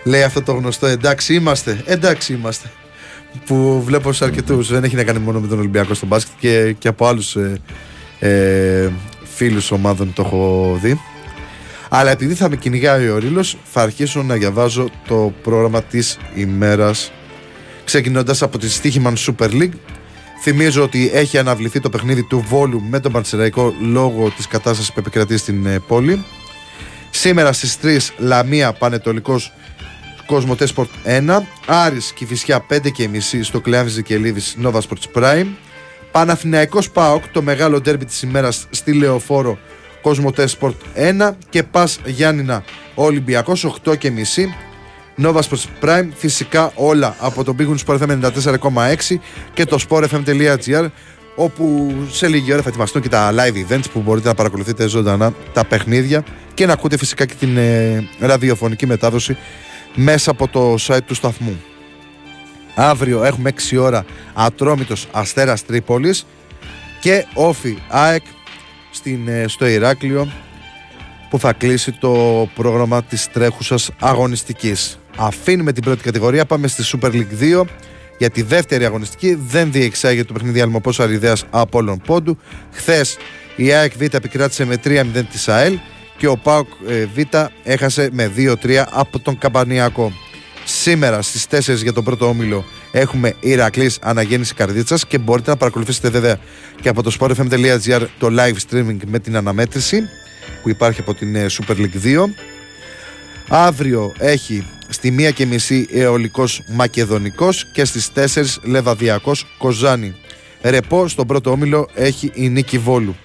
[0.04, 2.72] λέει αυτό το γνωστό εντάξει είμαστε, εντάξει είμαστε.
[3.46, 6.76] Που βλέπω σε αρκετούς, δεν έχει να κάνει μόνο με τον Ολυμπιακό στο μπάσκετ και,
[6.80, 7.62] και από άλλους ε,
[8.20, 8.90] ε,
[9.24, 11.00] φίλους ομάδων το έχω δει.
[11.90, 17.12] Αλλά επειδή θα με κυνηγάει ο Ρήλος, θα αρχίσω να διαβάζω το πρόγραμμα της ημέρας
[17.84, 19.74] ξεκινώντας από τη Στίχημαν Super League.
[20.42, 25.00] Θυμίζω ότι έχει αναβληθεί το παιχνίδι του Βόλου με τον Πανσεραϊκό λόγω της κατάστασης που
[25.00, 26.26] επικρατεί στην ε, πόλη.
[27.10, 29.54] Σήμερα στις 3 Λαμία Πανετολικός
[30.32, 35.46] Cosmote Sport 1 Άρης Κηφισιά 5 και μισή στο Κλεάνθης Βικελίδης Nova Sports Prime.
[36.12, 39.58] Παναθηναϊκός ΠΑΟΚ το μεγάλο ντέρμπι της ημέρας στη Λεωφόρο
[40.02, 42.64] Cosmote Sport 1 και Πας Γιάννηνα
[42.96, 44.56] Ολυμπιακός 8 και μισή.
[45.22, 49.16] Nova Sports Prime φυσικά όλα από το Big Win Sport FM 94,6
[49.54, 50.88] και το sportfm.gr
[51.36, 55.34] όπου σε λίγη ώρα θα ετοιμαστούν και τα live events που μπορείτε να παρακολουθείτε ζωντανά
[55.54, 59.38] τα παιχνίδια και να ακούτε φυσικά και την ε, ραδιοφωνική μετάδοση
[59.96, 61.62] μέσα από το site του σταθμού.
[62.76, 66.26] Αύριο έχουμε 6 ώρα Ατρόμητος Αστέρας Τρίπολης
[67.00, 68.24] και Όφι ΑΕΚ
[68.92, 70.32] στην, ε, στο Ηράκλειο
[71.30, 75.00] που θα κλείσει το πρόγραμμα της τρέχουσας αγωνιστικής.
[75.18, 77.66] Αφήνουμε την πρώτη κατηγορία, πάμε στη Super League 2
[78.18, 79.34] για τη δεύτερη αγωνιστική.
[79.34, 82.38] Δεν διεξάγεται το παιχνίδι Αλμοπός Αριδέας από όλων πόντου.
[82.72, 83.18] Χθες
[83.56, 85.78] η ΑΕΚ Β επικράτησε με 3-0 της ΑΕΛ
[86.22, 87.18] και ο ΠΑΟΚ ε, Β
[87.64, 90.14] έχασε με 2-3 από τον Καμπανιακό.
[90.66, 96.10] Σήμερα στις 4 για τον πρώτο όμιλο έχουμε Ηρακλής Αναγέννηση Καρδίτσας και μπορείτε να παρακολουθήσετε
[96.10, 96.40] βέβαια
[96.82, 100.02] και από το sportfm.gr το live streaming με την αναμέτρηση
[100.62, 102.24] που υπάρχει από την ε, Super League 2.
[103.48, 110.16] Αύριο έχει στη 1 και μισή Εολικός Μακεδονικός και στις 4 Λεβαδιακός Κοζάνη.
[110.62, 113.16] Ρεπό στον πρώτο όμιλο έχει η Νίκη Βόλου.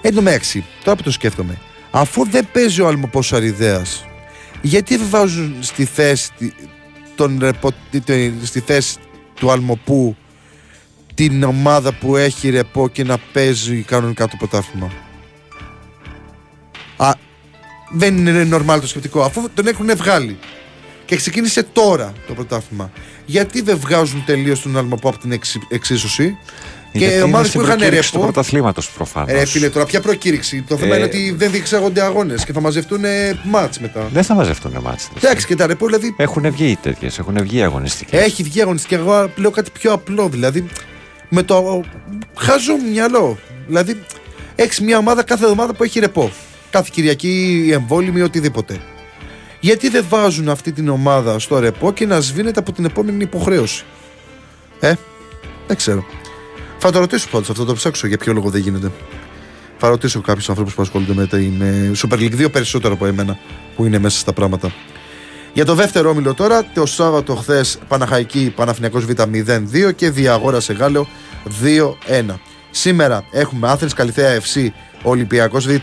[0.00, 1.58] Εν τω μεταξύ, τώρα που το σκέφτομαι,
[1.96, 4.04] αφού δεν παίζει ο Αλμοπός Αριδέας,
[4.62, 6.52] γιατί δεν βάζουν στη θέση, τη-
[7.14, 8.96] τον ρεπό, τη- τη- στη θέση
[9.34, 10.16] του Αλμοπού
[11.14, 14.90] την ομάδα που έχει ρεπό και να παίζει κανονικά το πρωτάθλημα;
[16.96, 17.10] Α,
[17.92, 19.22] δεν είναι normal το σκεπτικό.
[19.22, 20.38] Αφού τον έχουν βγάλει
[21.04, 22.90] και ξεκίνησε τώρα το πρωτάθλημα,
[23.26, 26.36] γιατί δεν βγάζουν τελείως τον Αλμοπό από την εξ- εξίσωση;
[26.92, 28.18] Και ομάδε που είχαν του ρεπό.
[28.20, 29.30] πρωταθλήματος προφανώς.
[29.30, 32.60] Ρε φίλε, τώρα ποια προκήρυξη; Το θέμα Ε, είναι ότι δεν διεξάγονται αγώνες και θα
[32.60, 33.00] μαζευτούν
[33.44, 34.08] μάτς μετά.
[34.12, 35.08] Δεν θα μαζευτούν μάτς.
[35.16, 38.20] Εντάξει και τα ρεπό δηλαδή Έχουν βγει τέτοιες, έχουν βγει αγωνιστικές.
[38.20, 38.94] έχει βγει αγωνιστική.
[38.94, 40.28] Εγώ λέω κάτι πιο απλό.
[40.28, 40.66] Δηλαδή
[41.28, 41.84] με το
[42.38, 43.38] χάζω μυαλό.
[43.66, 44.00] Δηλαδή
[44.54, 46.30] έχεις μια ομάδα κάθε εβδομάδα που έχει ρεπό.
[46.70, 48.80] Κάθε Κυριακή εμβόλυμη ή οτιδήποτε.
[49.60, 53.84] Γιατί δεν βάζουν αυτή την ομάδα στο ρεπό και να σβήνεται από την επόμενη υποχρέωση;
[54.80, 54.92] Ε,
[55.66, 56.04] δεν ξέρω.
[56.78, 58.90] Θα το ρωτήσω πάντως αυτό, το ψάξω για ποιο λόγο δεν γίνεται.
[59.78, 63.38] Θα ρωτήσω κάποιους ανθρώπους που ασχολούνται με την ε, Super League 2 περισσότερο από εμένα
[63.76, 64.72] που είναι μέσα στα πράγματα.
[65.52, 70.72] Για το δεύτερο όμιλο τώρα, το Σάββατο χθες Παναχαϊκή Παναθηνιακός Β 0-2 και Διαγόρα σε
[70.72, 71.08] Γάλλο
[71.62, 72.34] 2-1.
[72.70, 74.66] Σήμερα έχουμε Άθρης Καλυθέα FC
[75.02, 75.74] Ολυμπιακός Β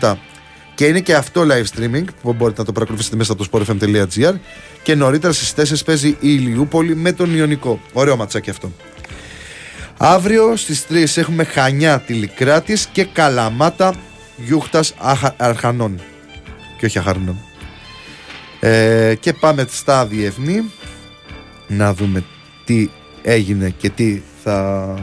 [0.74, 4.34] και είναι και αυτό live streaming που μπορείτε να το παρακολουθήσετε μέσα από το sportfm.gr
[4.82, 7.80] και νωρίτερα στις 4 παίζει η Ηλιούπολη με τον Ιωνικό.
[7.92, 8.72] Ωραίο ματσάκι αυτό.
[9.98, 13.94] Αύριο στις 3 έχουμε Χανιά Τηλικράτης και Καλαμάτα
[14.36, 16.00] Γιούχτας Αχα- Αρχανών
[16.78, 17.36] και όχι Αχαρνών.
[18.60, 20.70] Ε, και πάμε στα διεθνή
[21.68, 22.24] να δούμε
[22.64, 22.88] τι
[23.22, 24.94] έγινε και τι θα,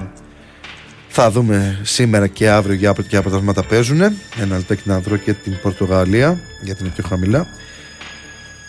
[1.10, 4.02] θα δούμε σήμερα και αύριο για ποια αποτελέσματα παίζουν.
[4.42, 7.48] Ένα λεπτάκι να βρω και την Πορτογαλία γιατί είναι πιο χαμηλά.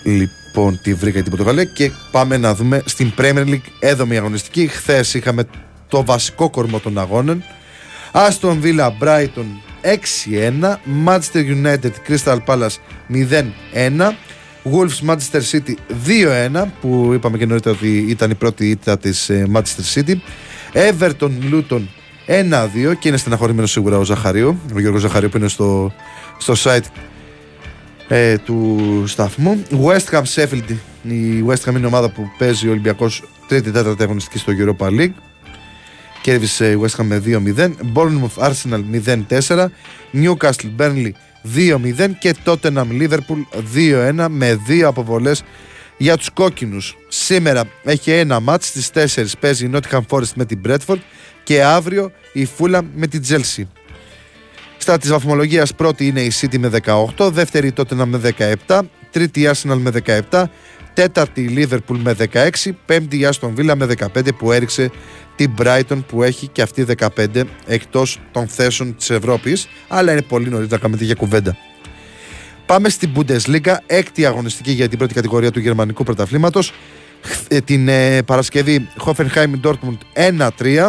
[0.03, 4.67] Λοιπόν, τη βρήκα την Πορτογαλία και πάμε να δούμε στην Premier League έδομη αγωνιστική.
[4.67, 5.45] Χθες είχαμε
[5.93, 7.45] το βασικό κορμό των αγώνων.
[8.13, 9.49] Aston Villa Brighton
[9.83, 12.77] 6-1, Manchester United Crystal Palace
[13.11, 14.13] 0-1,
[14.73, 15.75] Wolves Manchester City
[16.55, 20.15] 2-1 που είπαμε και νωρίτερα ότι ήταν η πρώτη ήττα της ε, Manchester City,
[20.73, 21.83] Everton Luton
[22.27, 25.93] 1-2 και είναι στεναχωρημένος σίγουρα ο Ζαχαρίου, ο Γιώργος Ζαχαρίου που είναι στο,
[26.39, 26.87] στο site
[28.09, 29.63] ε, του σταθμού.
[29.85, 34.39] West Ham Sheffield, η West Ham είναι η ομάδα που παίζει ο Ολυμπιακός τρίτη-τέταρτη αγωνιστική
[34.39, 35.13] στο Europa League.
[36.23, 37.71] Κέρδισε η West Ham με 2-0.
[37.95, 38.83] Bournemouth Arsenal
[39.29, 39.67] 0-4.
[40.13, 41.11] Newcastle Burnley
[41.57, 43.43] 2-0 και Tottenham Liverpool
[43.75, 45.43] 2-1 με δύο αποβολές
[45.97, 46.97] για τους κόκκινους.
[47.09, 50.99] Σήμερα έχει ένα μάτς στις 4 παίζει η Nottingham Forest με την Bradford
[51.43, 53.63] και αύριο η Fulham με την Chelsea.
[54.77, 56.71] Στα της βαθμολογίας πρώτη είναι η City με
[57.17, 58.21] 18, δεύτερη η Tottenham με
[58.67, 58.81] 17,
[59.11, 59.91] τρίτη η Arsenal με
[60.31, 60.45] 17,
[60.95, 64.91] τέταρτη η Liverpool με 16, πέμπτη η Aston Villa με 15 που έριξε
[65.37, 66.85] την Brighton που έχει και αυτή
[67.17, 71.57] 15 εκτός των θέσεων της Ευρώπης αλλά είναι πολύ νωρίτερα να κάνουμε τέτοια κουβέντα.
[72.67, 76.73] Πάμε στην Bundesliga, έκτη αγωνιστική για την πρώτη κατηγορία του γερμανικού πρωταθλήματος.
[77.23, 79.99] Χθ- ε, Την ε, Παρασκευή Hoffenheim Dortmund
[80.59, 80.87] 1-3.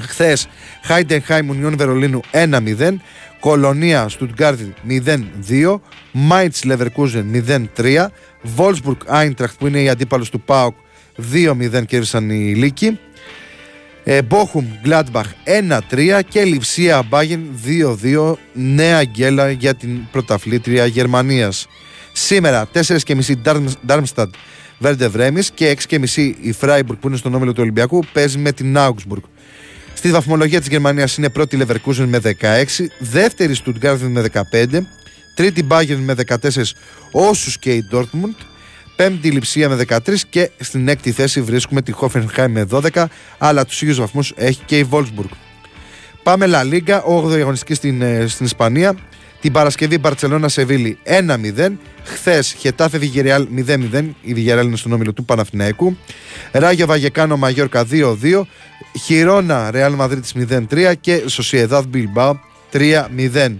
[0.00, 0.48] Χθες
[0.88, 2.94] Heidenheim Union Βερολίνου 1-0.
[3.40, 5.80] Κολονία Στουτγκάρδη 0-2.
[6.30, 7.24] Mainz Leverkusen
[7.76, 8.06] 0-3.
[8.56, 10.74] Wolfsburg Eintracht που είναι η αντίπαλο του ΠΑΟΚ
[11.32, 12.98] 2-0 κέρδισαν οι Λύκοι.
[14.04, 15.24] Ε, Bochum Gladbach
[15.90, 17.40] 1-3 και Λιψία Bayern
[18.02, 21.66] 2-2 νέα γκέλα για την πρωταθλήτρια Γερμανίας.
[22.12, 24.30] Σήμερα 4.30 Darm- Darmstadt
[24.78, 28.74] Βέρντε Βρέμις και 6.30 η Freiburg που είναι στον όμιλο του Ολυμπιακού παίζει με την
[28.78, 29.22] Augsburg.
[29.94, 34.86] Στη βαθμολογία της Γερμανίας είναι πρώτη Leverkusen με 16, δεύτερη Stuttgart με 15,
[35.34, 36.74] τρίτη Bayern με 14
[37.12, 38.34] όσους και η Dortmund,
[39.00, 39.98] πέμπτη η Λιψία με 13
[40.30, 43.04] και στην έκτη θέση βρίσκουμε τη Hoffenheim με 12,
[43.38, 45.30] αλλά τους ίδιους βαθμούς έχει και η Wolfsburg.
[46.22, 48.94] Πάμε La Liga, 8η αγωνιστική στην, ε, στην Ισπανία.
[49.40, 51.78] Την Παρασκευή Μπαρσελόνα Σεβίλη 1-0.
[52.04, 54.14] Χθες Χετάφε Βιγερεάλ 0-0.
[54.22, 55.96] Η Βιγερεάλ είναι στον όμιλο του Παναθηναϊκού.
[56.52, 58.46] Ράγιο Βαγεκάνο Μαγιόρκα 2-2.
[59.04, 62.40] Χιρόνα Ρεάλ Μαδρίτης 0-3 και Σοσιεδάδ Μπιλμπάου
[62.72, 63.56] 3-0.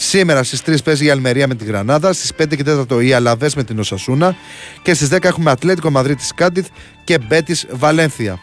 [0.00, 3.54] Σήμερα στις 3 παίζει η Αλμερία με τη Γρανάδα, στις 5 και 4 η Αλαβές
[3.54, 4.36] με την Οσασούνα
[4.82, 6.66] και στις 10 έχουμε Ατλέτικο Μαδρίτη Κάντιθ
[7.04, 8.38] και Μπέτη Βαλένθια.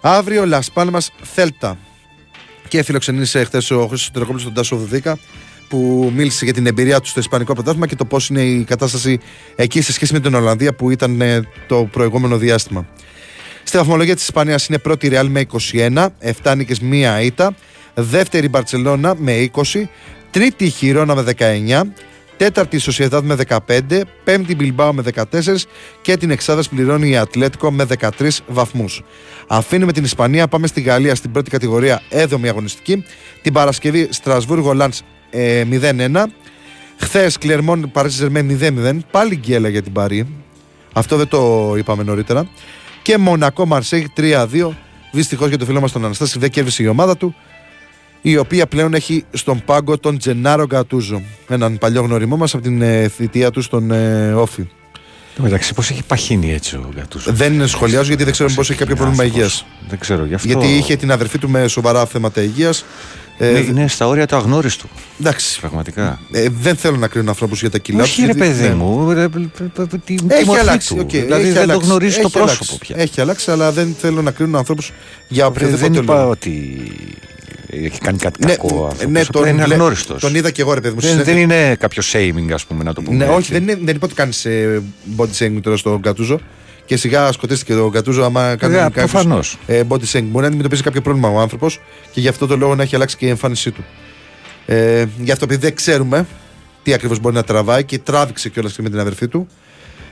[0.00, 1.78] Αύριο Λας Πάλμας Θέλτα.
[2.68, 5.18] Και φιλοξενήσε χθες ο Χρήστος Τεροκόπουλο στον Τάσο Δουδίκα
[5.68, 9.20] που μίλησε για την εμπειρία του στο Ισπανικό πρωτάθλημα και το πώς είναι η κατάσταση
[9.56, 12.86] εκεί σε σχέση με την Ολλανδία που ήταν ε, το προηγούμενο διάστημα.
[13.62, 16.06] Στη βαθμολογία της Ισπανίας είναι πρώτη η Ρεάλ με 21,
[16.42, 17.54] 7 νίκες, μία ήττα.
[17.94, 19.62] Δεύτερη η Μπαρσελόνα με 20,
[20.32, 21.82] τρίτη η Χιρόνα με 19,
[22.36, 25.24] τέταρτη η Σοσιαδάδ με 15, πέμπτη η Μπιλμπάου με 14
[26.02, 28.08] και την εξάδας πληρώνει η Ατλέτικο με 13
[28.46, 29.02] βαθμούς.
[29.46, 33.04] Αφήνουμε την Ισπανία, πάμε στη Γαλλία στην πρώτη κατηγορία, έδομη αγωνιστική.
[33.42, 34.92] Την Παρασκευή Στρασβούργο Λαντ
[35.30, 36.24] ε, 0-1.
[36.96, 38.98] Χθες Κλερμόν Παρίσι Ζερμέ 0-0.
[39.10, 40.26] Πάλι γκέλα για την Παρή.
[40.92, 42.48] Αυτό δεν το είπαμε νωρίτερα.
[43.02, 44.46] Και Μονακό Μαρσέγ 3-2.
[45.12, 47.34] Δυστυχώς για το φίλο μας τον Αναστάση δεν κέρδισε η ομάδα του.
[48.22, 51.22] Η οποία πλέον έχει στον πάγκο τον Τζενάρο Γκατούσο.
[51.48, 54.60] Έναν παλιό γνώριμό μας από την ε, θητεία του στον ε, ΟΦΗ.
[54.60, 54.68] Εν
[55.36, 57.32] τω μεταξύ, πώς έχει παχύνει έτσι ο Γκατούσο.
[57.32, 59.64] Δεν σχολιάζω γιατί δεν ξέρω πώς έχει κάποιο πρόβλημα υγείας.
[59.88, 60.46] Δεν ξέρω γι' αυτό.
[60.48, 62.84] Γιατί είχε την αδερφή του με σοβαρά θέματα υγείας.
[63.38, 64.88] Είναι, είναι στα όρια του αγνώριστου.
[65.20, 65.60] εντάξει.
[65.60, 66.20] Πραγματικά.
[66.32, 68.74] Ε, δεν θέλω να κρίνω ανθρώπους για τα κιλά Όχι, ρε γιατί- παιδί ναι.
[68.74, 69.12] μου.
[69.12, 70.88] ρε, π- π- π- Τη, τη Έχει μορφή αλλάξει.
[70.94, 71.00] του.
[71.00, 72.78] οκ, δηλαδή έχει δεν αλλάξει, το γνωρίζει το έχει πρόσωπο αλλάξει.
[72.78, 72.96] πια.
[72.98, 74.92] Έχει αλλάξει, αλλά δεν θέλω να κρίνω ανθρώπους
[75.28, 76.28] για Βρε, οποιοδήποτε δεν είπα λόγο.
[76.30, 76.82] ότι
[77.72, 79.08] έχει κάνει κάτι Ναι, κακό αυτό.
[79.08, 80.20] ναι, Απλά είναι λέ- αγνώριστος.
[80.20, 81.00] τον είδα και εγώ, ρε παιδί μου.
[81.00, 83.16] Δεν, στις δεν είναι κάποιο shaming, ας πούμε, να το πούμε.
[83.16, 83.36] Ναι, έτσι.
[83.36, 84.46] όχι, δεν, είναι, δεν είπα ότι κάνεις
[85.16, 86.38] body shaming τώρα στον Γκατούζο.
[86.84, 89.58] Και σιγά σκοτίστηκε ο Γκατούζο άμα κάνει Βέβαια, κάποιος, προφανώς.
[89.66, 90.22] ε, body shaming.
[90.22, 91.80] Μπορεί να αντιμετωπίσει κάποιο πρόβλημα ο άνθρωπος
[92.12, 93.84] και γι' αυτό το λόγο να έχει αλλάξει και η εμφάνισή του.
[94.66, 96.26] Ε, γι' αυτό επειδή δεν ξέρουμε
[96.82, 99.46] τι ακριβώς μπορεί να τραβάει και τράβηξε κιόλας και με την αδερφή του.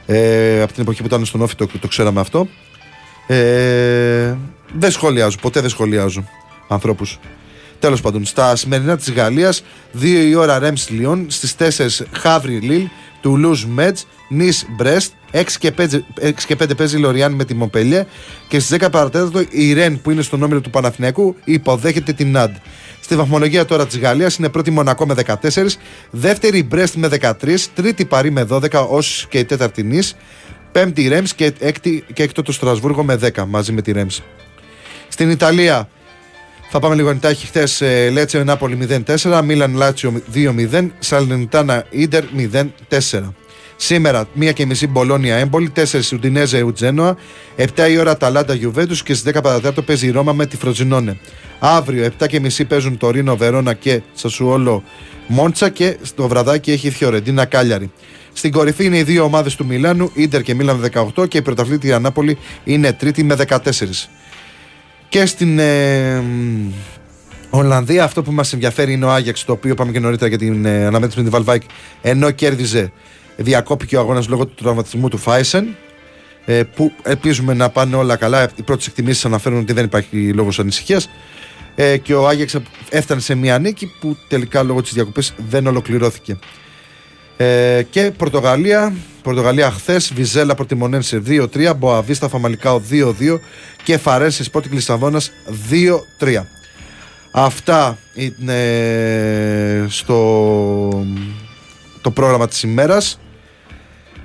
[0.07, 2.49] Ε, από την εποχή που ήταν στον Όφη το, το ξέραμε αυτό.
[3.27, 4.35] Ε,
[4.79, 6.25] δεν σχολιάζω, ποτέ δεν σχολιάζω
[6.69, 7.19] ανθρώπους.
[7.81, 9.63] Τέλος πάντων, στα σημερινά της Γαλλίας,
[9.93, 12.89] 2 η ώρα Ρέμς Λιόν, στις 4 Χαύρι Λίλ,
[13.21, 13.99] Τουλούζ Μέτ,
[14.29, 18.07] Νις Μπρέστ, 6 και 5, 6 και 5 παίζει η Λοριάν με τη Μοπέλια
[18.49, 22.55] και στις 10 παρατέταρτο η Ρεν που είναι στον όμιλο του Παναθηναϊκού υποδέχεται την Ναντ.
[23.01, 25.77] Στη βαθμολογία τώρα της Γαλλίας είναι πρώτη Μονακό με 14,
[26.11, 27.33] δεύτερη η Μπρέστ με 13,
[27.75, 30.01] τρίτη Παρή με 12, όσο και η τέταρτη Νη,
[30.73, 34.21] πέμπτη η Ρέμς και, έκτη, και έκτο το Στρασβούργο με 10 μαζί με τη Ρέμς.
[35.09, 35.89] Στην Ιταλία
[36.73, 37.83] θα πάμε λίγο εντάχει χθες.
[38.13, 42.25] Λέτσιο Νάπολη 0-4, Μίλαν Λάτσιο 2-0, Σαλνιτάνα Ιντερ
[42.89, 43.33] 0-4.
[43.77, 45.83] Σήμερα, 1 και μισή Μπολόνια Έμπολη, 4
[46.13, 47.17] Ουντινέζε Ουτζένοα,
[47.57, 51.19] 7 η ώρα Ταλάντα Γιουβέντους και στις 10 παρατέταρτο παίζει η Ρώμα με τη Φροτζινόνε.
[51.59, 54.83] Αύριο, 7 και μισή παίζουν το Ρήνο Βερόνα και Σασουόλο
[55.27, 57.91] Μόντσα και στο βραδάκι έχει η Φιωρεντίνα Κάλιαρη.
[58.33, 61.43] Στην κορυφή είναι οι δύο ομάδες του Μιλάνου, Ιντερ και Μίλαν με 18 και η
[61.43, 63.59] πρωταθλήτρια Νάπολη είναι τρίτη με 14.
[65.11, 66.73] Και στην ε, μ,
[67.51, 70.65] Ολλανδία αυτό που μας ενδιαφέρει είναι ο Άγιαξ, το οποίο είπαμε και νωρίτερα για την
[70.65, 71.63] ε, αναμέτρηση με την Βαλβάικ,
[72.03, 72.93] ενώ κέρδιζε,
[73.37, 75.77] διακόπηκε ο αγώνας λόγω του τραυματισμού του Φάισεν,
[76.45, 78.51] ε, που ελπίζουμε να πάνε όλα καλά.
[78.57, 81.09] Οι πρώτες εκτιμήσεις αναφέρουν ότι δεν υπάρχει λόγος ανησυχίας.
[81.75, 82.57] ε, και ο Άγιαξ
[82.91, 86.39] έφτανε σε μια νίκη που τελικά λόγω της διακοπής δεν ολοκληρώθηκε.
[87.37, 93.41] Ε, και Πορτογαλία, Πορτογαλία χθες, Βιζέλα Πορτιμονένσε 2-3, Μποαβίστα Φαμαλικάο 2-2
[93.83, 95.33] και Φαρένσες Σπότικ Λισαβόνας
[96.19, 96.47] 2-3.
[97.31, 98.57] Αυτά είναι
[99.89, 101.07] στο
[102.01, 103.21] το πρόγραμμα της ημέρας.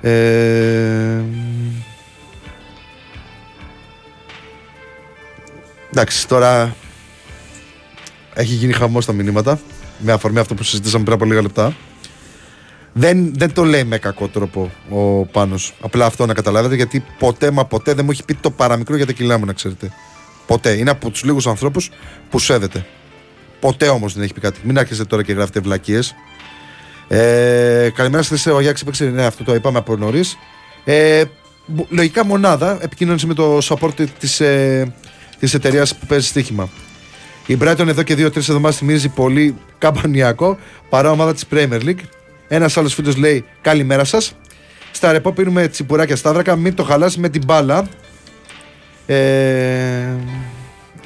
[0.00, 1.20] Ε,
[5.90, 6.76] εντάξει, τώρα
[8.34, 9.60] έχει γίνει χαμός στα μηνύματα
[9.98, 11.76] με αφορμή αυτό που συζητήσαμε πριν από λίγα λεπτά.
[12.98, 15.74] Δεν, δεν το λέει με κακό τρόπο ο Πάνος.
[15.80, 19.06] Απλά αυτό να καταλάβετε γιατί ποτέ μα ποτέ δεν μου έχει πει το παραμικρό για
[19.06, 19.92] τα κιλά μου να ξέρετε.
[20.46, 20.70] Ποτέ.
[20.70, 21.90] Είναι από τους λίγους ανθρώπους
[22.30, 22.86] που σέβεται.
[23.60, 24.60] Ποτέ όμως δεν έχει πει κάτι.
[24.62, 26.14] Μην άρχισε τώρα και γράφετε βλακίες.
[27.08, 29.04] Ε, καλημέρα σας, ο Γιάκη έπαιξε.
[29.04, 30.36] Ναι, αυτό το είπαμε από νωρίς.
[30.84, 31.22] Ε,
[31.88, 34.92] λογικά μονάδα επικοίνωνησε με το support της της, ε,
[35.40, 36.68] εταιρείας που παίζει στοίχημα.
[37.46, 40.58] Η Brighton εδώ και δύο-τρεις εβδομάδες θυμίζει πολύ καμπανιακό
[40.88, 42.00] παρά ομάδα της Premier League.
[42.48, 44.36] Ένας άλλος φίλος λέει Καλημέρα σας.
[44.90, 46.56] Στα ρεπό πίνουμε τσιπουράκια σταύρακα.
[46.56, 47.88] Μην το χαλάσει με την μπάλα.
[49.06, 49.16] Ε,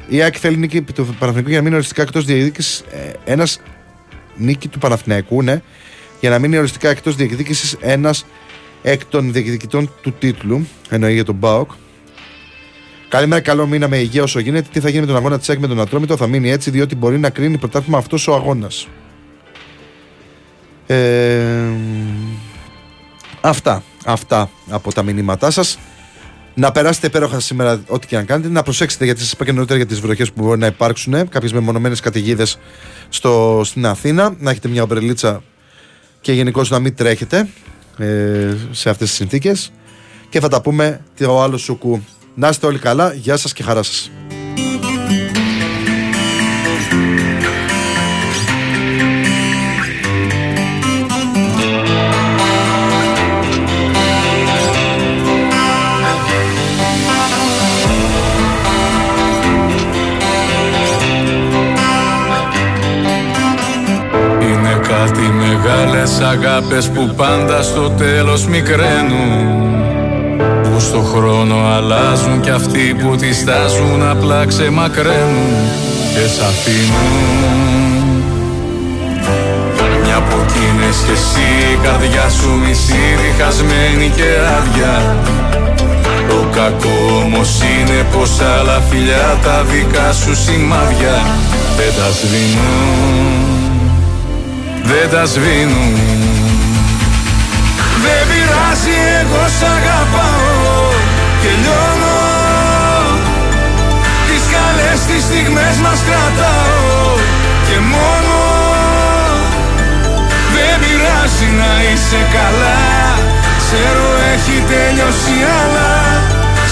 [0.09, 2.81] η Άκη θέλει νίκη του Παναθηναϊκού για να μείνει οριστικά εκτός διεκδίκησης.
[2.81, 3.61] Ε, ένας
[4.37, 5.63] νίκη του Παναθηναϊκού, ναι,
[6.21, 8.27] για να μείνει οριστικά εκτός διεκδίκησης ένας
[8.83, 10.67] εκ των διεκδικητών του τίτλου.
[10.89, 11.71] Εννοεί για τον Μπάουκ.
[13.09, 14.69] Καλημέρα, καλό μήνα με υγεία όσο γίνεται.
[14.73, 17.19] Τι θα γίνει με τον αγώνα της με τον Ατρόμητο, θα μείνει έτσι, διότι μπορεί
[17.19, 18.89] να κρίνει πρωτάθλημα αυτός ο αγώνας.
[20.91, 21.71] Ε,
[23.41, 25.79] αυτά, αυτά από τα μηνύματά σας.
[26.55, 28.49] Να περάσετε υπέροχα σήμερα, ό,τι και αν κάνετε.
[28.49, 31.29] Να προσέξετε, γιατί σας είπα και νωρίτερα για τις βροχές που μπορεί να υπάρξουν.
[31.29, 32.59] Κάποιες μεμονωμένες καταιγίδες
[33.63, 34.35] στην Αθήνα.
[34.39, 35.43] Να έχετε μια ομπρελίτσα
[36.21, 37.49] και γενικώς να μην τρέχετε
[37.99, 39.73] ε, σε αυτές τις συνθήκες.
[40.29, 42.05] Και θα τα πούμε το άλλος σουκού.
[42.35, 43.13] Να είστε όλοι καλά.
[43.13, 44.11] Γεια σας και χαρά σας.
[65.63, 69.75] Μεγάλες αγάπες που πάντα στο τέλος μικραίνουν
[70.63, 75.55] Που στο χρόνο αλλάζουν κι αυτοί που τις στάζουν απλά ξεμακραίνουν
[76.15, 78.23] Και σ' αφήνουν.
[80.05, 85.17] Μια από εκείνες κι εσύ η καρδιά σου μισή διχασμένη και άδεια.
[86.29, 91.17] Το κακό όμως είναι πως άλλα φιλιά τα δικά σου σημάδια
[91.77, 93.60] δεν τα σβήνουν
[94.83, 95.95] δεν τα σβήνουν.
[98.05, 100.91] Δεν πειράζει εγώ σ' αγαπάω
[101.41, 102.21] και λιώνω
[104.27, 107.17] Τις καλές τις στιγμές μας κρατάω
[107.67, 108.39] και μόνο.
[110.55, 112.81] Δεν πειράζει να είσαι καλά.
[113.63, 115.93] Ξέρω έχει τελειώσει αλλά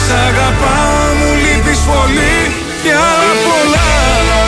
[0.05, 2.39] Σ' αγαπάω μου λείπεις πολύ
[2.83, 4.48] και άλλα πολλά.